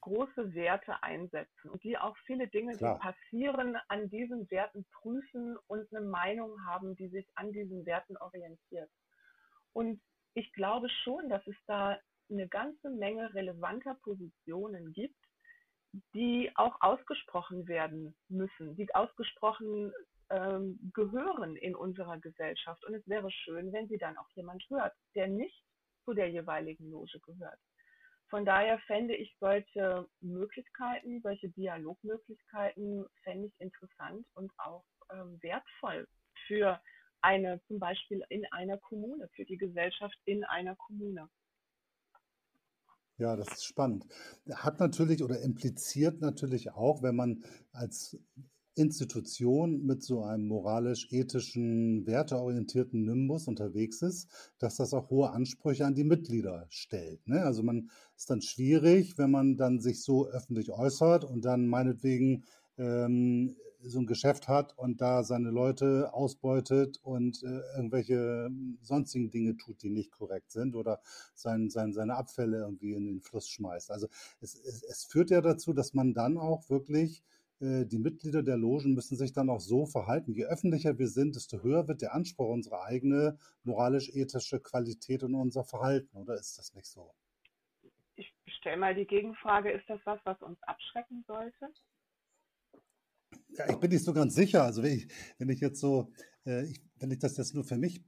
große 0.00 0.54
Werte 0.54 1.02
einsetzen 1.02 1.70
und 1.70 1.82
die 1.82 1.98
auch 1.98 2.16
viele 2.24 2.46
Dinge, 2.46 2.76
Klar. 2.76 2.94
die 2.94 3.00
passieren, 3.00 3.76
an 3.88 4.08
diesen 4.10 4.48
Werten 4.48 4.86
prüfen 4.92 5.58
und 5.66 5.92
eine 5.92 6.06
Meinung 6.06 6.64
haben, 6.64 6.94
die 6.94 7.08
sich 7.08 7.26
an 7.34 7.50
diesen 7.50 7.84
Werten 7.84 8.16
orientiert. 8.16 8.88
Und 9.72 10.00
ich 10.34 10.52
glaube 10.52 10.88
schon, 11.02 11.28
dass 11.28 11.44
es 11.48 11.56
da 11.66 11.98
eine 12.30 12.46
ganze 12.46 12.90
Menge 12.90 13.34
relevanter 13.34 13.94
Positionen 13.96 14.92
gibt, 14.92 15.18
die 16.14 16.52
auch 16.54 16.80
ausgesprochen 16.80 17.66
werden 17.66 18.14
müssen, 18.28 18.76
die 18.76 18.94
ausgesprochen 18.94 19.92
ähm, 20.30 20.78
gehören 20.94 21.56
in 21.56 21.74
unserer 21.74 22.18
Gesellschaft. 22.18 22.84
Und 22.84 22.94
es 22.94 23.08
wäre 23.08 23.32
schön, 23.32 23.72
wenn 23.72 23.88
sie 23.88 23.98
dann 23.98 24.16
auch 24.16 24.30
jemand 24.36 24.64
hört, 24.70 24.94
der 25.16 25.26
nicht 25.26 25.64
zu 26.10 26.14
der 26.14 26.28
jeweiligen 26.28 26.90
Loge 26.90 27.20
gehört. 27.20 27.58
Von 28.30 28.44
daher 28.44 28.78
fände 28.86 29.14
ich 29.14 29.36
solche 29.38 30.08
Möglichkeiten, 30.20 31.20
solche 31.22 31.48
Dialogmöglichkeiten, 31.50 33.06
fände 33.22 33.46
ich 33.46 33.60
interessant 33.60 34.26
und 34.34 34.52
auch 34.58 34.84
ähm, 35.12 35.38
wertvoll 35.40 36.06
für 36.46 36.80
eine, 37.22 37.60
zum 37.66 37.78
Beispiel 37.78 38.24
in 38.28 38.44
einer 38.52 38.78
Kommune, 38.78 39.28
für 39.34 39.44
die 39.44 39.56
Gesellschaft 39.56 40.16
in 40.24 40.44
einer 40.44 40.74
Kommune. 40.76 41.28
Ja, 43.18 43.36
das 43.36 43.48
ist 43.48 43.64
spannend. 43.66 44.06
Hat 44.52 44.80
natürlich 44.80 45.22
oder 45.22 45.40
impliziert 45.42 46.20
natürlich 46.20 46.72
auch, 46.72 47.02
wenn 47.02 47.16
man 47.16 47.44
als 47.72 48.18
Institution 48.74 49.84
mit 49.84 50.02
so 50.02 50.22
einem 50.22 50.46
moralisch-ethischen, 50.46 52.06
werteorientierten 52.06 53.04
Nimbus 53.04 53.48
unterwegs 53.48 54.02
ist, 54.02 54.28
dass 54.58 54.76
das 54.76 54.94
auch 54.94 55.10
hohe 55.10 55.30
Ansprüche 55.30 55.86
an 55.86 55.94
die 55.94 56.04
Mitglieder 56.04 56.66
stellt. 56.68 57.26
Ne? 57.26 57.42
Also 57.42 57.62
man 57.62 57.90
ist 58.16 58.30
dann 58.30 58.42
schwierig, 58.42 59.18
wenn 59.18 59.30
man 59.30 59.56
dann 59.56 59.80
sich 59.80 60.02
so 60.02 60.28
öffentlich 60.28 60.70
äußert 60.70 61.24
und 61.24 61.44
dann 61.44 61.66
meinetwegen 61.66 62.44
ähm, 62.78 63.56
so 63.82 63.98
ein 63.98 64.06
Geschäft 64.06 64.48
hat 64.48 64.76
und 64.76 65.00
da 65.00 65.24
seine 65.24 65.50
Leute 65.50 66.12
ausbeutet 66.12 66.98
und 67.02 67.42
äh, 67.42 67.60
irgendwelche 67.76 68.50
sonstigen 68.82 69.30
Dinge 69.30 69.56
tut, 69.56 69.82
die 69.82 69.90
nicht 69.90 70.12
korrekt 70.12 70.50
sind 70.52 70.76
oder 70.76 71.00
sein, 71.34 71.70
sein, 71.70 71.92
seine 71.92 72.16
Abfälle 72.16 72.58
irgendwie 72.58 72.92
in 72.92 73.06
den 73.06 73.20
Fluss 73.22 73.48
schmeißt. 73.48 73.90
Also 73.90 74.08
es, 74.40 74.54
es, 74.54 74.82
es 74.82 75.04
führt 75.04 75.30
ja 75.30 75.40
dazu, 75.40 75.72
dass 75.72 75.94
man 75.94 76.12
dann 76.12 76.36
auch 76.36 76.68
wirklich 76.68 77.22
die 77.60 77.98
Mitglieder 77.98 78.42
der 78.42 78.56
Logen 78.56 78.94
müssen 78.94 79.16
sich 79.16 79.32
dann 79.32 79.50
auch 79.50 79.60
so 79.60 79.84
verhalten. 79.84 80.32
Je 80.32 80.46
öffentlicher 80.46 80.98
wir 80.98 81.08
sind, 81.08 81.36
desto 81.36 81.62
höher 81.62 81.88
wird 81.88 82.00
der 82.00 82.14
Anspruch 82.14 82.48
unsere 82.48 82.82
eigene 82.82 83.36
moralisch-ethische 83.64 84.60
Qualität 84.60 85.22
und 85.22 85.34
unser 85.34 85.62
Verhalten. 85.64 86.16
Oder 86.16 86.36
ist 86.36 86.58
das 86.58 86.74
nicht 86.74 86.86
so? 86.86 87.12
Ich 88.16 88.32
stelle 88.56 88.78
mal 88.78 88.94
die 88.94 89.06
Gegenfrage, 89.06 89.70
ist 89.70 89.88
das 89.88 90.00
was, 90.04 90.20
was 90.24 90.40
uns 90.42 90.62
abschrecken 90.62 91.24
sollte? 91.26 91.68
Ja, 93.50 93.68
ich 93.68 93.76
bin 93.76 93.90
nicht 93.90 94.04
so 94.04 94.12
ganz 94.12 94.34
sicher. 94.34 94.64
Also 94.64 94.82
wenn 94.82 94.92
ich, 94.92 95.08
wenn 95.38 95.48
ich 95.48 95.60
jetzt 95.60 95.80
so, 95.80 96.12
äh, 96.44 96.66
wenn 96.98 97.10
ich 97.10 97.18
das 97.18 97.36
jetzt 97.36 97.54
nur 97.54 97.64
für 97.64 97.78
mich 97.78 98.02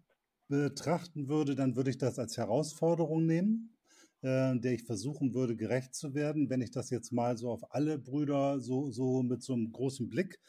betrachten 0.48 1.28
würde, 1.28 1.54
dann 1.54 1.76
würde 1.76 1.90
ich 1.90 1.98
das 1.98 2.18
als 2.18 2.36
Herausforderung 2.36 3.24
nehmen, 3.24 3.74
äh, 4.22 4.58
der 4.58 4.72
ich 4.72 4.84
versuchen 4.84 5.34
würde, 5.34 5.56
gerecht 5.56 5.94
zu 5.94 6.14
werden. 6.14 6.50
Wenn 6.50 6.62
ich 6.62 6.70
das 6.70 6.90
jetzt 6.90 7.12
mal 7.12 7.36
so 7.36 7.50
auf 7.50 7.74
alle 7.74 7.98
Brüder 7.98 8.60
so, 8.60 8.90
so 8.90 9.22
mit 9.22 9.42
so 9.42 9.52
einem 9.52 9.72
großen 9.72 10.08
Blick, 10.08 10.40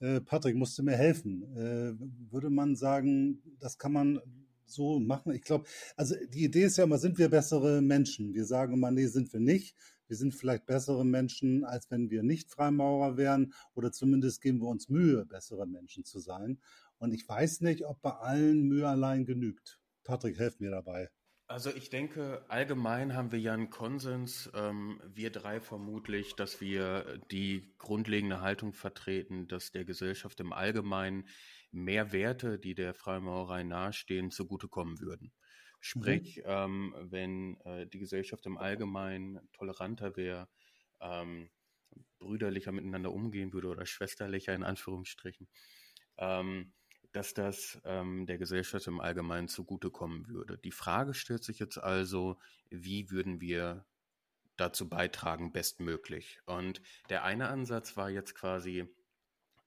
äh, 0.00 0.20
Patrick 0.20 0.56
musste 0.56 0.82
mir 0.82 0.96
helfen, 0.96 1.42
äh, 1.56 1.94
würde 2.30 2.50
man 2.50 2.76
sagen, 2.76 3.42
das 3.58 3.78
kann 3.78 3.92
man 3.92 4.20
so 4.66 5.00
machen. 5.00 5.32
Ich 5.32 5.42
glaube, 5.42 5.64
also 5.96 6.14
die 6.32 6.44
Idee 6.44 6.64
ist 6.64 6.76
ja 6.76 6.84
immer, 6.84 6.98
sind 6.98 7.18
wir 7.18 7.28
bessere 7.28 7.82
Menschen? 7.82 8.34
Wir 8.34 8.44
sagen 8.44 8.74
immer, 8.74 8.90
nee, 8.90 9.06
sind 9.06 9.32
wir 9.32 9.40
nicht 9.40 9.74
wir 10.10 10.16
sind 10.16 10.34
vielleicht 10.34 10.66
bessere 10.66 11.06
Menschen, 11.06 11.64
als 11.64 11.88
wenn 11.92 12.10
wir 12.10 12.24
nicht 12.24 12.50
Freimaurer 12.50 13.16
wären 13.16 13.54
oder 13.74 13.92
zumindest 13.92 14.40
geben 14.40 14.60
wir 14.60 14.66
uns 14.66 14.88
Mühe, 14.88 15.24
bessere 15.24 15.68
Menschen 15.68 16.04
zu 16.04 16.18
sein. 16.18 16.58
Und 16.98 17.14
ich 17.14 17.28
weiß 17.28 17.60
nicht, 17.60 17.86
ob 17.86 18.02
bei 18.02 18.10
allen 18.10 18.66
Mühe 18.66 18.88
allein 18.88 19.24
genügt. 19.24 19.78
Patrick, 20.02 20.36
helf 20.40 20.58
mir 20.58 20.72
dabei. 20.72 21.10
Also 21.50 21.74
ich 21.74 21.90
denke, 21.90 22.44
allgemein 22.46 23.16
haben 23.16 23.32
wir 23.32 23.40
ja 23.40 23.52
einen 23.52 23.70
Konsens, 23.70 24.48
ähm, 24.54 25.02
wir 25.04 25.30
drei 25.32 25.60
vermutlich, 25.60 26.36
dass 26.36 26.60
wir 26.60 27.18
die 27.32 27.74
grundlegende 27.76 28.40
Haltung 28.40 28.72
vertreten, 28.72 29.48
dass 29.48 29.72
der 29.72 29.84
Gesellschaft 29.84 30.38
im 30.38 30.52
Allgemeinen 30.52 31.26
mehr 31.72 32.12
Werte, 32.12 32.60
die 32.60 32.76
der 32.76 32.94
Freimaurerei 32.94 33.64
nahestehen, 33.64 34.30
zugutekommen 34.30 35.00
würden. 35.00 35.32
Sprich, 35.80 36.36
mhm. 36.36 36.42
ähm, 36.46 36.94
wenn 37.10 37.60
äh, 37.62 37.88
die 37.88 37.98
Gesellschaft 37.98 38.46
im 38.46 38.56
Allgemeinen 38.56 39.40
toleranter 39.52 40.16
wäre, 40.16 40.48
ähm, 41.00 41.50
brüderlicher 42.20 42.70
miteinander 42.70 43.10
umgehen 43.10 43.52
würde 43.52 43.66
oder 43.66 43.86
schwesterlicher 43.86 44.54
in 44.54 44.62
Anführungsstrichen, 44.62 45.48
ähm, 46.16 46.74
dass 47.12 47.34
das 47.34 47.80
ähm, 47.84 48.26
der 48.26 48.38
Gesellschaft 48.38 48.86
im 48.86 49.00
Allgemeinen 49.00 49.48
zugutekommen 49.48 50.28
würde. 50.28 50.58
Die 50.58 50.70
Frage 50.70 51.14
stellt 51.14 51.42
sich 51.42 51.58
jetzt 51.58 51.78
also, 51.78 52.38
wie 52.70 53.10
würden 53.10 53.40
wir 53.40 53.84
dazu 54.56 54.88
beitragen, 54.88 55.52
bestmöglich? 55.52 56.40
Und 56.46 56.80
der 57.08 57.24
eine 57.24 57.48
Ansatz 57.48 57.96
war 57.96 58.10
jetzt 58.10 58.34
quasi, 58.34 58.86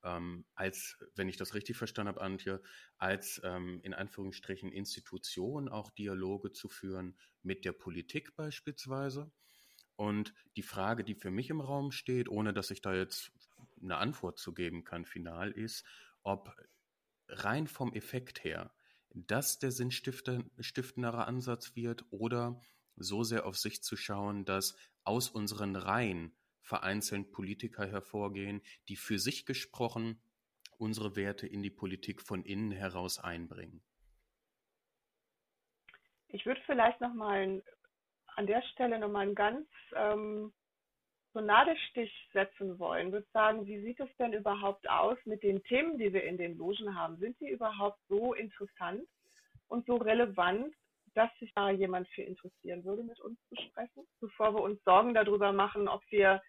ähm, 0.04 0.46
als, 0.56 0.98
wenn 1.16 1.28
ich 1.28 1.38
das 1.38 1.54
richtig 1.54 1.76
verstanden 1.76 2.10
habe, 2.10 2.22
Antje, 2.22 2.62
als 2.98 3.42
ähm, 3.44 3.82
in 3.84 3.94
Anführungsstrichen 3.94 4.72
Institution 4.72 5.68
auch 5.68 5.92
Dialoge 5.92 6.54
zu 6.54 6.70
führen 6.70 7.18
mit 7.42 7.66
der 7.66 7.74
Politik 7.74 8.36
beispielsweise. 8.36 9.32
Und 9.96 10.34
die 10.56 10.64
Frage, 10.64 11.04
die 11.04 11.16
für 11.16 11.32
mich 11.32 11.50
im 11.50 11.62
Raum 11.62 11.92
steht, 11.92 12.30
ohne 12.30 12.54
dass 12.54 12.72
ich 12.72 12.82
da 12.82 12.96
jetzt 12.96 13.32
eine 13.82 13.98
Antwort 13.98 14.40
zu 14.40 14.54
geben 14.54 14.84
kann, 14.84 15.06
final 15.06 15.52
ist, 15.52 15.86
ob 16.24 16.56
rein 17.34 17.68
vom 17.68 17.94
Effekt 17.94 18.44
her 18.44 18.72
das 19.14 19.60
der 19.60 19.72
sinnstiftendere 19.72 21.26
Ansatz 21.26 21.76
wird 21.76 22.04
oder 22.10 22.60
so 22.96 23.24
sehr 23.24 23.46
auf 23.46 23.58
sich 23.58 23.84
zu 23.84 23.96
schauen, 23.96 24.46
dass 24.46 24.76
aus 25.04 25.30
unseren 25.30 25.76
Reihen 25.76 26.36
vereinzelt 26.62 27.32
Politiker 27.32 27.86
hervorgehen, 27.86 28.62
die 28.88 28.96
für 28.96 29.20
sich 29.20 29.46
gesprochen 29.46 30.22
unsere 30.78 31.16
Werte 31.16 31.48
in 31.48 31.62
die 31.62 31.70
Politik 31.70 32.22
von 32.22 32.44
innen 32.44 32.72
heraus 32.72 33.20
einbringen. 33.20 33.84
Ich 36.30 36.46
würde 36.46 36.62
vielleicht 36.66 37.00
nochmal 37.00 37.64
an 38.36 38.48
der 38.48 38.64
Stelle 38.72 38.98
nochmal 38.98 39.28
einen 39.28 39.36
ganz 39.36 39.68
ähm, 39.96 40.52
so 41.34 41.42
Nadelstich 41.42 42.12
setzen 42.32 42.78
wollen. 42.80 43.12
Würde 43.12 43.28
sagen, 43.34 43.66
wie 43.66 43.82
sieht 43.82 44.00
es 44.00 44.10
denn 44.18 44.34
überhaupt 44.34 44.90
aus 44.90 45.18
mit 45.26 45.44
den 45.44 45.64
Themen, 45.64 45.98
die 45.98 46.14
wir 46.14 46.24
in 46.24 46.38
den 46.38 46.58
Logen 46.58 46.96
haben? 46.96 47.18
Sind 47.18 47.38
sie 47.40 47.50
überhaupt 47.50 48.00
so 48.08 48.34
interessant 48.34 49.08
und 49.68 49.86
so 49.86 49.96
relevant, 49.96 50.74
dass 51.16 51.30
sich 51.40 51.54
da 51.54 51.70
jemand 51.70 52.08
für 52.10 52.24
interessieren 52.24 52.84
würde, 52.84 53.04
mit 53.04 53.20
uns 53.20 53.38
zu 53.50 53.56
sprechen, 53.56 54.08
bevor 54.20 54.54
wir 54.54 54.62
uns 54.62 54.84
Sorgen 54.84 55.14
darüber 55.14 55.52
machen, 55.52 55.88
ob 55.88 56.02
wir 56.10 56.42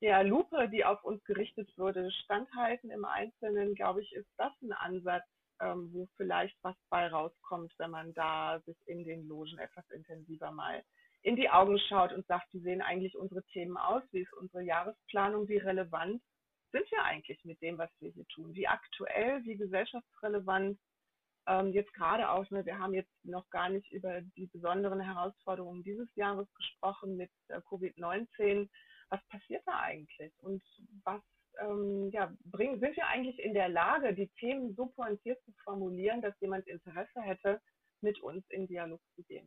der 0.00 0.24
Lupe, 0.24 0.68
die 0.68 0.84
auf 0.84 1.02
uns 1.04 1.24
gerichtet 1.24 1.70
würde, 1.76 2.10
standhalten 2.10 2.90
im 2.90 3.04
Einzelnen, 3.04 3.74
glaube 3.74 4.02
ich, 4.02 4.12
ist 4.12 4.28
das 4.36 4.52
ein 4.62 4.72
Ansatz, 4.72 5.24
ähm, 5.60 5.90
wo 5.92 6.08
vielleicht 6.16 6.56
was 6.62 6.76
bei 6.90 7.06
rauskommt, 7.06 7.72
wenn 7.78 7.90
man 7.90 8.12
da 8.14 8.60
sich 8.66 8.76
in 8.86 9.04
den 9.04 9.26
Logen 9.26 9.58
etwas 9.58 9.88
intensiver 9.90 10.50
mal 10.50 10.82
in 11.24 11.36
die 11.36 11.50
Augen 11.50 11.78
schaut 11.78 12.12
und 12.12 12.26
sagt, 12.26 12.46
wie 12.52 12.60
sehen 12.60 12.82
eigentlich 12.82 13.16
unsere 13.16 13.42
Themen 13.46 13.76
aus, 13.76 14.02
wie 14.12 14.20
ist 14.20 14.32
unsere 14.34 14.62
Jahresplanung, 14.62 15.48
wie 15.48 15.58
relevant 15.58 16.22
sind 16.70 16.90
wir 16.90 17.04
eigentlich 17.04 17.44
mit 17.44 17.60
dem, 17.62 17.78
was 17.78 17.90
wir 18.00 18.10
hier 18.10 18.26
tun, 18.28 18.54
wie 18.54 18.66
aktuell, 18.66 19.44
wie 19.44 19.56
gesellschaftsrelevant. 19.56 20.78
Ähm, 21.46 21.72
jetzt 21.72 21.92
gerade 21.92 22.30
auch, 22.30 22.48
ne, 22.50 22.64
wir 22.64 22.78
haben 22.78 22.94
jetzt 22.94 23.12
noch 23.22 23.48
gar 23.50 23.68
nicht 23.68 23.90
über 23.92 24.22
die 24.36 24.46
besonderen 24.46 25.00
Herausforderungen 25.00 25.82
dieses 25.82 26.08
Jahres 26.14 26.48
gesprochen 26.54 27.16
mit 27.16 27.30
äh, 27.48 27.58
Covid-19 27.58 28.68
was 29.08 29.20
passiert 29.28 29.62
da 29.66 29.80
eigentlich 29.80 30.32
und 30.42 30.62
was 31.04 31.22
ähm, 31.60 32.10
ja, 32.10 32.32
bringen, 32.46 32.80
sind 32.80 32.96
wir 32.96 33.06
eigentlich 33.06 33.38
in 33.38 33.54
der 33.54 33.68
Lage, 33.68 34.12
die 34.12 34.28
Themen 34.40 34.74
so 34.74 34.86
pointiert 34.86 35.40
zu 35.44 35.52
formulieren, 35.62 36.20
dass 36.20 36.38
jemand 36.40 36.66
Interesse 36.66 37.20
hätte, 37.20 37.60
mit 38.00 38.20
uns 38.20 38.44
in 38.50 38.66
Dialog 38.66 39.00
zu 39.14 39.22
gehen? 39.24 39.46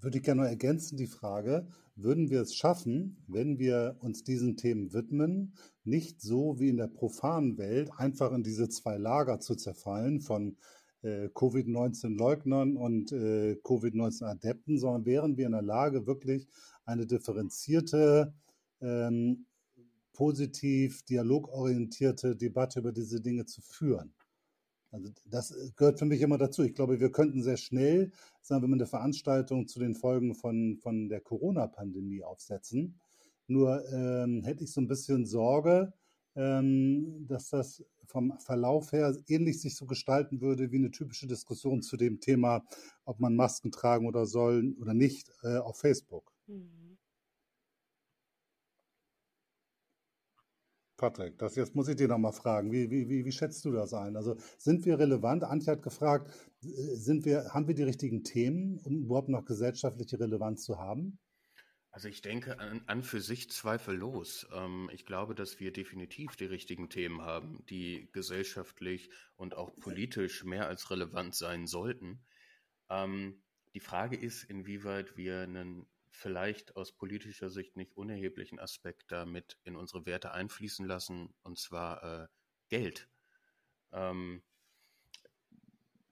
Würde 0.00 0.18
ich 0.18 0.24
gerne 0.24 0.42
noch 0.42 0.48
ergänzen, 0.48 0.96
die 0.96 1.06
Frage, 1.06 1.66
würden 1.94 2.30
wir 2.30 2.42
es 2.42 2.54
schaffen, 2.54 3.16
wenn 3.26 3.58
wir 3.58 3.96
uns 4.00 4.22
diesen 4.22 4.56
Themen 4.56 4.92
widmen, 4.92 5.54
nicht 5.84 6.20
so 6.20 6.58
wie 6.58 6.68
in 6.68 6.76
der 6.76 6.88
profanen 6.88 7.58
Welt 7.58 7.90
einfach 7.96 8.32
in 8.32 8.42
diese 8.42 8.68
zwei 8.68 8.98
Lager 8.98 9.40
zu 9.40 9.54
zerfallen 9.56 10.20
von 10.20 10.56
äh, 11.02 11.28
Covid-19-Leugnern 11.28 12.76
und 12.76 13.12
äh, 13.12 13.56
Covid-19-Adepten, 13.62 14.78
sondern 14.78 15.06
wären 15.06 15.36
wir 15.36 15.46
in 15.46 15.52
der 15.52 15.62
Lage, 15.62 16.06
wirklich 16.06 16.48
eine 16.84 17.06
differenzierte, 17.06 18.34
ähm, 18.80 19.46
positiv 20.12 21.04
dialogorientierte 21.04 22.34
Debatte 22.34 22.80
über 22.80 22.92
diese 22.92 23.20
Dinge 23.20 23.44
zu 23.44 23.60
führen. 23.60 24.12
Also 24.90 25.10
das 25.26 25.54
gehört 25.76 25.98
für 25.98 26.06
mich 26.06 26.20
immer 26.22 26.38
dazu. 26.38 26.62
Ich 26.62 26.74
glaube, 26.74 27.00
wir 27.00 27.12
könnten 27.12 27.42
sehr 27.42 27.56
schnell, 27.56 28.12
sagen 28.40 28.62
wir 28.62 28.68
mal, 28.68 28.76
eine 28.76 28.86
Veranstaltung 28.86 29.66
zu 29.68 29.78
den 29.78 29.94
Folgen 29.94 30.34
von, 30.34 30.78
von 30.78 31.08
der 31.08 31.20
Corona-Pandemie 31.20 32.22
aufsetzen. 32.22 33.00
Nur 33.46 33.86
ähm, 33.92 34.42
hätte 34.44 34.64
ich 34.64 34.72
so 34.72 34.80
ein 34.80 34.88
bisschen 34.88 35.26
Sorge, 35.26 35.92
ähm, 36.36 37.26
dass 37.26 37.50
das 37.50 37.84
vom 38.06 38.38
Verlauf 38.38 38.92
her 38.92 39.14
ähnlich 39.26 39.60
sich 39.60 39.76
so 39.76 39.84
gestalten 39.86 40.40
würde 40.40 40.70
wie 40.70 40.76
eine 40.76 40.90
typische 40.90 41.26
Diskussion 41.26 41.82
zu 41.82 41.96
dem 41.96 42.20
Thema, 42.20 42.64
ob 43.04 43.20
man 43.20 43.36
Masken 43.36 43.70
tragen 43.70 44.06
oder 44.06 44.24
soll 44.26 44.74
oder 44.80 44.94
nicht 44.94 45.30
äh, 45.42 45.58
auf 45.58 45.78
Facebook. 45.78 46.32
Mhm. 46.46 46.87
Patrick, 50.98 51.38
das 51.38 51.54
jetzt 51.54 51.74
muss 51.76 51.88
ich 51.88 51.96
dir 51.96 52.08
nochmal 52.08 52.32
fragen. 52.32 52.72
Wie, 52.72 52.90
wie, 52.90 53.08
wie, 53.08 53.24
wie 53.24 53.32
schätzt 53.32 53.64
du 53.64 53.70
das 53.70 53.94
ein? 53.94 54.16
Also 54.16 54.36
sind 54.58 54.84
wir 54.84 54.98
relevant? 54.98 55.44
Antje 55.44 55.72
hat 55.72 55.82
gefragt, 55.82 56.28
äh, 56.62 56.66
sind 56.96 57.24
wir, 57.24 57.54
haben 57.54 57.68
wir 57.68 57.74
die 57.74 57.84
richtigen 57.84 58.24
Themen, 58.24 58.78
um 58.84 59.04
überhaupt 59.04 59.28
noch 59.28 59.44
gesellschaftliche 59.44 60.18
Relevanz 60.20 60.64
zu 60.64 60.78
haben? 60.78 61.18
Also 61.90 62.08
ich 62.08 62.20
denke 62.20 62.58
an, 62.58 62.82
an 62.86 63.02
für 63.02 63.20
sich 63.20 63.48
zweifellos. 63.50 64.48
Ähm, 64.52 64.90
ich 64.92 65.06
glaube, 65.06 65.34
dass 65.34 65.60
wir 65.60 65.72
definitiv 65.72 66.34
die 66.36 66.46
richtigen 66.46 66.90
Themen 66.90 67.22
haben, 67.22 67.64
die 67.70 68.10
gesellschaftlich 68.12 69.10
und 69.36 69.56
auch 69.56 69.74
politisch 69.78 70.44
mehr 70.44 70.66
als 70.66 70.90
relevant 70.90 71.34
sein 71.34 71.66
sollten. 71.66 72.24
Ähm, 72.90 73.40
die 73.74 73.80
Frage 73.80 74.16
ist, 74.16 74.42
inwieweit 74.44 75.16
wir 75.16 75.42
einen 75.42 75.86
vielleicht 76.18 76.76
aus 76.76 76.92
politischer 76.92 77.48
Sicht 77.48 77.76
nicht 77.76 77.96
unerheblichen 77.96 78.58
Aspekt 78.58 79.10
damit 79.12 79.58
in 79.64 79.76
unsere 79.76 80.04
Werte 80.04 80.32
einfließen 80.32 80.86
lassen, 80.86 81.34
und 81.42 81.58
zwar 81.58 82.02
äh, 82.02 82.28
Geld. 82.68 83.08
Ähm, 83.92 84.42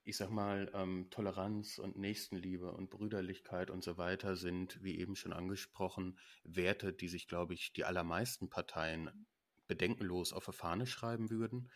ich 0.04 0.16
sag 0.16 0.30
mal, 0.30 0.70
ähm, 0.72 1.10
Toleranz 1.10 1.78
und 1.78 1.98
Nächstenliebe 1.98 2.70
und 2.70 2.90
Brüderlichkeit 2.90 3.70
und 3.70 3.82
so 3.82 3.98
weiter 3.98 4.36
sind, 4.36 4.80
wie 4.82 4.98
eben 4.98 5.16
schon 5.16 5.32
angesprochen, 5.32 6.18
Werte, 6.44 6.92
die 6.92 7.08
sich, 7.08 7.26
glaube 7.26 7.54
ich, 7.54 7.72
die 7.72 7.84
allermeisten 7.84 8.48
Parteien 8.48 9.26
bedenkenlos 9.66 10.32
auf 10.32 10.44
der 10.44 10.54
Fahne 10.54 10.86
schreiben 10.86 11.30
würden. 11.30 11.68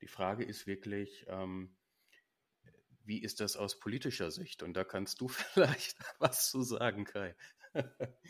Die 0.00 0.06
Frage 0.06 0.44
ist 0.44 0.68
wirklich, 0.68 1.24
ähm, 1.26 1.76
wie 3.04 3.20
ist 3.20 3.40
das 3.40 3.56
aus 3.56 3.80
politischer 3.80 4.30
Sicht? 4.30 4.62
Und 4.62 4.74
da 4.74 4.84
kannst 4.84 5.20
du 5.20 5.26
vielleicht 5.28 5.96
was 6.20 6.48
zu 6.48 6.62
sagen, 6.62 7.04
Kai. 7.04 7.34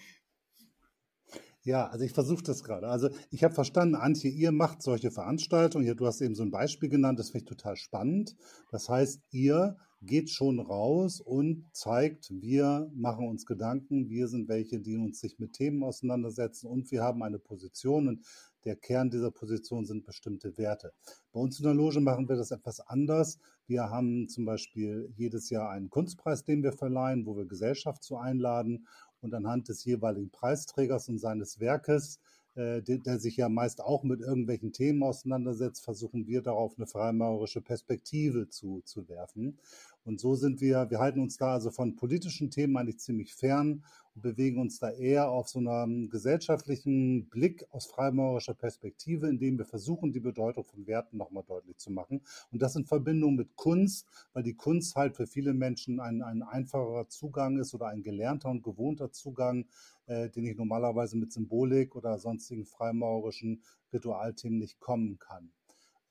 Ja, 1.64 1.86
also 1.86 2.04
ich 2.04 2.12
versuche 2.12 2.42
das 2.42 2.64
gerade. 2.64 2.88
Also 2.88 3.08
ich 3.30 3.44
habe 3.44 3.54
verstanden, 3.54 3.94
Antje, 3.94 4.28
ihr 4.28 4.50
macht 4.50 4.82
solche 4.82 5.12
Veranstaltungen. 5.12 5.96
Du 5.96 6.06
hast 6.06 6.20
eben 6.20 6.34
so 6.34 6.42
ein 6.42 6.50
Beispiel 6.50 6.88
genannt, 6.88 7.20
das 7.20 7.30
finde 7.30 7.44
ich 7.44 7.48
total 7.48 7.76
spannend. 7.76 8.34
Das 8.72 8.88
heißt, 8.88 9.22
ihr 9.30 9.76
geht 10.00 10.30
schon 10.30 10.58
raus 10.58 11.20
und 11.20 11.68
zeigt, 11.72 12.30
wir 12.30 12.90
machen 12.92 13.28
uns 13.28 13.46
Gedanken, 13.46 14.08
wir 14.08 14.26
sind 14.26 14.48
welche, 14.48 14.80
die 14.80 14.96
uns 14.96 15.20
sich 15.20 15.38
mit 15.38 15.52
Themen 15.52 15.84
auseinandersetzen 15.84 16.66
und 16.66 16.90
wir 16.90 17.02
haben 17.02 17.22
eine 17.22 17.38
Position 17.38 18.08
und 18.08 18.26
der 18.64 18.76
Kern 18.76 19.10
dieser 19.10 19.30
Position 19.30 19.86
sind 19.86 20.04
bestimmte 20.04 20.56
Werte. 20.56 20.92
Bei 21.32 21.40
uns 21.40 21.58
in 21.58 21.64
der 21.64 21.74
Loge 21.74 22.00
machen 22.00 22.28
wir 22.28 22.36
das 22.36 22.50
etwas 22.50 22.80
anders. 22.80 23.38
Wir 23.66 23.90
haben 23.90 24.28
zum 24.28 24.44
Beispiel 24.44 25.12
jedes 25.16 25.50
Jahr 25.50 25.70
einen 25.70 25.90
Kunstpreis, 25.90 26.44
den 26.44 26.62
wir 26.62 26.72
verleihen, 26.72 27.26
wo 27.26 27.36
wir 27.36 27.46
Gesellschaft 27.46 28.02
zu 28.02 28.16
einladen 28.16 28.86
und 29.22 29.32
anhand 29.34 29.68
des 29.68 29.84
jeweiligen 29.84 30.30
Preisträgers 30.30 31.08
und 31.08 31.18
seines 31.18 31.60
Werkes, 31.60 32.20
äh, 32.54 32.82
der, 32.82 32.98
der, 32.98 33.18
sich 33.18 33.36
ja 33.36 33.48
meist 33.48 33.80
auch 33.80 34.02
mit 34.02 34.20
irgendwelchen 34.20 34.72
Themen 34.72 35.02
auseinandersetzt, 35.02 35.82
versuchen 35.82 36.26
wir 36.26 36.42
darauf 36.42 36.76
eine 36.76 36.86
freimaurerische 36.86 37.62
Perspektive 37.62 38.48
zu, 38.48 38.82
zu 38.84 39.08
werfen. 39.08 39.58
Und 40.04 40.20
so 40.20 40.34
sind 40.34 40.60
wir, 40.60 40.90
wir 40.90 40.98
halten 40.98 41.20
uns 41.20 41.36
da 41.36 41.52
also 41.52 41.70
von 41.70 41.94
politischen 41.94 42.50
Themen 42.50 42.76
eigentlich 42.76 42.98
ziemlich 42.98 43.34
fern 43.34 43.84
und 44.14 44.22
bewegen 44.22 44.60
uns 44.60 44.78
da 44.78 44.90
eher 44.90 45.30
auf 45.30 45.48
so 45.48 45.60
einem 45.60 46.08
gesellschaftlichen 46.08 47.28
Blick 47.28 47.64
aus 47.70 47.86
freimaurerischer 47.86 48.54
Perspektive, 48.54 49.28
indem 49.28 49.58
wir 49.58 49.64
versuchen, 49.64 50.12
die 50.12 50.20
Bedeutung 50.20 50.64
von 50.64 50.86
Werten 50.86 51.16
nochmal 51.16 51.44
deutlich 51.46 51.78
zu 51.78 51.92
machen. 51.92 52.20
Und 52.50 52.60
das 52.62 52.74
in 52.74 52.84
Verbindung 52.84 53.36
mit 53.36 53.54
Kunst, 53.54 54.08
weil 54.32 54.42
die 54.42 54.54
Kunst 54.54 54.96
halt 54.96 55.16
für 55.16 55.26
viele 55.26 55.54
Menschen 55.54 56.00
ein, 56.00 56.22
ein 56.22 56.42
einfacherer 56.42 57.08
Zugang 57.08 57.58
ist 57.58 57.72
oder 57.72 57.86
ein 57.86 58.02
gelernter 58.02 58.50
und 58.50 58.64
gewohnter 58.64 59.12
Zugang, 59.12 59.66
äh, 60.06 60.28
den 60.30 60.46
ich 60.46 60.56
normalerweise 60.56 61.16
mit 61.16 61.32
Symbolik 61.32 61.94
oder 61.94 62.18
sonstigen 62.18 62.66
freimaurischen 62.66 63.62
Ritualthemen 63.92 64.58
nicht 64.58 64.80
kommen 64.80 65.18
kann. 65.20 65.52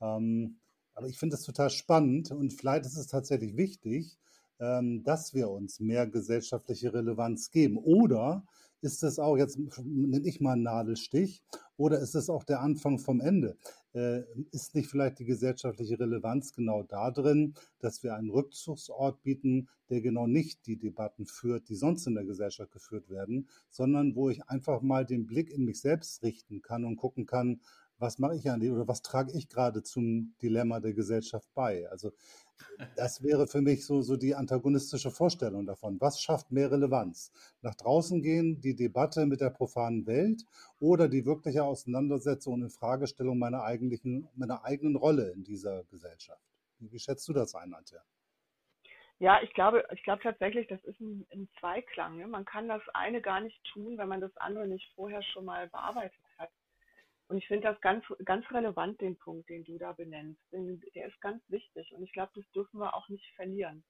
Ähm, 0.00 0.56
aber 1.02 1.08
ich 1.08 1.18
finde 1.18 1.34
es 1.34 1.42
total 1.42 1.68
spannend 1.68 2.30
und 2.30 2.52
vielleicht 2.52 2.86
ist 2.86 2.96
es 2.96 3.08
tatsächlich 3.08 3.56
wichtig, 3.56 4.16
ähm, 4.60 5.02
dass 5.02 5.34
wir 5.34 5.50
uns 5.50 5.80
mehr 5.80 6.06
gesellschaftliche 6.06 6.94
Relevanz 6.94 7.50
geben. 7.50 7.76
Oder 7.76 8.44
ist 8.82 9.02
es 9.02 9.18
auch, 9.18 9.36
jetzt 9.36 9.58
nenne 9.82 10.24
ich 10.28 10.40
mal 10.40 10.52
einen 10.52 10.62
Nadelstich, 10.62 11.42
oder 11.76 11.98
ist 11.98 12.14
es 12.14 12.30
auch 12.30 12.44
der 12.44 12.60
Anfang 12.60 13.00
vom 13.00 13.20
Ende? 13.20 13.56
Äh, 13.94 14.22
ist 14.52 14.76
nicht 14.76 14.88
vielleicht 14.88 15.18
die 15.18 15.24
gesellschaftliche 15.24 15.98
Relevanz 15.98 16.52
genau 16.52 16.84
da 16.84 17.10
drin, 17.10 17.54
dass 17.80 18.04
wir 18.04 18.14
einen 18.14 18.30
Rückzugsort 18.30 19.24
bieten, 19.24 19.68
der 19.90 20.02
genau 20.02 20.28
nicht 20.28 20.66
die 20.66 20.76
Debatten 20.76 21.26
führt, 21.26 21.68
die 21.68 21.74
sonst 21.74 22.06
in 22.06 22.14
der 22.14 22.24
Gesellschaft 22.24 22.70
geführt 22.70 23.10
werden, 23.10 23.48
sondern 23.70 24.14
wo 24.14 24.30
ich 24.30 24.44
einfach 24.44 24.82
mal 24.82 25.04
den 25.04 25.26
Blick 25.26 25.50
in 25.50 25.64
mich 25.64 25.80
selbst 25.80 26.22
richten 26.22 26.62
kann 26.62 26.84
und 26.84 26.94
gucken 26.94 27.26
kann, 27.26 27.60
was 28.02 28.18
mache 28.18 28.36
ich 28.36 28.50
an 28.50 28.60
oder 28.68 28.86
was 28.86 29.00
trage 29.00 29.32
ich 29.32 29.48
gerade 29.48 29.82
zum 29.82 30.34
Dilemma 30.42 30.80
der 30.80 30.92
Gesellschaft 30.92 31.48
bei? 31.54 31.88
Also 31.88 32.12
das 32.96 33.22
wäre 33.22 33.46
für 33.46 33.62
mich 33.62 33.86
so, 33.86 34.02
so 34.02 34.16
die 34.16 34.34
antagonistische 34.34 35.10
Vorstellung 35.10 35.66
davon. 35.66 36.00
Was 36.00 36.20
schafft 36.20 36.50
mehr 36.50 36.70
Relevanz? 36.70 37.32
Nach 37.62 37.74
draußen 37.74 38.22
gehen, 38.22 38.60
die 38.60 38.74
Debatte 38.74 39.26
mit 39.26 39.40
der 39.40 39.50
profanen 39.50 40.06
Welt 40.06 40.44
oder 40.80 41.08
die 41.08 41.24
wirkliche 41.24 41.64
Auseinandersetzung 41.64 42.54
und 42.54 42.62
Infragestellung 42.62 43.38
meiner, 43.38 43.62
eigentlichen, 43.62 44.28
meiner 44.34 44.64
eigenen 44.64 44.96
Rolle 44.96 45.30
in 45.30 45.44
dieser 45.44 45.84
Gesellschaft? 45.84 46.42
Wie, 46.78 46.98
schätzt 46.98 47.28
du 47.28 47.32
das 47.32 47.54
ein, 47.54 47.72
Antje? 47.72 48.00
Ja, 49.20 49.40
ich 49.40 49.54
glaube, 49.54 49.84
ich 49.92 50.02
glaube 50.02 50.20
tatsächlich, 50.22 50.66
das 50.66 50.82
ist 50.82 51.00
ein, 51.00 51.24
ein 51.32 51.48
Zweiklang. 51.60 52.18
Ne? 52.18 52.26
Man 52.26 52.44
kann 52.44 52.66
das 52.66 52.82
eine 52.92 53.20
gar 53.20 53.40
nicht 53.40 53.62
tun, 53.72 53.96
wenn 53.96 54.08
man 54.08 54.20
das 54.20 54.36
andere 54.36 54.66
nicht 54.66 54.90
vorher 54.96 55.22
schon 55.22 55.44
mal 55.44 55.68
bearbeitet. 55.68 56.18
Und 57.32 57.38
ich 57.38 57.48
finde 57.48 57.68
das 57.68 57.80
ganz, 57.80 58.04
ganz 58.26 58.44
relevant, 58.50 59.00
den 59.00 59.16
Punkt, 59.16 59.48
den 59.48 59.64
du 59.64 59.78
da 59.78 59.92
benennst. 59.92 60.42
Der 60.52 61.06
ist 61.06 61.18
ganz 61.22 61.42
wichtig 61.48 61.90
und 61.94 62.02
ich 62.02 62.12
glaube, 62.12 62.30
das 62.34 62.44
dürfen 62.50 62.78
wir 62.78 62.94
auch 62.94 63.08
nicht 63.08 63.24
verlieren. 63.36 63.82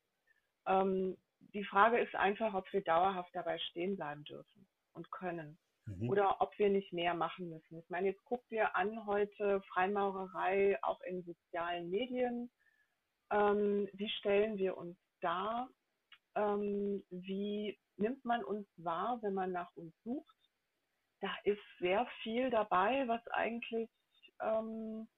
Ähm, 0.64 1.16
die 1.52 1.64
Frage 1.64 1.98
ist 1.98 2.14
einfach, 2.14 2.54
ob 2.54 2.72
wir 2.72 2.82
dauerhaft 2.82 3.34
dabei 3.34 3.58
stehen 3.58 3.96
bleiben 3.96 4.22
dürfen 4.22 4.68
und 4.92 5.10
können. 5.10 5.58
Mhm. 5.86 6.08
Oder 6.08 6.40
ob 6.40 6.56
wir 6.56 6.68
nicht 6.68 6.92
mehr 6.92 7.14
machen 7.14 7.50
müssen. 7.50 7.80
Ich 7.80 7.90
meine, 7.90 8.10
jetzt 8.10 8.24
guckt 8.26 8.48
ihr 8.52 8.76
an 8.76 9.06
heute 9.06 9.60
Freimaurerei 9.62 10.78
auch 10.82 11.00
in 11.00 11.24
sozialen 11.24 11.90
Medien. 11.90 12.48
Ähm, 13.32 13.88
wie 13.92 14.08
stellen 14.08 14.56
wir 14.56 14.76
uns 14.76 14.96
dar? 15.20 15.68
Ähm, 16.36 17.02
wie 17.10 17.76
nimmt 17.96 18.24
man 18.24 18.44
uns 18.44 18.68
wahr, 18.76 19.18
wenn 19.22 19.34
man 19.34 19.50
nach 19.50 19.74
uns 19.74 19.92
sucht? 20.04 20.36
Da 21.22 21.30
ist 21.44 21.62
sehr 21.78 22.06
viel 22.22 22.50
dabei, 22.50 23.06
was 23.06 23.26
eigentlich 23.28 23.88
ähm, 24.40 25.08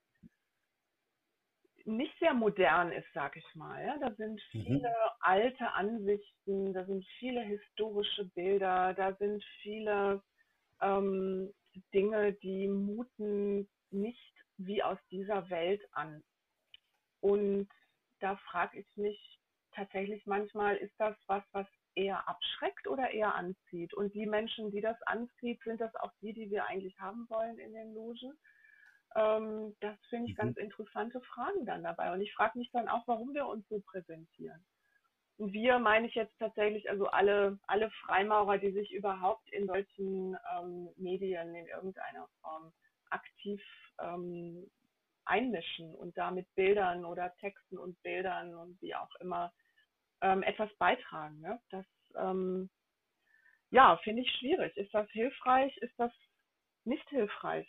nicht 1.87 2.15
sehr 2.19 2.35
modern 2.35 2.93
ist, 2.93 3.09
sag 3.15 3.37
ich 3.37 3.55
mal. 3.55 3.83
Ja? 3.85 3.99
Da 3.99 4.15
sind 4.15 4.41
mhm. 4.53 4.63
viele 4.65 4.89
mhm. 4.89 5.11
alte 5.21 5.73
Ansichten, 5.73 6.73
da 6.75 6.85
sind 6.85 7.05
viele 7.19 7.43
historische 7.43 8.27
Bilder, 8.27 8.93
da 8.95 9.15
sind 9.15 9.43
viele 9.63 10.23
ähm, 10.83 11.53
Dinge, 11.93 12.35
die 12.35 12.69
muten 12.69 13.69
nicht 13.91 14.35
wie 14.59 14.83
aus 14.83 14.99
dieser 15.11 15.49
Welt 15.49 15.83
an. 15.93 16.23
Und 17.21 17.69
da 18.21 18.37
frage 18.37 18.79
ich 18.81 18.97
mich 18.97 19.41
tatsächlich 19.73 20.25
manchmal, 20.27 20.77
ist 20.77 20.95
das 20.99 21.17
was, 21.27 21.43
was 21.53 21.67
eher 21.95 22.29
abschreckt 22.29 22.87
oder 22.87 23.11
eher 23.11 23.35
anzieht? 23.35 23.95
Und 23.95 24.15
die 24.15 24.27
Menschen, 24.27 24.71
die 24.71 24.81
das 24.81 25.01
anzieht, 25.03 25.61
sind 25.65 25.81
das 25.81 25.95
auch 25.97 26.13
die, 26.21 26.33
die 26.33 26.51
wir 26.51 26.67
eigentlich 26.67 26.99
haben 27.01 27.29
wollen 27.29 27.59
in 27.59 27.73
den 27.73 27.95
Logen? 27.95 28.33
Ähm, 29.15 29.77
das 29.81 29.97
finde 30.09 30.31
ich 30.31 30.37
mhm. 30.37 30.41
ganz 30.41 30.57
interessante 30.57 31.21
Fragen 31.21 31.65
dann 31.67 31.83
dabei. 31.83 32.13
Und 32.13 32.21
ich 32.21 32.33
frage 32.35 32.59
mich 32.59 32.71
dann 32.73 32.89
auch, 32.89 33.07
warum 33.07 33.35
wir 33.35 33.47
uns 33.47 33.67
so 33.69 33.81
präsentieren. 33.81 34.65
Und 35.37 35.53
wir 35.53 35.79
meine 35.79 36.07
ich 36.07 36.15
jetzt 36.15 36.39
tatsächlich, 36.39 36.89
also 36.89 37.07
alle, 37.07 37.59
alle 37.67 37.91
Freimaurer, 38.07 38.59
die 38.59 38.71
sich 38.71 38.93
überhaupt 38.93 39.51
in 39.53 39.67
solchen 39.67 40.37
ähm, 40.57 40.89
Medien 40.97 41.55
in 41.55 41.67
irgendeiner 41.67 42.29
Form 42.41 42.73
aktiv 43.11 43.61
ähm, 44.01 44.71
einmischen 45.25 45.95
und 45.97 46.17
da 46.17 46.31
mit 46.31 46.53
Bildern 46.55 47.05
oder 47.05 47.35
Texten 47.41 47.79
und 47.79 48.01
Bildern 48.03 48.55
und 48.55 48.81
wie 48.81 48.95
auch 48.95 49.15
immer 49.17 49.53
ähm, 50.25 50.43
etwas 50.43 50.71
beitragen. 50.79 51.39
Ne? 51.41 51.61
Das 51.71 51.85
ähm, 52.17 52.71
ja, 53.71 53.99
finde 54.03 54.23
ich 54.23 54.31
schwierig. 54.39 54.75
Ist 54.77 54.93
das 54.95 55.09
hilfreich? 55.11 55.77
Ist 55.79 55.95
das 55.99 56.11
nicht 56.85 57.07
hilfreich? 57.11 57.69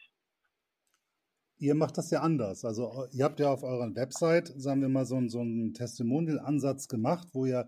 Ihr 1.58 1.76
macht 1.76 1.97
das 1.97 2.12
ja 2.12 2.22
anders. 2.22 2.64
Also 2.64 3.08
ihr 3.12 3.26
habt 3.26 3.39
ja 3.39 3.51
auf 3.51 3.64
eurer 3.64 3.93
Website, 3.95 4.47
sagen 4.56 4.82
wir 4.82 4.89
mal, 4.89 5.06
so, 5.06 5.20
so 5.28 5.39
einen 5.39 5.74
Testimonial-Ansatz 5.74 6.88
gemacht, 6.88 7.28
wo 7.34 7.45
ihr 7.45 7.68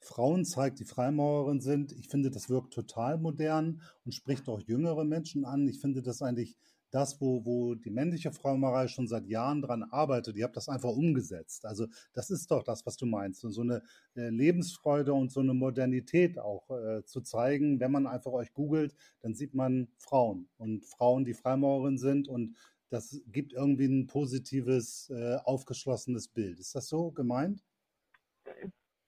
Frauen 0.00 0.44
zeigt, 0.44 0.78
die 0.78 0.84
Freimaurerin 0.84 1.60
sind. 1.60 1.92
Ich 1.92 2.08
finde, 2.08 2.30
das 2.30 2.48
wirkt 2.48 2.72
total 2.74 3.18
modern 3.18 3.82
und 4.04 4.12
spricht 4.12 4.48
auch 4.48 4.60
jüngere 4.60 5.04
Menschen 5.04 5.44
an. 5.44 5.66
Ich 5.66 5.80
finde 5.80 6.02
das 6.02 6.22
eigentlich 6.22 6.56
das, 6.90 7.20
wo, 7.20 7.44
wo 7.44 7.74
die 7.74 7.90
männliche 7.90 8.32
Frauenmalerei 8.32 8.88
schon 8.88 9.06
seit 9.06 9.26
Jahren 9.26 9.62
dran 9.62 9.82
arbeitet, 9.82 10.36
ihr 10.36 10.44
habt 10.44 10.56
das 10.56 10.68
einfach 10.68 10.90
umgesetzt. 10.90 11.64
Also 11.66 11.86
das 12.12 12.30
ist 12.30 12.50
doch 12.50 12.62
das, 12.62 12.86
was 12.86 12.96
du 12.96 13.06
meinst. 13.06 13.44
Und 13.44 13.52
so 13.52 13.62
eine 13.62 13.82
äh, 14.16 14.28
Lebensfreude 14.28 15.12
und 15.12 15.30
so 15.30 15.40
eine 15.40 15.54
Modernität 15.54 16.38
auch 16.38 16.70
äh, 16.70 17.04
zu 17.04 17.20
zeigen. 17.20 17.80
Wenn 17.80 17.92
man 17.92 18.06
einfach 18.06 18.32
euch 18.32 18.52
googelt, 18.52 18.94
dann 19.20 19.34
sieht 19.34 19.54
man 19.54 19.88
Frauen 19.98 20.48
und 20.56 20.86
Frauen, 20.86 21.24
die 21.24 21.34
Freimaurerin 21.34 21.98
sind 21.98 22.28
und 22.28 22.56
das 22.90 23.20
gibt 23.26 23.52
irgendwie 23.52 23.86
ein 23.86 24.06
positives, 24.06 25.10
äh, 25.10 25.36
aufgeschlossenes 25.44 26.28
Bild. 26.28 26.58
Ist 26.58 26.74
das 26.74 26.88
so 26.88 27.10
gemeint? 27.10 27.62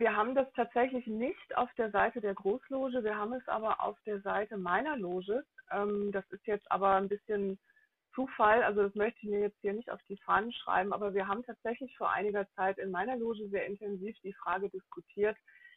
wir 0.01 0.17
haben 0.17 0.35
das 0.35 0.51
tatsächlich 0.57 1.07
nicht 1.07 1.57
auf 1.57 1.69
der 1.75 1.91
Seite 1.91 2.23
der 2.23 2.35
Großloge, 2.35 3.05
wir 3.05 3.17
haben 3.17 3.35
es 3.35 3.47
aber 3.47 3.83
auf 3.83 3.99
der 4.07 4.21
Seite 4.23 4.57
meiner 4.57 4.97
Loge. 4.97 5.45
Ähm, 5.71 6.11
das 6.11 6.25
ist 6.31 6.47
jetzt 6.47 6.69
aber 6.73 6.95
ein 6.95 7.09
bisschen 7.09 7.59
Zufall, 8.15 8.63
also 8.63 8.83
das 8.83 8.95
möchte 8.95 9.21
ich 9.23 9.31
mir 9.31 9.41
jetzt 9.41 9.59
hier 9.61 9.73
nicht 9.73 9.91
auf 9.91 10.01
die 10.09 10.19
Fahnen 10.19 10.53
schreiben, 10.53 10.93
aber 10.93 11.15
wir 11.15 11.29
haben 11.29 11.45
tatsächlich 11.45 11.97
vor 11.97 12.11
einiger 12.11 12.49
Zeit 12.55 12.79
in 12.79 12.91
meiner 12.91 13.17
Loge 13.17 13.49
sehr 13.49 13.67
intensiv 13.67 14.17
die 14.23 14.35
Frage 14.35 14.69
diskutiert, 14.71 15.37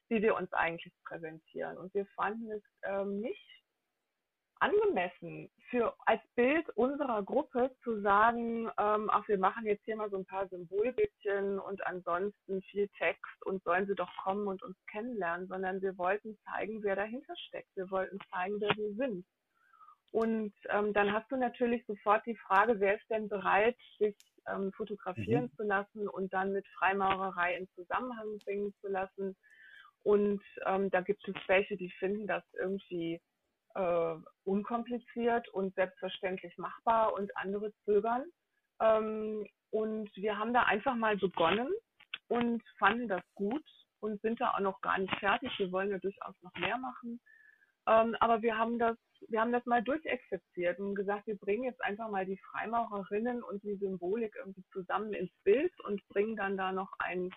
wie 0.09 0.21
wir 0.21 0.35
uns 0.35 0.51
eigentlich 0.53 0.93
präsentieren. 1.05 1.77
Und 1.77 1.93
wir 1.93 2.05
fanden 2.07 2.51
es 2.51 2.63
ähm, 2.83 3.19
nicht 3.19 3.63
angemessen 4.63 5.51
für 5.69 5.93
als 6.05 6.21
Bild 6.35 6.69
unserer 6.77 7.21
Gruppe 7.23 7.75
zu 7.83 7.99
sagen, 8.01 8.69
ähm, 8.77 9.09
ach, 9.11 9.27
wir 9.27 9.37
machen 9.37 9.65
jetzt 9.65 9.83
hier 9.83 9.97
mal 9.97 10.09
so 10.09 10.17
ein 10.17 10.25
paar 10.25 10.47
Symbolbildchen 10.47 11.59
und 11.59 11.85
ansonsten 11.85 12.61
viel 12.63 12.87
Text 12.97 13.45
und 13.45 13.61
sollen 13.63 13.85
sie 13.87 13.95
doch 13.95 14.09
kommen 14.23 14.47
und 14.47 14.63
uns 14.63 14.77
kennenlernen, 14.89 15.47
sondern 15.47 15.81
wir 15.81 15.97
wollten 15.97 16.37
zeigen, 16.45 16.81
wer 16.81 16.95
dahinter 16.95 17.35
steckt. 17.47 17.75
Wir 17.75 17.91
wollten 17.91 18.17
zeigen, 18.31 18.59
wer 18.61 18.75
wir 18.77 18.93
sind. 18.93 19.25
Und 20.13 20.53
ähm, 20.69 20.93
dann 20.93 21.11
hast 21.11 21.31
du 21.31 21.37
natürlich 21.37 21.83
sofort 21.87 22.23
die 22.27 22.35
Frage, 22.35 22.79
wer 22.79 22.97
ist 22.97 23.09
denn 23.09 23.27
bereit, 23.27 23.75
sich 23.97 24.15
ähm, 24.47 24.71
fotografieren 24.73 25.45
mhm. 25.45 25.55
zu 25.55 25.63
lassen 25.63 26.07
und 26.07 26.31
dann 26.31 26.53
mit 26.53 26.67
Freimaurerei 26.77 27.57
in 27.57 27.67
Zusammenhang 27.69 28.37
bringen 28.45 28.71
zu 28.79 28.89
lassen. 28.89 29.35
Und 30.03 30.43
ähm, 30.67 30.91
da 30.91 31.01
gibt 31.01 31.27
es 31.27 31.33
welche, 31.47 31.77
die 31.77 31.89
finden 31.97 32.27
das 32.27 32.43
irgendwie 32.53 33.19
äh, 33.73 34.15
unkompliziert 34.43 35.49
und 35.49 35.73
selbstverständlich 35.73 36.55
machbar 36.59 37.13
und 37.13 37.35
andere 37.35 37.73
zögern. 37.83 38.25
Ähm, 38.81 39.47
und 39.71 40.15
wir 40.15 40.37
haben 40.37 40.53
da 40.53 40.61
einfach 40.61 40.93
mal 40.93 41.17
begonnen 41.17 41.71
und 42.27 42.61
fanden 42.77 43.07
das 43.07 43.23
gut 43.33 43.65
und 43.99 44.21
sind 44.21 44.39
da 44.39 44.51
auch 44.51 44.59
noch 44.59 44.79
gar 44.81 44.99
nicht 44.99 45.15
fertig. 45.15 45.51
Wir 45.57 45.71
wollen 45.71 45.89
ja 45.89 45.97
durchaus 45.97 46.35
noch 46.43 46.53
mehr 46.59 46.77
machen. 46.77 47.19
Ähm, 47.87 48.15
aber 48.19 48.41
wir 48.41 48.57
haben 48.57 48.79
das, 48.79 48.97
wir 49.29 49.41
haben 49.41 49.51
das 49.51 49.65
mal 49.65 49.83
durchexerziert 49.83 50.79
und 50.79 50.95
gesagt, 50.95 51.27
wir 51.27 51.37
bringen 51.37 51.63
jetzt 51.63 51.81
einfach 51.83 52.09
mal 52.09 52.25
die 52.25 52.39
Freimaurerinnen 52.51 53.43
und 53.43 53.63
die 53.63 53.75
Symbolik 53.75 54.35
irgendwie 54.35 54.65
zusammen 54.71 55.13
ins 55.13 55.31
Bild 55.43 55.73
und 55.85 56.05
bringen 56.09 56.35
dann 56.35 56.57
da 56.57 56.71
noch 56.71 56.91
ein 56.99 57.29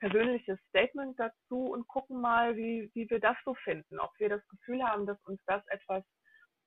persönliches 0.00 0.58
Statement 0.68 1.18
dazu 1.18 1.72
und 1.72 1.86
gucken 1.88 2.20
mal, 2.20 2.56
wie, 2.56 2.90
wie 2.94 3.08
wir 3.08 3.20
das 3.20 3.36
so 3.44 3.54
finden. 3.54 3.98
Ob 3.98 4.10
wir 4.18 4.28
das 4.28 4.46
Gefühl 4.48 4.82
haben, 4.82 5.06
dass 5.06 5.18
uns 5.24 5.40
das 5.46 5.66
etwas 5.68 6.04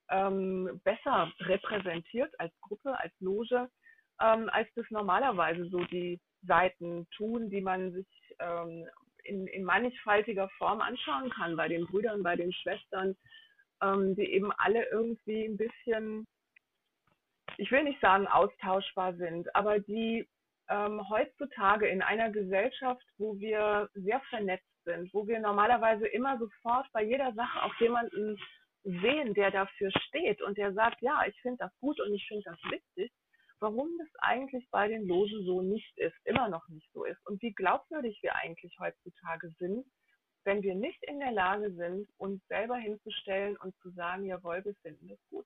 ähm, 0.10 0.82
besser 0.84 1.32
repräsentiert 1.42 2.34
als 2.40 2.54
Gruppe, 2.62 2.98
als 3.00 3.14
Loge, 3.20 3.70
ähm, 4.22 4.50
als 4.50 4.68
das 4.76 4.86
normalerweise 4.90 5.66
so 5.70 5.84
die 5.86 6.20
Seiten 6.44 7.08
tun, 7.16 7.50
die 7.50 7.62
man 7.62 7.92
sich 7.92 8.08
ähm, 8.40 8.88
in, 9.24 9.48
in 9.48 9.64
mannigfaltiger 9.64 10.50
Form 10.58 10.82
anschauen 10.82 11.30
kann, 11.30 11.56
bei 11.56 11.68
den 11.68 11.86
Brüdern, 11.86 12.24
bei 12.24 12.36
den 12.36 12.54
Schwestern, 12.54 13.16
ähm, 13.82 14.16
die 14.16 14.32
eben 14.32 14.52
alle 14.58 14.86
irgendwie 14.90 15.46
ein 15.46 15.58
bisschen, 15.58 16.26
ich 17.58 17.72
will 17.72 17.84
nicht 17.84 18.02
sagen 18.02 18.28
austauschbar 18.28 19.16
sind, 19.16 19.54
aber 19.56 19.80
die 19.80 20.28
ähm, 20.70 21.08
heutzutage 21.10 21.88
in 21.88 22.02
einer 22.02 22.30
Gesellschaft, 22.32 23.06
wo 23.18 23.38
wir 23.40 23.90
sehr 23.94 24.20
vernetzt 24.30 24.68
sind, 24.84 25.14
wo 25.14 25.28
wir 25.28 25.40
normalerweise 25.40 26.08
immer 26.08 26.38
sofort 26.38 26.88
bei 26.94 27.04
jeder 27.04 27.34
Sache 27.34 27.64
auch 27.64 27.76
jemanden 27.80 28.38
sehen, 28.84 29.34
der 29.34 29.52
dafür 29.52 29.92
steht 30.08 30.42
und 30.42 30.58
der 30.58 30.74
sagt, 30.74 31.02
ja, 31.02 31.24
ich 31.28 31.40
finde 31.42 31.58
das 31.60 31.72
gut 31.80 32.00
und 32.00 32.14
ich 32.14 32.26
finde 32.28 32.44
das 32.46 32.72
wichtig, 32.72 33.12
warum 33.60 33.90
das 33.98 34.08
eigentlich 34.20 34.68
bei 34.72 34.88
den 34.88 35.08
Logen 35.08 35.44
so 35.46 35.62
nicht 35.62 35.98
ist, 35.98 36.16
immer 36.26 36.48
noch 36.48 36.68
nicht 36.70 36.90
so 36.94 37.04
ist 37.04 37.20
und 37.26 37.42
wie 37.42 37.54
glaubwürdig 37.54 38.20
wir 38.22 38.36
eigentlich 38.36 38.78
heutzutage 38.80 39.50
sind, 39.60 39.86
wenn 40.48 40.64
wir 40.64 40.76
nicht 40.76 41.04
in 41.04 41.20
der 41.20 41.34
Lage 41.34 41.74
sind, 41.74 42.08
uns 42.18 42.42
selber 42.48 42.78
hinzustellen 42.78 43.58
und 43.58 43.76
zu 43.82 43.90
sagen, 43.92 44.26
jawohl, 44.26 44.64
wir 44.64 44.76
finden 44.76 45.10
das 45.10 45.20
gut. 45.30 45.46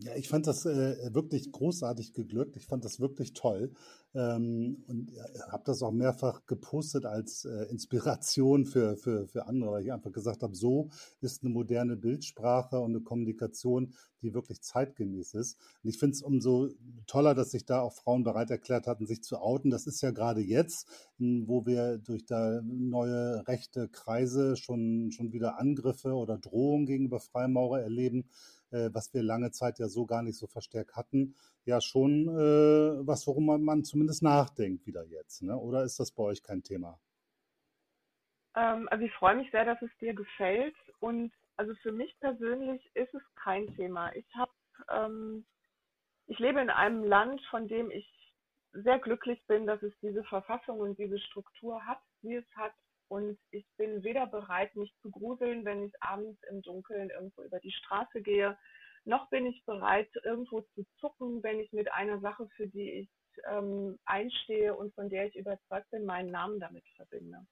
Ja, 0.00 0.14
ich 0.14 0.28
fand 0.28 0.46
das 0.46 0.64
äh, 0.64 1.12
wirklich 1.12 1.50
großartig 1.50 2.12
geglückt. 2.12 2.56
Ich 2.56 2.66
fand 2.66 2.84
das 2.84 3.00
wirklich 3.00 3.32
toll 3.32 3.72
ähm, 4.14 4.84
und 4.86 5.10
habe 5.50 5.64
das 5.66 5.82
auch 5.82 5.90
mehrfach 5.90 6.46
gepostet 6.46 7.04
als 7.04 7.44
äh, 7.44 7.64
Inspiration 7.64 8.64
für, 8.64 8.96
für, 8.96 9.26
für 9.26 9.46
andere, 9.48 9.72
weil 9.72 9.82
ich 9.84 9.92
einfach 9.92 10.12
gesagt 10.12 10.44
habe, 10.44 10.54
so 10.54 10.88
ist 11.20 11.42
eine 11.42 11.52
moderne 11.52 11.96
Bildsprache 11.96 12.78
und 12.78 12.92
eine 12.92 13.00
Kommunikation, 13.00 13.92
die 14.22 14.34
wirklich 14.34 14.62
zeitgemäß 14.62 15.34
ist. 15.34 15.58
Und 15.82 15.90
ich 15.90 15.98
finde 15.98 16.14
es 16.14 16.22
umso 16.22 16.68
toller, 17.08 17.34
dass 17.34 17.50
sich 17.50 17.66
da 17.66 17.80
auch 17.80 17.92
Frauen 17.92 18.22
bereit 18.22 18.50
erklärt 18.52 18.86
hatten, 18.86 19.04
sich 19.04 19.24
zu 19.24 19.38
outen. 19.38 19.68
Das 19.68 19.88
ist 19.88 20.00
ja 20.00 20.12
gerade 20.12 20.40
jetzt, 20.40 20.86
wo 21.18 21.66
wir 21.66 21.98
durch 21.98 22.24
da 22.24 22.60
neue 22.62 23.46
rechte 23.48 23.88
Kreise 23.88 24.54
schon, 24.56 25.10
schon 25.10 25.32
wieder 25.32 25.58
Angriffe 25.58 26.12
oder 26.14 26.38
Drohungen 26.38 26.86
gegenüber 26.86 27.18
Freimaurer 27.18 27.80
erleben 27.80 28.28
äh, 28.70 28.90
was 28.92 29.12
wir 29.14 29.22
lange 29.22 29.50
Zeit 29.50 29.78
ja 29.78 29.88
so 29.88 30.06
gar 30.06 30.22
nicht 30.22 30.36
so 30.36 30.46
verstärkt 30.46 30.96
hatten, 30.96 31.34
ja 31.64 31.80
schon 31.80 32.28
äh, 32.28 33.06
was, 33.06 33.26
worum 33.26 33.46
man, 33.46 33.62
man, 33.62 33.84
zumindest 33.84 34.22
nachdenkt 34.22 34.86
wieder 34.86 35.04
jetzt. 35.04 35.42
Ne? 35.42 35.56
Oder 35.56 35.84
ist 35.84 35.98
das 36.00 36.12
bei 36.12 36.22
euch 36.22 36.42
kein 36.42 36.62
Thema? 36.62 36.98
Ähm, 38.54 38.88
also 38.90 39.04
ich 39.04 39.12
freue 39.14 39.36
mich 39.36 39.50
sehr, 39.50 39.64
dass 39.64 39.80
es 39.82 39.90
dir 40.00 40.14
gefällt. 40.14 40.76
Und 41.00 41.32
also 41.56 41.74
für 41.82 41.92
mich 41.92 42.18
persönlich 42.20 42.84
ist 42.94 43.14
es 43.14 43.22
kein 43.36 43.66
Thema. 43.74 44.14
Ich 44.14 44.26
habe, 44.34 44.52
ähm, 44.90 45.46
ich 46.26 46.38
lebe 46.38 46.60
in 46.60 46.70
einem 46.70 47.04
Land, 47.04 47.40
von 47.50 47.68
dem 47.68 47.90
ich 47.90 48.06
sehr 48.72 48.98
glücklich 48.98 49.44
bin, 49.46 49.66
dass 49.66 49.82
es 49.82 49.92
diese 50.02 50.22
Verfassung 50.24 50.80
und 50.80 50.98
diese 50.98 51.18
Struktur 51.18 51.84
hat, 51.86 52.00
wie 52.22 52.36
es 52.36 52.46
hat. 52.54 52.74
Und 53.08 53.38
ich 53.50 53.66
bin 53.76 54.04
weder 54.04 54.26
bereit, 54.26 54.74
mich 54.76 54.94
zu 55.00 55.10
gruseln, 55.10 55.64
wenn 55.64 55.84
ich 55.84 55.92
abends 56.00 56.38
im 56.50 56.62
Dunkeln 56.62 57.10
irgendwo 57.10 57.42
über 57.42 57.58
die 57.60 57.72
Straße 57.72 58.20
gehe, 58.20 58.56
noch 59.04 59.30
bin 59.30 59.46
ich 59.46 59.64
bereit, 59.64 60.10
irgendwo 60.24 60.60
zu 60.60 60.84
zucken, 61.00 61.42
wenn 61.42 61.60
ich 61.60 61.72
mit 61.72 61.90
einer 61.92 62.20
Sache, 62.20 62.46
für 62.56 62.66
die 62.66 62.90
ich 62.90 63.08
ähm, 63.48 63.98
einstehe 64.04 64.74
und 64.74 64.94
von 64.94 65.08
der 65.08 65.26
ich 65.26 65.36
überzeugt 65.36 65.90
bin, 65.90 66.04
meinen 66.04 66.30
Namen 66.30 66.60
damit 66.60 66.84
verbinde. 66.96 67.46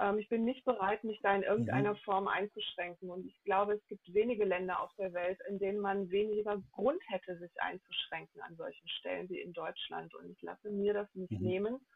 Ähm, 0.00 0.18
ich 0.18 0.28
bin 0.28 0.44
nicht 0.44 0.64
bereit, 0.64 1.04
mich 1.04 1.20
da 1.22 1.34
in 1.34 1.42
irgendeiner 1.42 1.94
mhm. 1.94 1.98
Form 1.98 2.28
einzuschränken. 2.28 3.10
Und 3.10 3.26
ich 3.26 3.42
glaube, 3.44 3.74
es 3.74 3.86
gibt 3.88 4.12
wenige 4.14 4.44
Länder 4.44 4.80
auf 4.80 4.94
der 4.94 5.12
Welt, 5.12 5.38
in 5.48 5.58
denen 5.58 5.80
man 5.80 6.08
weniger 6.10 6.62
Grund 6.72 7.02
hätte, 7.08 7.36
sich 7.38 7.52
einzuschränken 7.60 8.40
an 8.42 8.56
solchen 8.56 8.88
Stellen 8.88 9.28
wie 9.28 9.40
in 9.40 9.52
Deutschland. 9.52 10.14
Und 10.14 10.30
ich 10.30 10.40
lasse 10.42 10.70
mir 10.70 10.94
das 10.94 11.12
nicht 11.14 11.32
mhm. 11.32 11.46
nehmen 11.46 11.86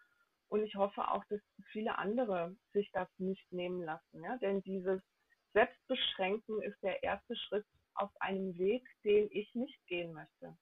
und 0.53 0.65
ich 0.65 0.75
hoffe 0.75 1.09
auch, 1.09 1.25
dass 1.31 1.41
viele 1.71 1.97
andere 1.97 2.55
sich 2.75 2.91
das 2.93 3.09
nicht 3.17 3.51
nehmen 3.53 3.83
lassen. 3.83 4.23
Ja? 4.23 4.37
Denn 4.37 4.61
dieses 4.63 5.01
Selbstbeschränken 5.55 6.61
ist 6.61 6.77
der 6.83 7.03
erste 7.03 7.35
Schritt 7.37 7.65
auf 7.95 8.11
einem 8.21 8.57
Weg, 8.59 8.87
den 9.03 9.29
ich 9.31 9.55
nicht 9.55 9.87
gehen 9.87 10.13
möchte. 10.13 10.55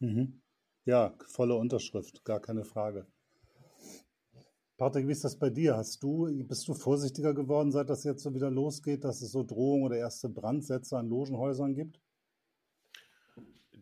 Mhm. 0.00 0.42
Ja, 0.84 1.16
volle 1.28 1.54
Unterschrift, 1.54 2.24
gar 2.24 2.40
keine 2.40 2.64
Frage. 2.64 3.06
Patrick, 4.76 5.06
wie 5.06 5.12
ist 5.12 5.22
das 5.22 5.38
bei 5.38 5.48
dir? 5.48 5.76
Hast 5.76 6.02
du, 6.02 6.26
bist 6.48 6.66
du 6.66 6.74
vorsichtiger 6.74 7.34
geworden, 7.34 7.70
seit 7.70 7.88
das 7.88 8.02
jetzt 8.02 8.24
so 8.24 8.34
wieder 8.34 8.50
losgeht, 8.50 9.04
dass 9.04 9.22
es 9.22 9.30
so 9.30 9.44
Drohungen 9.44 9.84
oder 9.84 9.96
erste 9.96 10.28
Brandsätze 10.28 10.98
an 10.98 11.08
Logenhäusern 11.08 11.76
gibt? 11.76 12.00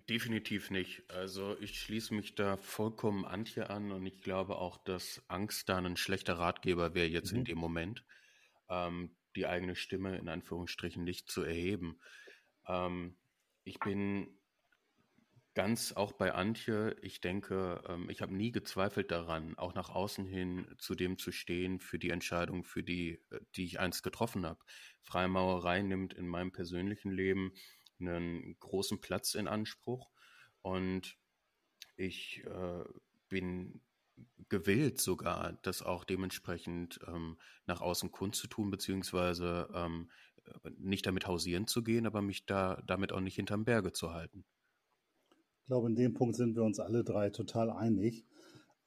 Definitiv 0.09 0.71
nicht. 0.71 1.09
Also 1.11 1.57
ich 1.61 1.81
schließe 1.81 2.15
mich 2.15 2.35
da 2.35 2.57
vollkommen 2.57 3.25
Antje 3.25 3.71
an 3.71 3.93
und 3.93 4.05
ich 4.05 4.21
glaube 4.21 4.57
auch, 4.57 4.79
dass 4.79 5.23
Angst 5.29 5.69
da 5.69 5.79
ein 5.79 5.97
schlechter 5.97 6.39
Ratgeber 6.39 6.95
wäre 6.95 7.07
jetzt 7.07 7.33
mhm. 7.33 7.39
in 7.39 7.45
dem 7.45 7.59
Moment, 7.59 8.05
ähm, 8.69 9.15
die 9.37 9.47
eigene 9.47 9.77
Stimme 9.77 10.19
in 10.19 10.29
Anführungsstrichen 10.29 11.05
nicht 11.05 11.31
zu 11.31 11.43
erheben. 11.43 12.01
Ähm, 12.67 13.17
ich 13.65 13.79
bin 13.79 14.29
ganz 15.55 15.93
auch 15.93 16.13
bei 16.13 16.33
Antje. 16.33 16.97
Ich 17.03 17.21
denke, 17.21 17.83
ähm, 17.89 18.09
ich 18.11 18.23
habe 18.23 18.35
nie 18.35 18.53
gezweifelt 18.53 19.11
daran, 19.11 19.57
auch 19.57 19.75
nach 19.75 19.91
außen 19.91 20.27
hin 20.27 20.67
zu 20.79 20.95
dem 20.95 21.19
zu 21.19 21.31
stehen 21.31 21.79
für 21.79 21.99
die 21.99 22.11
Entscheidung, 22.11 22.65
für 22.65 22.83
die, 22.83 23.21
äh, 23.31 23.41
die 23.55 23.65
ich 23.65 23.79
einst 23.79 24.03
getroffen 24.03 24.47
habe. 24.47 24.61
Freimaurerei 25.01 25.83
nimmt 25.83 26.15
in 26.15 26.27
meinem 26.27 26.53
persönlichen 26.53 27.13
Leben 27.13 27.53
einen 28.09 28.59
großen 28.61 29.01
Platz 29.01 29.35
in 29.35 29.49
Anspruch 29.49 30.11
und 30.63 31.17
ich 31.97 32.43
äh, 32.47 32.85
bin 33.29 33.81
gewillt 34.49 35.01
sogar, 35.01 35.59
das 35.63 35.83
auch 35.83 36.05
dementsprechend 36.05 37.01
ähm, 37.07 37.39
nach 37.67 37.81
außen 37.81 38.11
kundzutun, 38.11 38.71
beziehungsweise 38.71 39.69
ähm, 39.75 40.11
nicht 40.79 41.07
damit 41.07 41.27
hausieren 41.27 41.67
zu 41.67 41.83
gehen, 41.83 42.07
aber 42.07 42.23
mich 42.23 42.47
da 42.47 42.83
damit 42.87 43.13
auch 43.13 43.21
nicht 43.21 43.37
hinterm 43.37 43.65
Berge 43.65 43.93
zu 43.93 44.13
halten. 44.13 44.45
Ich 45.61 45.67
glaube, 45.67 45.89
in 45.89 45.95
dem 45.95 46.15
Punkt 46.15 46.37
sind 46.37 46.57
wir 46.57 46.65
uns 46.65 46.81
alle 46.81 47.05
drei 47.05 47.31
total 47.31 47.71
einig. 47.71 48.27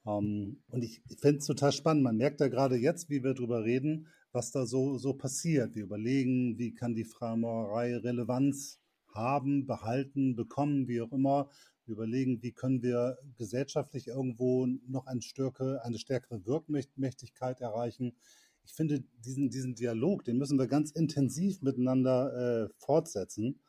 Ähm, 0.06 0.62
und 0.68 0.82
ich 0.82 1.02
finde 1.18 1.38
es 1.38 1.46
total 1.46 1.72
spannend. 1.72 2.04
Man 2.04 2.16
merkt 2.16 2.40
ja 2.40 2.48
gerade 2.48 2.76
jetzt, 2.76 3.10
wie 3.10 3.24
wir 3.24 3.34
darüber 3.34 3.64
reden, 3.64 4.08
was 4.32 4.52
da 4.52 4.66
so, 4.66 4.98
so 4.98 5.14
passiert. 5.14 5.74
Wir 5.74 5.84
überlegen, 5.84 6.58
wie 6.58 6.74
kann 6.74 6.94
die 6.94 7.04
Freimaurerei 7.04 7.96
Relevanz 7.96 8.80
haben, 9.16 9.66
behalten, 9.66 10.36
bekommen, 10.36 10.88
wie 10.88 11.00
auch 11.00 11.12
immer. 11.12 11.48
Wir 11.84 11.94
überlegen, 11.94 12.42
wie 12.42 12.52
können 12.52 12.82
wir 12.82 13.18
gesellschaftlich 13.36 14.08
irgendwo 14.08 14.66
noch 14.66 15.06
eine, 15.06 15.22
Stärke, 15.22 15.84
eine 15.84 15.98
stärkere 15.98 16.44
Wirkmächtigkeit 16.46 17.60
erreichen. 17.60 18.16
Ich 18.64 18.72
finde, 18.72 19.04
diesen, 19.24 19.50
diesen 19.50 19.74
Dialog, 19.74 20.24
den 20.24 20.38
müssen 20.38 20.58
wir 20.58 20.66
ganz 20.66 20.90
intensiv 20.90 21.62
miteinander 21.62 22.64
äh, 22.64 22.68
fortsetzen. 22.78 23.60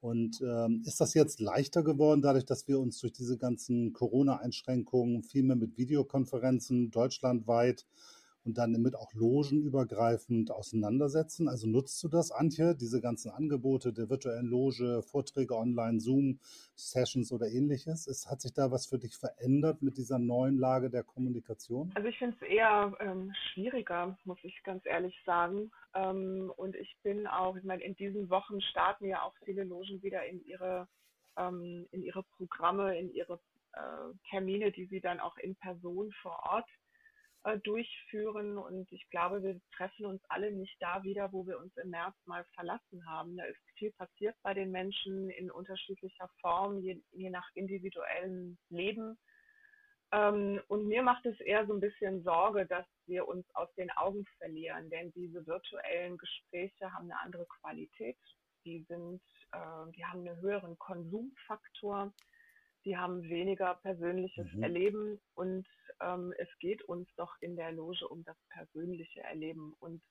Und 0.00 0.42
ähm, 0.42 0.82
ist 0.84 1.00
das 1.00 1.14
jetzt 1.14 1.40
leichter 1.40 1.84
geworden, 1.84 2.22
dadurch, 2.22 2.44
dass 2.44 2.66
wir 2.66 2.80
uns 2.80 2.98
durch 2.98 3.12
diese 3.12 3.38
ganzen 3.38 3.92
Corona-Einschränkungen 3.92 5.22
viel 5.22 5.44
mehr 5.44 5.56
mit 5.56 5.78
Videokonferenzen 5.78 6.90
deutschlandweit 6.90 7.86
und 8.44 8.58
dann 8.58 8.72
mit 8.72 8.96
auch 8.96 9.12
logenübergreifend 9.14 10.50
auseinandersetzen. 10.50 11.48
Also 11.48 11.68
nutzt 11.68 12.02
du 12.02 12.08
das, 12.08 12.32
Antje, 12.32 12.74
diese 12.74 13.00
ganzen 13.00 13.30
Angebote 13.30 13.92
der 13.92 14.10
virtuellen 14.10 14.46
Loge, 14.46 15.02
Vorträge 15.02 15.56
online, 15.56 16.00
Zoom-Sessions 16.00 17.32
oder 17.32 17.48
ähnliches? 17.48 18.06
Ist, 18.06 18.28
hat 18.30 18.40
sich 18.40 18.52
da 18.52 18.70
was 18.70 18.86
für 18.86 18.98
dich 18.98 19.16
verändert 19.16 19.82
mit 19.82 19.96
dieser 19.96 20.18
neuen 20.18 20.58
Lage 20.58 20.90
der 20.90 21.04
Kommunikation? 21.04 21.92
Also 21.94 22.08
ich 22.08 22.18
finde 22.18 22.36
es 22.40 22.48
eher 22.48 22.94
ähm, 23.00 23.32
schwieriger, 23.52 24.18
muss 24.24 24.38
ich 24.42 24.62
ganz 24.64 24.84
ehrlich 24.86 25.16
sagen. 25.24 25.70
Ähm, 25.94 26.52
und 26.56 26.74
ich 26.74 26.96
bin 27.02 27.26
auch, 27.26 27.56
ich 27.56 27.64
meine, 27.64 27.82
in 27.82 27.94
diesen 27.94 28.28
Wochen 28.30 28.60
starten 28.60 29.06
ja 29.06 29.22
auch 29.22 29.34
viele 29.44 29.64
Logen 29.64 30.02
wieder 30.02 30.24
in 30.26 30.44
ihre, 30.44 30.88
ähm, 31.36 31.86
in 31.92 32.02
ihre 32.02 32.24
Programme, 32.24 32.98
in 32.98 33.12
ihre 33.12 33.38
äh, 33.74 33.78
Termine, 34.30 34.72
die 34.72 34.86
sie 34.86 35.00
dann 35.00 35.20
auch 35.20 35.36
in 35.38 35.54
Person 35.56 36.12
vor 36.22 36.42
Ort 36.50 36.68
äh, 37.44 37.58
durchführen. 37.58 38.58
Und 38.58 38.90
ich 38.92 39.08
glaube, 39.10 39.42
wir 39.42 39.60
treffen 39.76 40.06
uns 40.06 40.22
alle 40.28 40.52
nicht 40.52 40.76
da 40.80 41.02
wieder, 41.02 41.32
wo 41.32 41.46
wir 41.46 41.58
uns 41.58 41.76
im 41.76 41.90
März 41.90 42.14
mal 42.26 42.44
verlassen 42.54 43.06
haben. 43.06 43.36
Da 43.36 43.44
ist 43.44 43.60
viel 43.76 43.92
passiert 43.92 44.36
bei 44.42 44.54
den 44.54 44.70
Menschen 44.70 45.30
in 45.30 45.50
unterschiedlicher 45.50 46.28
Form, 46.40 46.78
je, 46.78 47.02
je 47.12 47.30
nach 47.30 47.48
individuellem 47.54 48.58
Leben. 48.68 49.18
Ähm, 50.12 50.60
und 50.68 50.86
mir 50.86 51.02
macht 51.02 51.24
es 51.26 51.40
eher 51.40 51.66
so 51.66 51.72
ein 51.72 51.80
bisschen 51.80 52.22
Sorge, 52.22 52.66
dass 52.66 52.86
wir 53.06 53.26
uns 53.26 53.46
aus 53.54 53.72
den 53.74 53.90
Augen 53.92 54.24
verlieren, 54.38 54.90
denn 54.90 55.10
diese 55.12 55.46
virtuellen 55.46 56.18
Gespräche 56.18 56.92
haben 56.92 57.10
eine 57.10 57.20
andere 57.20 57.46
Qualität. 57.60 58.18
Die 58.64 58.84
sind, 58.88 59.22
äh, 59.52 59.90
die 59.96 60.04
haben 60.04 60.20
einen 60.20 60.40
höheren 60.40 60.78
Konsumfaktor 60.78 62.12
die 62.84 62.96
haben 62.96 63.22
weniger 63.22 63.74
persönliches 63.76 64.52
mhm. 64.52 64.62
Erleben 64.62 65.20
und 65.34 65.66
ähm, 66.00 66.34
es 66.38 66.48
geht 66.58 66.82
uns 66.82 67.08
doch 67.16 67.34
in 67.40 67.56
der 67.56 67.72
Loge 67.72 68.06
um 68.08 68.24
das 68.24 68.36
persönliche 68.50 69.20
Erleben 69.20 69.74
und 69.78 70.02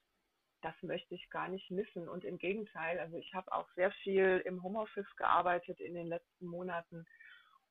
das 0.61 0.75
möchte 0.81 1.15
ich 1.15 1.29
gar 1.29 1.47
nicht 1.47 1.71
missen. 1.71 2.07
Und 2.07 2.23
im 2.23 2.37
Gegenteil, 2.37 2.99
also 2.99 3.17
ich 3.17 3.33
habe 3.33 3.51
auch 3.51 3.67
sehr 3.73 3.91
viel 4.03 4.41
im 4.45 4.61
Homeoffice 4.61 5.15
gearbeitet 5.15 5.79
in 5.79 5.95
den 5.95 6.07
letzten 6.07 6.45
Monaten. 6.45 7.05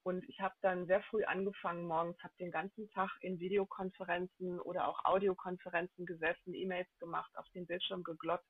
Und 0.02 0.28
ich 0.28 0.40
habe 0.40 0.54
dann 0.60 0.86
sehr 0.86 1.02
früh 1.02 1.22
angefangen 1.24 1.86
morgens, 1.86 2.20
habe 2.22 2.34
den 2.40 2.50
ganzen 2.50 2.90
Tag 2.90 3.10
in 3.20 3.38
Videokonferenzen 3.38 4.58
oder 4.60 4.88
auch 4.88 5.04
Audiokonferenzen 5.04 6.04
gesessen, 6.04 6.54
E-Mails 6.54 6.88
gemacht, 6.98 7.30
auf 7.36 7.48
den 7.50 7.66
Bildschirm 7.66 8.02
geglotzt. 8.02 8.48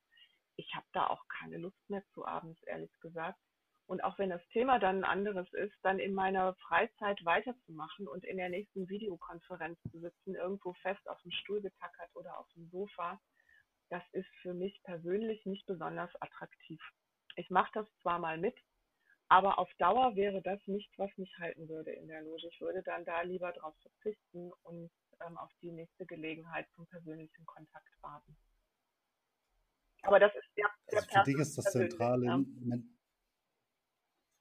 Ich 0.56 0.74
habe 0.74 0.86
da 0.92 1.08
auch 1.08 1.26
keine 1.28 1.58
Lust 1.58 1.90
mehr 1.90 2.04
zu 2.14 2.24
abends, 2.24 2.62
ehrlich 2.62 2.92
gesagt 3.00 3.38
und 3.90 4.04
auch 4.04 4.16
wenn 4.20 4.30
das 4.30 4.46
Thema 4.52 4.78
dann 4.78 4.98
ein 4.98 5.04
anderes 5.04 5.52
ist, 5.52 5.74
dann 5.82 5.98
in 5.98 6.14
meiner 6.14 6.54
Freizeit 6.54 7.24
weiterzumachen 7.24 8.06
und 8.06 8.24
in 8.24 8.36
der 8.36 8.48
nächsten 8.48 8.88
Videokonferenz 8.88 9.80
zu 9.90 9.98
sitzen, 9.98 10.36
irgendwo 10.36 10.74
fest 10.74 11.08
auf 11.08 11.20
dem 11.22 11.32
Stuhl 11.32 11.60
getackert 11.60 12.08
oder 12.14 12.38
auf 12.38 12.46
dem 12.54 12.68
Sofa, 12.70 13.20
das 13.88 14.04
ist 14.12 14.28
für 14.42 14.54
mich 14.54 14.80
persönlich 14.84 15.44
nicht 15.44 15.66
besonders 15.66 16.08
attraktiv. 16.22 16.80
Ich 17.34 17.50
mache 17.50 17.72
das 17.74 17.86
zwar 18.00 18.20
mal 18.20 18.38
mit, 18.38 18.56
aber 19.26 19.58
auf 19.58 19.68
Dauer 19.78 20.14
wäre 20.14 20.40
das 20.40 20.64
nichts, 20.68 20.96
was 20.96 21.10
mich 21.16 21.36
halten 21.38 21.68
würde 21.68 21.90
in 21.90 22.06
der 22.06 22.22
Loge. 22.22 22.46
Ich 22.46 22.60
würde 22.60 22.84
dann 22.84 23.04
da 23.04 23.22
lieber 23.22 23.50
darauf 23.50 23.74
verzichten 23.80 24.52
und 24.62 24.92
ähm, 25.26 25.36
auf 25.36 25.50
die 25.62 25.72
nächste 25.72 26.06
Gelegenheit 26.06 26.68
zum 26.76 26.86
persönlichen 26.86 27.44
Kontakt 27.44 27.90
warten. 28.02 28.36
Aber 30.02 30.20
das 30.20 30.32
ist 30.36 30.48
ja. 30.54 30.68
Also 30.92 31.08
für 31.10 31.24
dich 31.24 31.40
ist 31.40 31.58
das 31.58 31.64
zentrale 31.72 32.26
ja. 32.26 32.40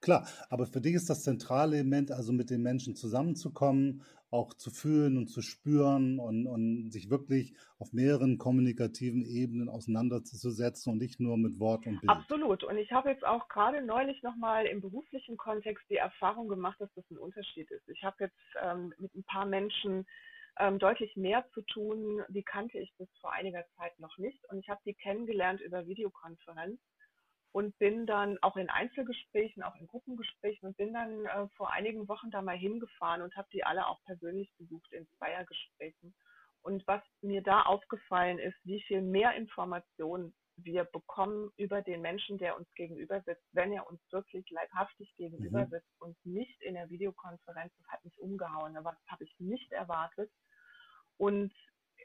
Klar, 0.02 0.28
aber 0.50 0.66
für 0.66 0.82
dich 0.82 0.94
ist 0.94 1.10
das 1.10 1.24
zentrale 1.24 1.76
Element, 1.76 2.12
also 2.12 2.32
mit 2.32 2.50
den 2.50 2.62
Menschen 2.62 2.96
zusammenzukommen, 2.96 4.04
auch 4.32 4.54
zu 4.54 4.70
fühlen 4.70 5.18
und 5.18 5.28
zu 5.28 5.42
spüren 5.42 6.20
und, 6.20 6.46
und 6.46 6.92
sich 6.92 7.10
wirklich 7.10 7.56
auf 7.80 7.94
mehreren 7.94 8.38
kommunikativen 8.38 9.26
Ebenen 9.26 9.70
auseinanderzusetzen 9.70 10.94
und 10.94 11.00
nicht 11.00 11.20
nur 11.20 11.38
mit 11.38 11.60
Wort 11.60 11.88
und 11.88 12.00
Bild. 12.00 12.10
Absolut. 12.10 12.64
Und 12.64 12.78
ich 12.78 12.92
habe 12.92 13.10
jetzt 13.10 13.26
auch 13.26 13.48
gerade 13.50 13.82
neulich 13.82 14.22
nochmal 14.22 14.68
im 14.68 14.82
beruflichen 14.82 15.36
Kontext 15.36 15.84
die 15.90 15.98
Erfahrung 15.98 16.48
gemacht, 16.48 16.80
dass 16.80 16.94
das 16.94 17.10
ein 17.10 17.18
Unterschied 17.18 17.70
ist. 17.72 17.90
Ich 17.90 18.04
habe 18.04 18.26
jetzt 18.26 18.38
ähm, 18.64 18.94
mit 19.00 19.14
ein 19.16 19.24
paar 19.24 19.46
Menschen 19.46 20.06
ähm, 20.60 20.78
deutlich 20.78 21.16
mehr 21.16 21.46
zu 21.54 21.62
tun, 21.62 22.22
die 22.30 22.44
kannte 22.44 22.78
ich 22.78 22.94
bis 22.98 23.10
vor 23.22 23.34
einiger 23.34 23.66
Zeit 23.78 23.98
noch 24.00 24.18
nicht. 24.18 24.44
Und 24.50 24.60
ich 24.60 24.70
habe 24.70 24.82
die 24.86 24.94
kennengelernt 24.94 25.62
über 25.62 25.88
Videokonferenz 25.88 26.80
und 27.52 27.78
bin 27.80 28.06
dann 28.06 28.38
auch 28.42 28.58
in 28.58 28.70
Einzelgesprächen, 28.70 29.64
auch 29.64 29.76
in 29.76 29.88
Gruppengesprächen 29.88 30.68
und 30.68 30.78
bin 30.78 30.94
dann 30.94 31.26
äh, 31.26 31.48
vor 31.56 31.72
einigen 31.72 32.08
Wochen 32.08 32.30
da 32.30 32.42
mal 32.42 32.58
hingefahren 32.58 33.22
und 33.22 33.36
habe 33.36 33.48
die 33.52 33.64
alle 33.64 33.88
auch 33.88 34.02
persönlich 34.04 34.52
besucht 34.58 34.92
in 34.94 35.08
Zweiergesprächen. 35.18 36.14
Und 36.62 36.86
was 36.88 37.02
mir 37.22 37.42
da 37.42 37.64
aufgefallen 37.64 38.38
ist, 38.38 38.58
wie 38.64 38.82
viel 38.82 39.02
mehr 39.02 39.34
Informationen 39.36 40.34
wir 40.58 40.84
bekommen 40.84 41.52
über 41.56 41.82
den 41.82 42.02
Menschen, 42.02 42.38
der 42.38 42.58
uns 42.58 42.68
gegenüber 42.76 43.22
sitzt, 43.22 43.48
wenn 43.54 43.72
er 43.72 43.88
uns 43.90 44.02
wirklich 44.12 44.50
leibhaftig 44.50 45.14
gegenüber 45.16 45.66
mhm. 45.66 45.70
sitzt 45.70 46.02
und 46.02 46.18
nicht 46.26 46.62
in 46.62 46.74
der 46.74 46.90
Videokonferenz. 46.90 47.74
Das 47.78 47.88
hat 47.88 48.04
mich 48.04 48.20
umgehauen, 48.20 48.76
aber 48.78 48.92
das 48.92 49.12
habe 49.12 49.24
ich 49.24 49.34
nicht 49.40 49.72
erwartet. 49.72 50.30
Und 51.18 51.54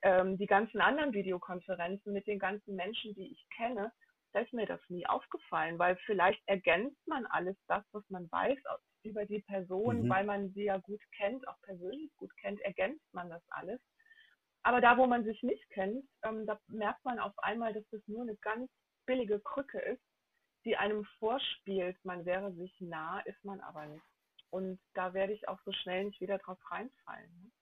ähm, 0.03 0.39
die 0.39 0.47
ganzen 0.47 0.81
anderen 0.81 1.13
Videokonferenzen 1.13 2.13
mit 2.13 2.27
den 2.27 2.39
ganzen 2.39 2.77
Menschen, 2.77 3.15
die 3.15 3.33
ich 3.33 3.47
kenne, 3.57 3.93
da 4.35 4.41
ist 4.41 4.53
mir 4.53 4.67
das 4.67 4.81
nie 4.89 5.07
aufgefallen, 5.07 5.79
weil 5.79 5.97
vielleicht 6.05 6.43
ergänzt 6.47 7.07
man 7.07 7.25
alles 7.27 7.57
das, 7.69 7.85
was 7.93 8.03
man 8.11 8.31
weiß 8.33 8.59
über 9.05 9.25
die 9.27 9.41
Person, 9.43 10.03
mhm. 10.03 10.09
weil 10.11 10.25
man 10.25 10.53
sie 10.53 10.65
ja 10.65 10.79
gut 10.79 11.01
kennt, 11.17 11.47
auch 11.47 11.61
persönlich 11.63 12.15
gut 12.17 12.37
kennt, 12.39 12.61
ergänzt 12.63 13.07
man 13.13 13.31
das 13.31 13.43
alles. 13.51 13.81
Aber 14.65 14.81
da, 14.81 14.99
wo 14.99 15.07
man 15.07 15.25
sich 15.25 15.41
nicht 15.43 15.69
kennt, 15.71 16.05
ähm, 16.25 16.47
da 16.47 16.59
merkt 16.67 17.05
man 17.05 17.21
auf 17.21 17.39
einmal, 17.39 17.73
dass 17.73 17.89
das 17.91 18.01
nur 18.07 18.23
eine 18.23 18.37
ganz 18.37 18.71
billige 19.07 19.39
Krücke 19.39 19.79
ist, 19.79 20.03
die 20.65 20.77
einem 20.77 21.05
vorspielt, 21.19 21.97
man 22.05 22.25
wäre 22.25 22.53
sich 22.55 22.75
nah, 22.81 23.21
ist 23.21 23.45
man 23.45 23.61
aber 23.61 23.87
nicht. 23.87 24.05
Und 24.51 24.81
da 24.95 25.13
werde 25.15 25.33
ich 25.33 25.49
auch 25.49 25.61
so 25.65 25.73
schnell 25.73 26.05
nicht 26.05 26.21
wieder 26.21 26.39
drauf 26.39 26.59
reinfallen. 26.71 27.53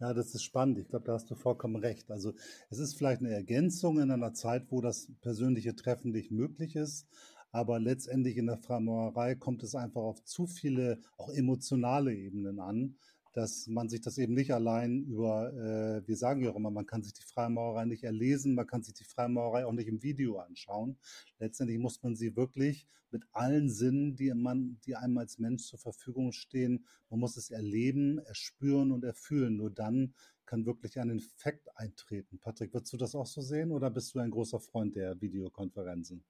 Ja, 0.00 0.12
das 0.12 0.34
ist 0.34 0.42
spannend. 0.42 0.78
Ich 0.78 0.88
glaube, 0.88 1.06
da 1.06 1.14
hast 1.14 1.30
du 1.30 1.34
vollkommen 1.34 1.76
recht. 1.76 2.10
Also 2.10 2.34
es 2.70 2.78
ist 2.78 2.96
vielleicht 2.96 3.20
eine 3.22 3.32
Ergänzung 3.32 3.98
in 3.98 4.10
einer 4.10 4.34
Zeit, 4.34 4.70
wo 4.70 4.80
das 4.80 5.10
persönliche 5.22 5.74
Treffen 5.74 6.12
nicht 6.12 6.30
möglich 6.30 6.76
ist. 6.76 7.06
Aber 7.50 7.78
letztendlich 7.80 8.36
in 8.36 8.46
der 8.46 8.58
Freimaurerei 8.58 9.34
kommt 9.36 9.62
es 9.62 9.74
einfach 9.74 10.02
auf 10.02 10.22
zu 10.24 10.46
viele, 10.46 10.98
auch 11.16 11.30
emotionale 11.30 12.14
Ebenen 12.14 12.60
an, 12.60 12.96
dass 13.36 13.66
man 13.66 13.90
sich 13.90 14.00
das 14.00 14.16
eben 14.16 14.32
nicht 14.32 14.54
allein 14.54 15.04
über, 15.04 15.52
äh, 15.52 16.08
wir 16.08 16.16
sagen 16.16 16.42
ja 16.42 16.50
auch 16.50 16.56
immer, 16.56 16.70
man 16.70 16.86
kann 16.86 17.02
sich 17.02 17.12
die 17.12 17.22
Freimaurerei 17.22 17.84
nicht 17.84 18.02
erlesen, 18.02 18.54
man 18.54 18.66
kann 18.66 18.82
sich 18.82 18.94
die 18.94 19.04
Freimaurerei 19.04 19.66
auch 19.66 19.72
nicht 19.72 19.88
im 19.88 20.02
Video 20.02 20.38
anschauen. 20.38 20.96
Letztendlich 21.38 21.78
muss 21.78 22.02
man 22.02 22.16
sie 22.16 22.34
wirklich 22.34 22.88
mit 23.10 23.24
allen 23.32 23.68
Sinnen, 23.68 24.16
die, 24.16 24.32
man, 24.32 24.80
die 24.86 24.96
einem 24.96 25.18
als 25.18 25.38
Mensch 25.38 25.64
zur 25.64 25.78
Verfügung 25.78 26.32
stehen, 26.32 26.86
man 27.10 27.20
muss 27.20 27.36
es 27.36 27.50
erleben, 27.50 28.18
erspüren 28.20 28.90
und 28.90 29.04
erfühlen. 29.04 29.58
Nur 29.58 29.70
dann 29.70 30.14
kann 30.46 30.64
wirklich 30.64 30.98
ein 30.98 31.10
Effekt 31.10 31.68
eintreten. 31.76 32.38
Patrick, 32.38 32.72
würdest 32.72 32.94
du 32.94 32.96
das 32.96 33.14
auch 33.14 33.26
so 33.26 33.42
sehen 33.42 33.70
oder 33.70 33.90
bist 33.90 34.14
du 34.14 34.18
ein 34.18 34.30
großer 34.30 34.60
Freund 34.60 34.96
der 34.96 35.20
Videokonferenzen? 35.20 36.24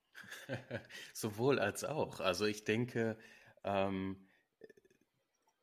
Sowohl 1.14 1.61
als 1.61 1.84
auch. 1.84 2.18
Also 2.18 2.46
ich 2.46 2.64
denke, 2.64 3.16
ähm, 3.62 4.26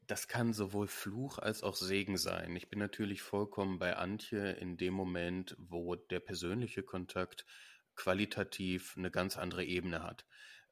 das 0.07 0.27
kann 0.27 0.53
sowohl 0.53 0.87
Fluch 0.87 1.39
als 1.39 1.63
auch 1.63 1.75
Segen 1.75 2.17
sein. 2.17 2.55
Ich 2.55 2.69
bin 2.69 2.79
natürlich 2.79 3.21
vollkommen 3.21 3.79
bei 3.79 3.95
Antje 3.95 4.51
in 4.53 4.77
dem 4.77 4.93
Moment, 4.93 5.55
wo 5.59 5.95
der 5.95 6.19
persönliche 6.19 6.83
Kontakt 6.83 7.45
qualitativ 7.95 8.95
eine 8.97 9.11
ganz 9.11 9.37
andere 9.37 9.63
Ebene 9.63 10.03
hat. 10.03 10.25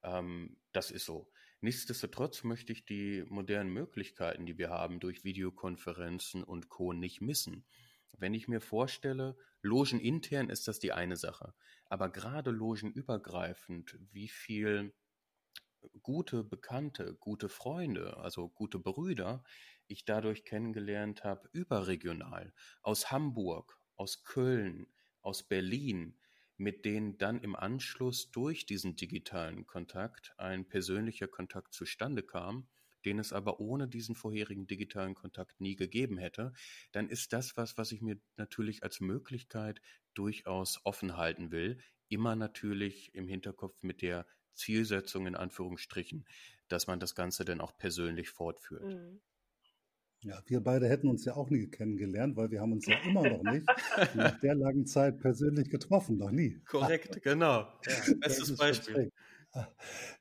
Ähm, 0.04 0.58
das 0.72 0.92
ist 0.92 1.06
so. 1.06 1.32
Nichtsdestotrotz 1.62 2.44
möchte 2.44 2.74
ich 2.74 2.86
die 2.86 3.24
modernen 3.30 3.72
Möglichkeiten, 3.72 4.46
die 4.46 4.58
wir 4.58 4.72
haben 4.72 5.00
durch 5.00 5.24
Videokonferenzen 5.24 6.44
und 6.44 6.70
Co. 6.70 6.92
nicht 6.92 7.22
missen. 7.22 7.66
Wenn 8.18 8.34
ich 8.34 8.48
mir 8.48 8.62
vorstelle, 8.62 9.38
logenintern 9.62 10.50
ist 10.50 10.68
das 10.68 10.80
die 10.80 10.92
eine 10.92 11.18
Sache, 11.18 11.54
aber 11.86 12.10
gerade 12.10 12.50
logenübergreifend, 12.52 13.98
wie 14.12 14.28
viel 14.28 14.94
gute 16.02 16.44
Bekannte, 16.44 17.16
gute 17.20 17.50
Freunde, 17.50 18.18
also 18.18 18.50
gute 18.50 18.80
Brüder, 18.80 19.44
ich 19.88 20.06
dadurch 20.06 20.46
kennengelernt 20.46 21.24
habe, 21.24 21.50
überregional, 21.52 22.54
aus 22.82 23.12
Hamburg, 23.12 23.80
aus 23.96 24.24
Köln, 24.24 24.88
aus 25.22 25.44
Berlin, 25.44 26.18
mit 26.58 26.86
denen 26.86 27.18
dann 27.18 27.42
im 27.42 27.56
Anschluss 27.56 28.32
durch 28.32 28.66
diesen 28.66 28.96
digitalen 28.96 29.66
Kontakt 29.66 30.34
ein 30.38 30.68
persönlicher 30.68 31.28
Kontakt 31.28 31.74
zustande 31.74 32.24
kam, 32.24 32.68
den 33.06 33.20
es 33.20 33.34
aber 33.34 33.60
ohne 33.60 33.88
diesen 33.88 34.16
vorherigen 34.16 34.68
digitalen 34.68 35.16
Kontakt 35.16 35.60
nie 35.60 35.76
gegeben 35.76 36.18
hätte, 36.18 36.54
dann 36.92 37.10
ist 37.10 37.34
das 37.34 37.58
was, 37.58 37.78
was 37.78 37.92
ich 37.92 38.02
mir 38.02 38.20
natürlich 38.38 38.84
als 38.84 39.00
Möglichkeit 39.00 39.82
durchaus 40.14 40.80
offen 40.84 41.18
halten 41.18 41.52
will, 41.52 41.80
immer 42.10 42.36
natürlich 42.36 43.16
im 43.16 43.28
Hinterkopf 43.28 43.82
mit 43.82 44.02
der 44.02 44.28
Zielsetzung 44.54 45.28
in 45.28 45.36
Anführungsstrichen, 45.36 46.26
dass 46.68 46.88
man 46.88 46.99
das 46.99 47.16
Ganze 47.16 47.45
dann 47.45 47.62
auch 47.62 47.78
persönlich 47.78 48.30
fortführt. 48.30 48.84
Mhm. 48.84 49.22
Ja, 50.24 50.39
wir 50.45 50.60
beide 50.62 50.88
hätten 50.88 51.08
uns 51.08 51.26
ja 51.26 51.36
auch 51.36 51.49
nie 51.49 51.68
kennengelernt, 51.68 52.36
weil 52.38 52.52
wir 52.52 52.62
haben 52.62 52.74
uns 52.74 52.86
ja 52.86 52.95
immer 53.06 53.28
noch 53.28 53.41
nicht 53.41 53.66
nach 54.14 54.39
der 54.39 54.54
langen 54.54 54.86
Zeit 54.86 55.20
persönlich 55.20 55.70
getroffen, 55.70 56.18
noch 56.18 56.30
nie. 56.30 56.60
Korrekt, 56.66 57.22
genau. 57.24 57.68
Ja, 57.88 58.14
bestes 58.20 58.56
Beispiel. 58.56 59.12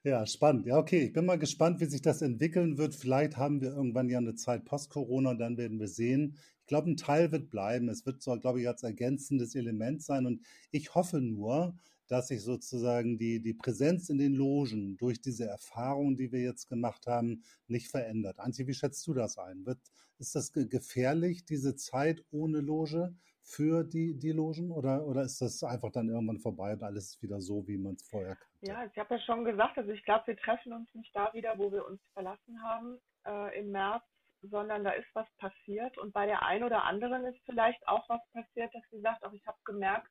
Ja, 0.02 0.26
spannend. 0.26 0.66
Ja, 0.66 0.78
okay. 0.78 1.04
Ich 1.04 1.12
bin 1.12 1.26
mal 1.26 1.38
gespannt, 1.38 1.80
wie 1.80 1.84
sich 1.84 2.02
das 2.02 2.22
entwickeln 2.22 2.78
wird. 2.78 2.94
Vielleicht 2.94 3.36
haben 3.36 3.60
wir 3.60 3.68
irgendwann 3.68 4.08
ja 4.08 4.18
eine 4.18 4.34
Zeit 4.34 4.64
post-Corona 4.64 5.30
und 5.30 5.38
dann 5.38 5.56
werden 5.56 5.78
wir 5.78 5.86
sehen. 5.86 6.36
Ich 6.62 6.66
glaube, 6.66 6.90
ein 6.90 6.96
Teil 6.96 7.30
wird 7.30 7.50
bleiben. 7.50 7.88
Es 7.88 8.06
wird 8.06 8.22
so, 8.22 8.36
glaube 8.38 8.60
ich, 8.60 8.66
als 8.66 8.82
ergänzendes 8.82 9.54
Element 9.54 10.02
sein. 10.02 10.26
Und 10.26 10.44
ich 10.72 10.94
hoffe 10.94 11.20
nur, 11.20 11.76
dass 12.10 12.26
sich 12.26 12.42
sozusagen 12.42 13.18
die, 13.18 13.40
die 13.40 13.54
Präsenz 13.54 14.10
in 14.10 14.18
den 14.18 14.34
Logen 14.34 14.96
durch 14.96 15.20
diese 15.20 15.46
Erfahrung, 15.46 16.16
die 16.16 16.32
wir 16.32 16.40
jetzt 16.40 16.68
gemacht 16.68 17.06
haben, 17.06 17.44
nicht 17.68 17.88
verändert. 17.88 18.40
Antje, 18.40 18.66
wie 18.66 18.74
schätzt 18.74 19.06
du 19.06 19.14
das 19.14 19.38
ein? 19.38 19.64
Wird, 19.64 19.78
ist 20.18 20.34
das 20.34 20.52
gefährlich, 20.52 21.44
diese 21.44 21.76
Zeit 21.76 22.24
ohne 22.32 22.60
Loge 22.60 23.14
für 23.42 23.84
die, 23.84 24.18
die 24.18 24.32
Logen 24.32 24.72
oder, 24.72 25.06
oder 25.06 25.22
ist 25.22 25.40
das 25.40 25.62
einfach 25.62 25.92
dann 25.92 26.08
irgendwann 26.08 26.40
vorbei 26.40 26.72
und 26.72 26.82
alles 26.82 27.22
wieder 27.22 27.40
so, 27.40 27.66
wie 27.68 27.78
man 27.78 27.94
es 27.94 28.02
vorher 28.02 28.34
kannte? 28.34 28.66
Ja, 28.66 28.84
ich 28.84 28.98
habe 28.98 29.14
ja 29.14 29.20
schon 29.20 29.44
gesagt, 29.44 29.78
also 29.78 29.90
ich 29.92 30.04
glaube, 30.04 30.26
wir 30.26 30.36
treffen 30.36 30.72
uns 30.72 30.92
nicht 30.94 31.14
da 31.14 31.32
wieder, 31.32 31.56
wo 31.58 31.70
wir 31.70 31.86
uns 31.86 32.00
verlassen 32.12 32.60
haben 32.60 32.98
äh, 33.24 33.60
im 33.60 33.70
März, 33.70 34.02
sondern 34.42 34.82
da 34.82 34.90
ist 34.90 35.08
was 35.14 35.26
passiert 35.38 35.96
und 35.98 36.12
bei 36.12 36.26
der 36.26 36.42
einen 36.44 36.64
oder 36.64 36.82
anderen 36.84 37.24
ist 37.24 37.38
vielleicht 37.44 37.86
auch 37.86 38.08
was 38.08 38.20
passiert, 38.32 38.74
dass 38.74 38.82
sie 38.90 39.00
sagt, 39.00 39.24
auch 39.24 39.32
ich 39.32 39.46
habe 39.46 39.58
gemerkt, 39.64 40.10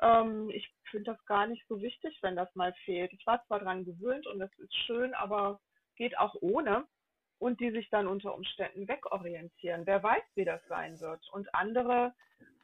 ähm, 0.00 0.50
ich 0.50 0.72
finde 0.90 1.12
das 1.12 1.24
gar 1.26 1.46
nicht 1.46 1.66
so 1.68 1.80
wichtig, 1.80 2.18
wenn 2.22 2.36
das 2.36 2.54
mal 2.54 2.72
fehlt. 2.84 3.12
Ich 3.12 3.26
war 3.26 3.44
zwar 3.46 3.60
dran 3.60 3.84
gewöhnt 3.84 4.26
und 4.26 4.38
das 4.38 4.50
ist 4.58 4.74
schön, 4.86 5.14
aber 5.14 5.60
geht 5.96 6.18
auch 6.18 6.34
ohne. 6.40 6.86
Und 7.38 7.58
die 7.60 7.70
sich 7.70 7.88
dann 7.88 8.06
unter 8.06 8.34
Umständen 8.34 8.86
wegorientieren. 8.86 9.86
Wer 9.86 10.02
weiß, 10.02 10.22
wie 10.34 10.44
das 10.44 10.60
sein 10.68 11.00
wird. 11.00 11.26
Und 11.32 11.54
andere, 11.54 12.12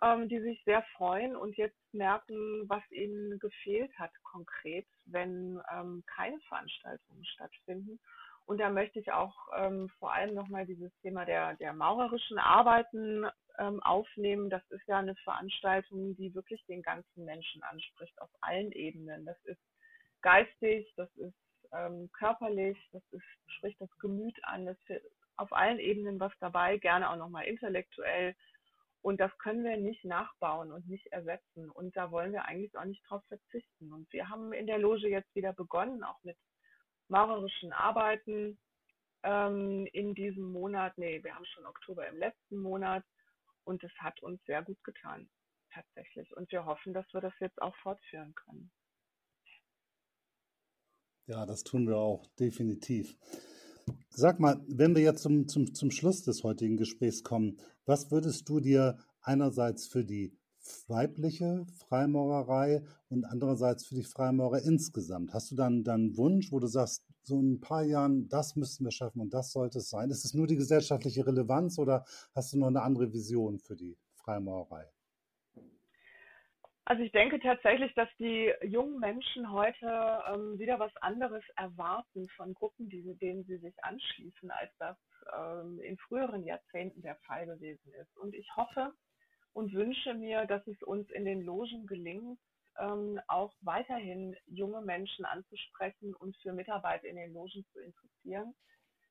ähm, 0.02 0.28
die 0.28 0.40
sich 0.40 0.62
sehr 0.64 0.82
freuen 0.96 1.34
und 1.34 1.56
jetzt 1.56 1.78
merken, 1.92 2.68
was 2.68 2.82
ihnen 2.90 3.38
gefehlt 3.38 3.90
hat 3.98 4.10
konkret, 4.22 4.86
wenn 5.06 5.58
ähm, 5.72 6.04
keine 6.06 6.38
Veranstaltungen 6.40 7.24
stattfinden. 7.24 7.98
Und 8.44 8.58
da 8.58 8.70
möchte 8.70 9.00
ich 9.00 9.10
auch 9.12 9.34
ähm, 9.56 9.88
vor 9.98 10.12
allem 10.12 10.34
nochmal 10.34 10.66
dieses 10.66 10.92
Thema 11.00 11.24
der, 11.24 11.54
der 11.54 11.72
maurerischen 11.72 12.38
Arbeiten 12.38 13.26
ähm, 13.58 13.82
aufnehmen. 13.82 14.50
Das 14.50 14.62
ist 14.70 14.86
ja 14.86 14.98
eine 14.98 15.16
Veranstaltung, 15.16 16.16
die 16.16 16.34
wirklich 16.34 16.64
den 16.66 16.82
ganzen 16.82 17.24
Menschen 17.24 17.62
anspricht, 17.62 18.20
auf 18.20 18.30
allen 18.40 18.72
Ebenen. 18.72 19.24
Das 19.24 19.40
ist 19.44 19.60
geistig, 20.22 20.92
das 20.96 21.14
ist 21.16 21.34
ähm, 21.72 22.10
körperlich, 22.12 22.78
das 22.92 23.02
ist, 23.12 23.24
spricht 23.46 23.80
das 23.80 23.90
Gemüt 23.98 24.36
an, 24.44 24.66
das 24.66 24.76
ist 24.88 25.02
auf 25.36 25.52
allen 25.52 25.78
Ebenen 25.78 26.18
was 26.18 26.32
dabei, 26.40 26.78
gerne 26.78 27.10
auch 27.10 27.16
nochmal 27.16 27.44
intellektuell. 27.44 28.34
Und 29.02 29.20
das 29.20 29.30
können 29.38 29.62
wir 29.62 29.76
nicht 29.76 30.04
nachbauen 30.04 30.72
und 30.72 30.88
nicht 30.88 31.06
ersetzen. 31.08 31.70
Und 31.70 31.96
da 31.96 32.10
wollen 32.10 32.32
wir 32.32 32.46
eigentlich 32.46 32.76
auch 32.76 32.84
nicht 32.84 33.02
drauf 33.08 33.22
verzichten. 33.28 33.92
Und 33.92 34.12
wir 34.12 34.28
haben 34.28 34.52
in 34.52 34.66
der 34.66 34.78
Loge 34.78 35.08
jetzt 35.08 35.32
wieder 35.34 35.52
begonnen, 35.52 36.02
auch 36.02 36.20
mit 36.24 36.36
maurerischen 37.08 37.72
Arbeiten 37.72 38.58
ähm, 39.22 39.86
in 39.92 40.14
diesem 40.14 40.50
Monat. 40.50 40.98
Nee, 40.98 41.22
wir 41.22 41.34
haben 41.34 41.44
schon 41.44 41.66
Oktober 41.66 42.08
im 42.08 42.16
letzten 42.16 42.56
Monat. 42.58 43.04
Und 43.66 43.82
es 43.82 43.92
hat 43.98 44.22
uns 44.22 44.40
sehr 44.46 44.62
gut 44.62 44.82
getan, 44.84 45.28
tatsächlich. 45.72 46.34
Und 46.36 46.50
wir 46.52 46.64
hoffen, 46.64 46.94
dass 46.94 47.06
wir 47.12 47.20
das 47.20 47.34
jetzt 47.40 47.60
auch 47.60 47.74
fortführen 47.82 48.32
können. 48.34 48.70
Ja, 51.26 51.44
das 51.44 51.64
tun 51.64 51.88
wir 51.88 51.96
auch, 51.96 52.26
definitiv. 52.38 53.16
Sag 54.10 54.38
mal, 54.38 54.64
wenn 54.68 54.94
wir 54.94 55.02
jetzt 55.02 55.22
zum, 55.22 55.48
zum, 55.48 55.74
zum 55.74 55.90
Schluss 55.90 56.22
des 56.22 56.44
heutigen 56.44 56.76
Gesprächs 56.76 57.24
kommen, 57.24 57.58
was 57.84 58.12
würdest 58.12 58.48
du 58.48 58.60
dir 58.60 58.98
einerseits 59.20 59.88
für 59.88 60.04
die 60.04 60.38
weibliche 60.86 61.66
Freimaurerei 61.88 62.84
und 63.08 63.24
andererseits 63.24 63.86
für 63.86 63.96
die 63.96 64.04
Freimaurer 64.04 64.62
insgesamt? 64.62 65.34
Hast 65.34 65.50
du 65.50 65.56
dann, 65.56 65.82
dann 65.82 66.02
einen 66.02 66.16
Wunsch, 66.16 66.52
wo 66.52 66.60
du 66.60 66.68
sagst, 66.68 67.04
so 67.26 67.40
in 67.40 67.54
ein 67.54 67.60
paar 67.60 67.82
Jahren, 67.82 68.28
das 68.28 68.56
müssten 68.56 68.84
wir 68.84 68.92
schaffen 68.92 69.20
und 69.20 69.34
das 69.34 69.52
sollte 69.52 69.78
es 69.78 69.90
sein? 69.90 70.10
Ist 70.10 70.24
es 70.24 70.34
nur 70.34 70.46
die 70.46 70.56
gesellschaftliche 70.56 71.26
Relevanz 71.26 71.78
oder 71.78 72.04
hast 72.34 72.52
du 72.52 72.58
noch 72.58 72.68
eine 72.68 72.82
andere 72.82 73.12
Vision 73.12 73.58
für 73.58 73.74
die 73.74 73.96
Freimaurerei? 74.14 74.86
Also 76.88 77.02
ich 77.02 77.10
denke 77.10 77.40
tatsächlich, 77.40 77.92
dass 77.94 78.08
die 78.20 78.52
jungen 78.62 79.00
Menschen 79.00 79.50
heute 79.50 80.22
ähm, 80.32 80.56
wieder 80.56 80.78
was 80.78 80.96
anderes 80.98 81.42
erwarten 81.56 82.28
von 82.36 82.54
Gruppen, 82.54 82.88
die, 82.88 83.02
denen 83.18 83.42
sie 83.42 83.56
sich 83.56 83.74
anschließen, 83.82 84.52
als 84.52 84.70
das 84.78 84.96
ähm, 85.36 85.80
in 85.80 85.98
früheren 85.98 86.44
Jahrzehnten 86.44 87.02
der 87.02 87.16
Fall 87.26 87.46
gewesen 87.46 87.92
ist. 88.00 88.16
Und 88.18 88.36
ich 88.36 88.48
hoffe 88.54 88.92
und 89.52 89.72
wünsche 89.72 90.14
mir, 90.14 90.46
dass 90.46 90.64
es 90.68 90.80
uns 90.84 91.10
in 91.10 91.24
den 91.24 91.42
Logen 91.42 91.86
gelingt, 91.86 92.38
ähm, 92.78 93.20
auch 93.28 93.52
weiterhin 93.60 94.36
junge 94.46 94.80
Menschen 94.82 95.24
anzusprechen 95.24 96.14
und 96.14 96.36
für 96.38 96.52
Mitarbeit 96.52 97.04
in 97.04 97.16
den 97.16 97.32
Logen 97.32 97.64
zu 97.72 97.80
interessieren, 97.80 98.54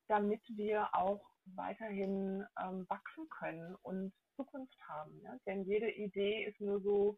damit 0.08 0.42
wir 0.50 0.94
auch 0.94 1.22
weiterhin 1.56 2.46
ähm, 2.62 2.86
wachsen 2.90 3.30
können 3.30 3.76
und 3.84 4.14
Zukunft 4.36 4.78
haben. 4.88 5.20
Ja? 5.24 5.38
Denn 5.46 5.64
jede 5.64 5.90
Idee 5.92 6.46
ist 6.46 6.60
nur 6.60 6.82
so 6.82 7.18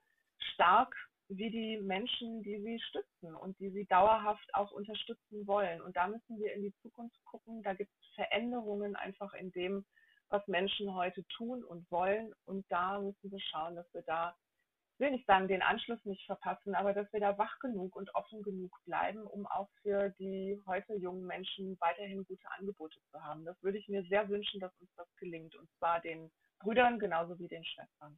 stark 0.54 0.94
wie 1.30 1.50
die 1.50 1.78
Menschen, 1.82 2.42
die 2.42 2.62
sie 2.62 2.80
stützen 2.80 3.36
und 3.36 3.60
die 3.60 3.70
sie 3.70 3.86
dauerhaft 3.86 4.54
auch 4.54 4.72
unterstützen 4.72 5.46
wollen. 5.46 5.82
Und 5.82 5.96
da 5.98 6.08
müssen 6.08 6.40
wir 6.40 6.54
in 6.54 6.62
die 6.62 6.74
Zukunft 6.82 7.18
gucken. 7.26 7.62
Da 7.64 7.74
gibt 7.74 7.92
es 7.92 8.16
Veränderungen 8.16 8.96
einfach 8.96 9.34
in 9.34 9.52
dem, 9.52 9.86
was 10.30 10.46
Menschen 10.48 10.94
heute 10.94 11.26
tun 11.36 11.64
und 11.64 11.90
wollen. 11.92 12.34
Und 12.46 12.66
da 12.70 13.00
müssen 13.02 13.32
wir 13.32 13.42
schauen, 13.42 13.76
dass 13.76 13.94
wir 13.94 14.04
da 14.04 14.36
ich 14.98 15.02
will 15.02 15.12
nicht 15.12 15.28
sagen, 15.28 15.48
den 15.48 15.62
Anschluss 15.62 16.04
nicht 16.06 16.26
verpassen, 16.26 16.74
aber 16.74 16.92
dass 16.92 17.12
wir 17.14 17.20
da 17.20 17.38
wach 17.38 17.60
genug 17.60 17.96
und 17.96 18.16
offen 18.16 18.42
genug 18.42 18.72
bleiben, 18.84 19.22
um 19.28 19.46
auch 19.46 19.70
für 19.84 20.10
die 20.18 20.60
heute 20.66 20.96
jungen 20.96 21.28
Menschen 21.28 21.78
weiterhin 21.80 22.26
gute 22.26 22.50
Angebote 22.58 23.00
zu 23.12 23.22
haben. 23.22 23.46
Das 23.46 23.62
würde 23.62 23.78
ich 23.78 23.88
mir 23.88 24.04
sehr 24.06 24.28
wünschen, 24.28 24.60
dass 24.60 24.72
uns 24.80 24.90
das 24.96 25.08
gelingt, 25.18 25.54
und 25.54 25.70
zwar 25.78 26.02
den 26.02 26.32
Brüdern 26.58 26.98
genauso 26.98 27.38
wie 27.38 27.48
den 27.48 27.64
Schwestern. 27.64 28.18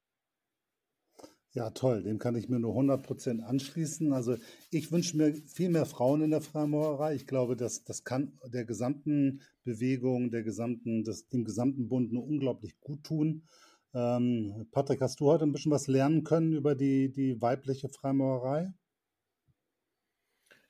Ja, 1.52 1.72
toll. 1.72 2.04
Dem 2.04 2.18
kann 2.18 2.36
ich 2.38 2.48
mir 2.48 2.60
nur 2.60 2.72
100 2.72 3.04
Prozent 3.04 3.44
anschließen. 3.44 4.14
Also 4.14 4.38
ich 4.70 4.90
wünsche 4.94 5.18
mir 5.18 5.34
viel 5.34 5.68
mehr 5.68 5.86
Frauen 5.86 6.22
in 6.22 6.32
der 6.32 6.42
Freimaurerei. 6.42 7.16
Ich 7.16 7.28
glaube, 7.28 7.58
dass 7.58 7.84
das 7.84 8.06
kann 8.06 8.40
der 8.46 8.64
gesamten 8.64 9.42
Bewegung, 9.66 10.32
der 10.32 10.44
gesamten, 10.44 11.04
das, 11.04 11.28
dem 11.28 11.44
gesamten 11.44 11.90
Bund 11.90 12.14
nur 12.14 12.24
unglaublich 12.24 12.80
gut 12.80 13.04
tun. 13.04 13.48
Ähm, 13.94 14.68
Patrick, 14.72 15.02
hast 15.02 15.20
du 15.20 15.26
heute 15.26 15.46
ein 15.46 15.52
bisschen 15.52 15.72
was 15.72 15.88
lernen 15.88 16.24
können 16.24 16.54
über 16.54 16.76
die, 16.76 17.12
die 17.12 17.42
weibliche 17.42 17.90
Freimaurerei? 17.90 18.74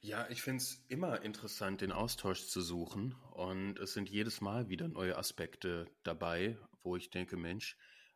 Ja, 0.01 0.25
ich 0.29 0.41
finde 0.41 0.63
es 0.63 0.81
immer 0.87 1.21
interessant, 1.23 1.81
den 1.81 1.91
Austausch 1.91 2.47
zu 2.47 2.61
suchen. 2.61 3.15
Und 3.33 3.77
es 3.79 3.93
sind 3.93 4.09
jedes 4.09 4.39
Mal 4.39 4.69
wieder 4.69 4.87
neue 4.87 5.17
Aspekte 5.17 5.87
dabei, 6.03 6.57
wo 6.83 6.95
ich 6.95 7.09
denke, 7.09 7.35
Mensch, 7.35 7.75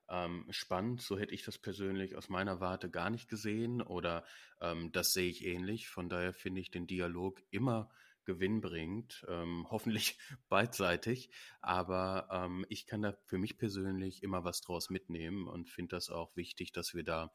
ähm, 0.10 0.45
spannend, 0.49 1.01
so 1.01 1.18
hätte 1.18 1.34
ich 1.34 1.43
das 1.43 1.58
persönlich 1.58 2.16
aus 2.16 2.30
meiner 2.30 2.62
Warte 2.62 2.89
gar 2.89 3.10
nicht 3.10 3.28
gesehen 3.30 3.82
oder 3.82 4.24
ähm, 4.62 4.91
das 4.93 5.12
sehe 5.12 5.30
ich 5.30 5.45
ähnlich. 5.45 5.89
Von 5.89 6.08
daher 6.08 6.34
finde 6.34 6.62
ich 6.62 6.72
den 6.72 6.88
Dialog 6.88 7.41
immer 7.51 7.89
Gewinn 8.26 8.61
bringt, 8.61 9.26
ähm, 9.30 9.67
hoffentlich 9.71 10.17
beidseitig. 10.49 11.30
Aber 11.61 12.28
ähm, 12.32 12.65
ich 12.69 12.86
kann 12.86 13.01
da 13.01 13.15
für 13.26 13.38
mich 13.38 13.57
persönlich 13.57 14.24
immer 14.24 14.43
was 14.43 14.61
draus 14.61 14.89
mitnehmen 14.89 15.47
und 15.47 15.69
finde 15.69 15.95
das 15.95 16.09
auch 16.09 16.36
wichtig, 16.36 16.71
dass 16.71 16.93
wir 16.93 17.03
da 17.03 17.32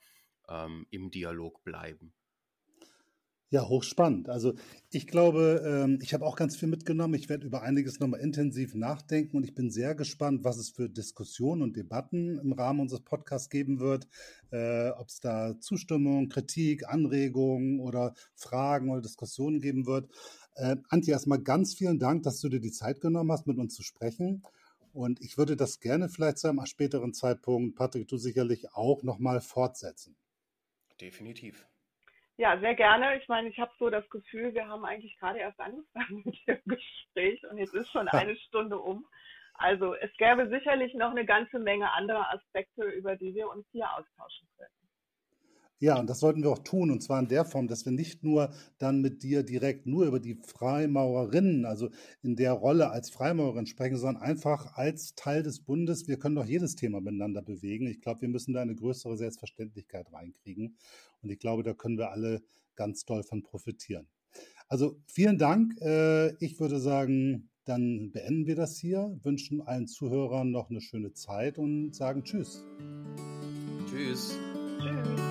ähm, 0.48 0.86
im 0.90 1.10
Dialog 1.10 1.62
bleiben. 1.64 2.12
Ja, 3.50 3.66
hochspannend. 3.66 4.28
Also 4.28 4.56
ich 4.90 5.06
glaube, 5.06 5.62
ähm, 5.64 6.00
ich 6.02 6.12
habe 6.12 6.26
auch 6.26 6.36
ganz 6.36 6.54
viel 6.54 6.68
mitgenommen. 6.68 7.14
Ich 7.14 7.30
werde 7.30 7.46
über 7.46 7.62
einiges 7.62 7.98
nochmal 7.98 8.20
intensiv 8.20 8.74
nachdenken 8.74 9.38
und 9.38 9.44
ich 9.44 9.54
bin 9.54 9.70
sehr 9.70 9.94
gespannt, 9.94 10.44
was 10.44 10.58
es 10.58 10.68
für 10.68 10.90
Diskussionen 10.90 11.62
und 11.62 11.74
Debatten 11.74 12.38
im 12.38 12.52
Rahmen 12.52 12.80
unseres 12.80 13.04
Podcasts 13.04 13.48
geben 13.48 13.80
wird. 13.80 14.06
Äh, 14.50 14.90
Ob 14.90 15.08
es 15.08 15.20
da 15.20 15.58
Zustimmung, 15.60 16.28
Kritik, 16.28 16.86
Anregungen 16.90 17.80
oder 17.80 18.12
Fragen 18.34 18.90
oder 18.90 19.00
Diskussionen 19.00 19.60
geben 19.60 19.86
wird. 19.86 20.10
Äh, 20.58 20.76
Antje, 20.88 21.12
erstmal 21.12 21.38
ganz 21.38 21.76
vielen 21.76 22.00
Dank, 22.00 22.24
dass 22.24 22.40
du 22.40 22.48
dir 22.48 22.58
die 22.58 22.72
Zeit 22.72 23.00
genommen 23.00 23.30
hast, 23.30 23.46
mit 23.46 23.58
uns 23.58 23.76
zu 23.76 23.84
sprechen. 23.84 24.42
Und 24.92 25.20
ich 25.20 25.38
würde 25.38 25.54
das 25.54 25.78
gerne 25.78 26.08
vielleicht 26.08 26.38
zu 26.38 26.48
einem 26.48 26.66
späteren 26.66 27.14
Zeitpunkt, 27.14 27.76
Patrick, 27.76 28.08
du 28.08 28.16
sicherlich 28.16 28.74
auch 28.74 29.04
nochmal 29.04 29.40
fortsetzen. 29.40 30.16
Definitiv. 31.00 31.64
Ja, 32.38 32.58
sehr 32.58 32.74
gerne. 32.74 33.18
Ich 33.18 33.28
meine, 33.28 33.48
ich 33.48 33.58
habe 33.60 33.70
so 33.78 33.88
das 33.88 34.08
Gefühl, 34.10 34.52
wir 34.52 34.66
haben 34.66 34.84
eigentlich 34.84 35.16
gerade 35.18 35.38
erst 35.38 35.60
angefangen 35.60 36.22
mit 36.24 36.36
dem 36.48 36.60
Gespräch 36.66 37.40
und 37.48 37.58
jetzt 37.58 37.74
ist 37.74 37.92
schon 37.92 38.08
eine 38.08 38.36
Stunde 38.36 38.78
um. 38.78 39.06
Also 39.54 39.94
es 39.94 40.10
gäbe 40.16 40.48
sicherlich 40.48 40.92
noch 40.94 41.10
eine 41.10 41.24
ganze 41.24 41.60
Menge 41.60 41.92
anderer 41.92 42.32
Aspekte, 42.32 42.82
über 42.82 43.14
die 43.16 43.34
wir 43.34 43.48
uns 43.48 43.66
hier 43.70 43.88
austauschen 43.92 44.48
können. 44.56 44.77
Ja, 45.80 45.98
und 46.00 46.10
das 46.10 46.18
sollten 46.18 46.42
wir 46.42 46.50
auch 46.50 46.58
tun, 46.58 46.90
und 46.90 47.02
zwar 47.02 47.20
in 47.20 47.28
der 47.28 47.44
Form, 47.44 47.68
dass 47.68 47.84
wir 47.84 47.92
nicht 47.92 48.24
nur 48.24 48.52
dann 48.78 49.00
mit 49.00 49.22
dir 49.22 49.44
direkt 49.44 49.86
nur 49.86 50.06
über 50.06 50.18
die 50.18 50.34
Freimaurerinnen, 50.34 51.64
also 51.64 51.90
in 52.22 52.34
der 52.34 52.52
Rolle 52.52 52.90
als 52.90 53.10
Freimaurerin 53.10 53.66
sprechen, 53.66 53.96
sondern 53.96 54.22
einfach 54.22 54.74
als 54.76 55.14
Teil 55.14 55.44
des 55.44 55.60
Bundes. 55.60 56.08
Wir 56.08 56.18
können 56.18 56.34
doch 56.34 56.46
jedes 56.46 56.74
Thema 56.74 57.00
miteinander 57.00 57.42
bewegen. 57.42 57.86
Ich 57.86 58.00
glaube, 58.00 58.22
wir 58.22 58.28
müssen 58.28 58.54
da 58.54 58.62
eine 58.62 58.74
größere 58.74 59.16
Selbstverständlichkeit 59.16 60.12
reinkriegen. 60.12 60.76
Und 61.22 61.30
ich 61.30 61.38
glaube, 61.38 61.62
da 61.62 61.74
können 61.74 61.96
wir 61.96 62.10
alle 62.10 62.42
ganz 62.74 63.04
doll 63.04 63.22
von 63.22 63.42
profitieren. 63.42 64.08
Also 64.68 65.00
vielen 65.06 65.38
Dank. 65.38 65.80
Äh, 65.80 66.34
ich 66.44 66.58
würde 66.58 66.80
sagen, 66.80 67.50
dann 67.64 68.10
beenden 68.12 68.46
wir 68.46 68.56
das 68.56 68.78
hier, 68.78 69.16
wünschen 69.22 69.60
allen 69.60 69.86
Zuhörern 69.86 70.50
noch 70.50 70.70
eine 70.70 70.80
schöne 70.80 71.12
Zeit 71.12 71.58
und 71.58 71.94
sagen 71.94 72.24
Tschüss. 72.24 72.64
Tschüss. 73.90 74.36
Tschüss. 74.80 75.27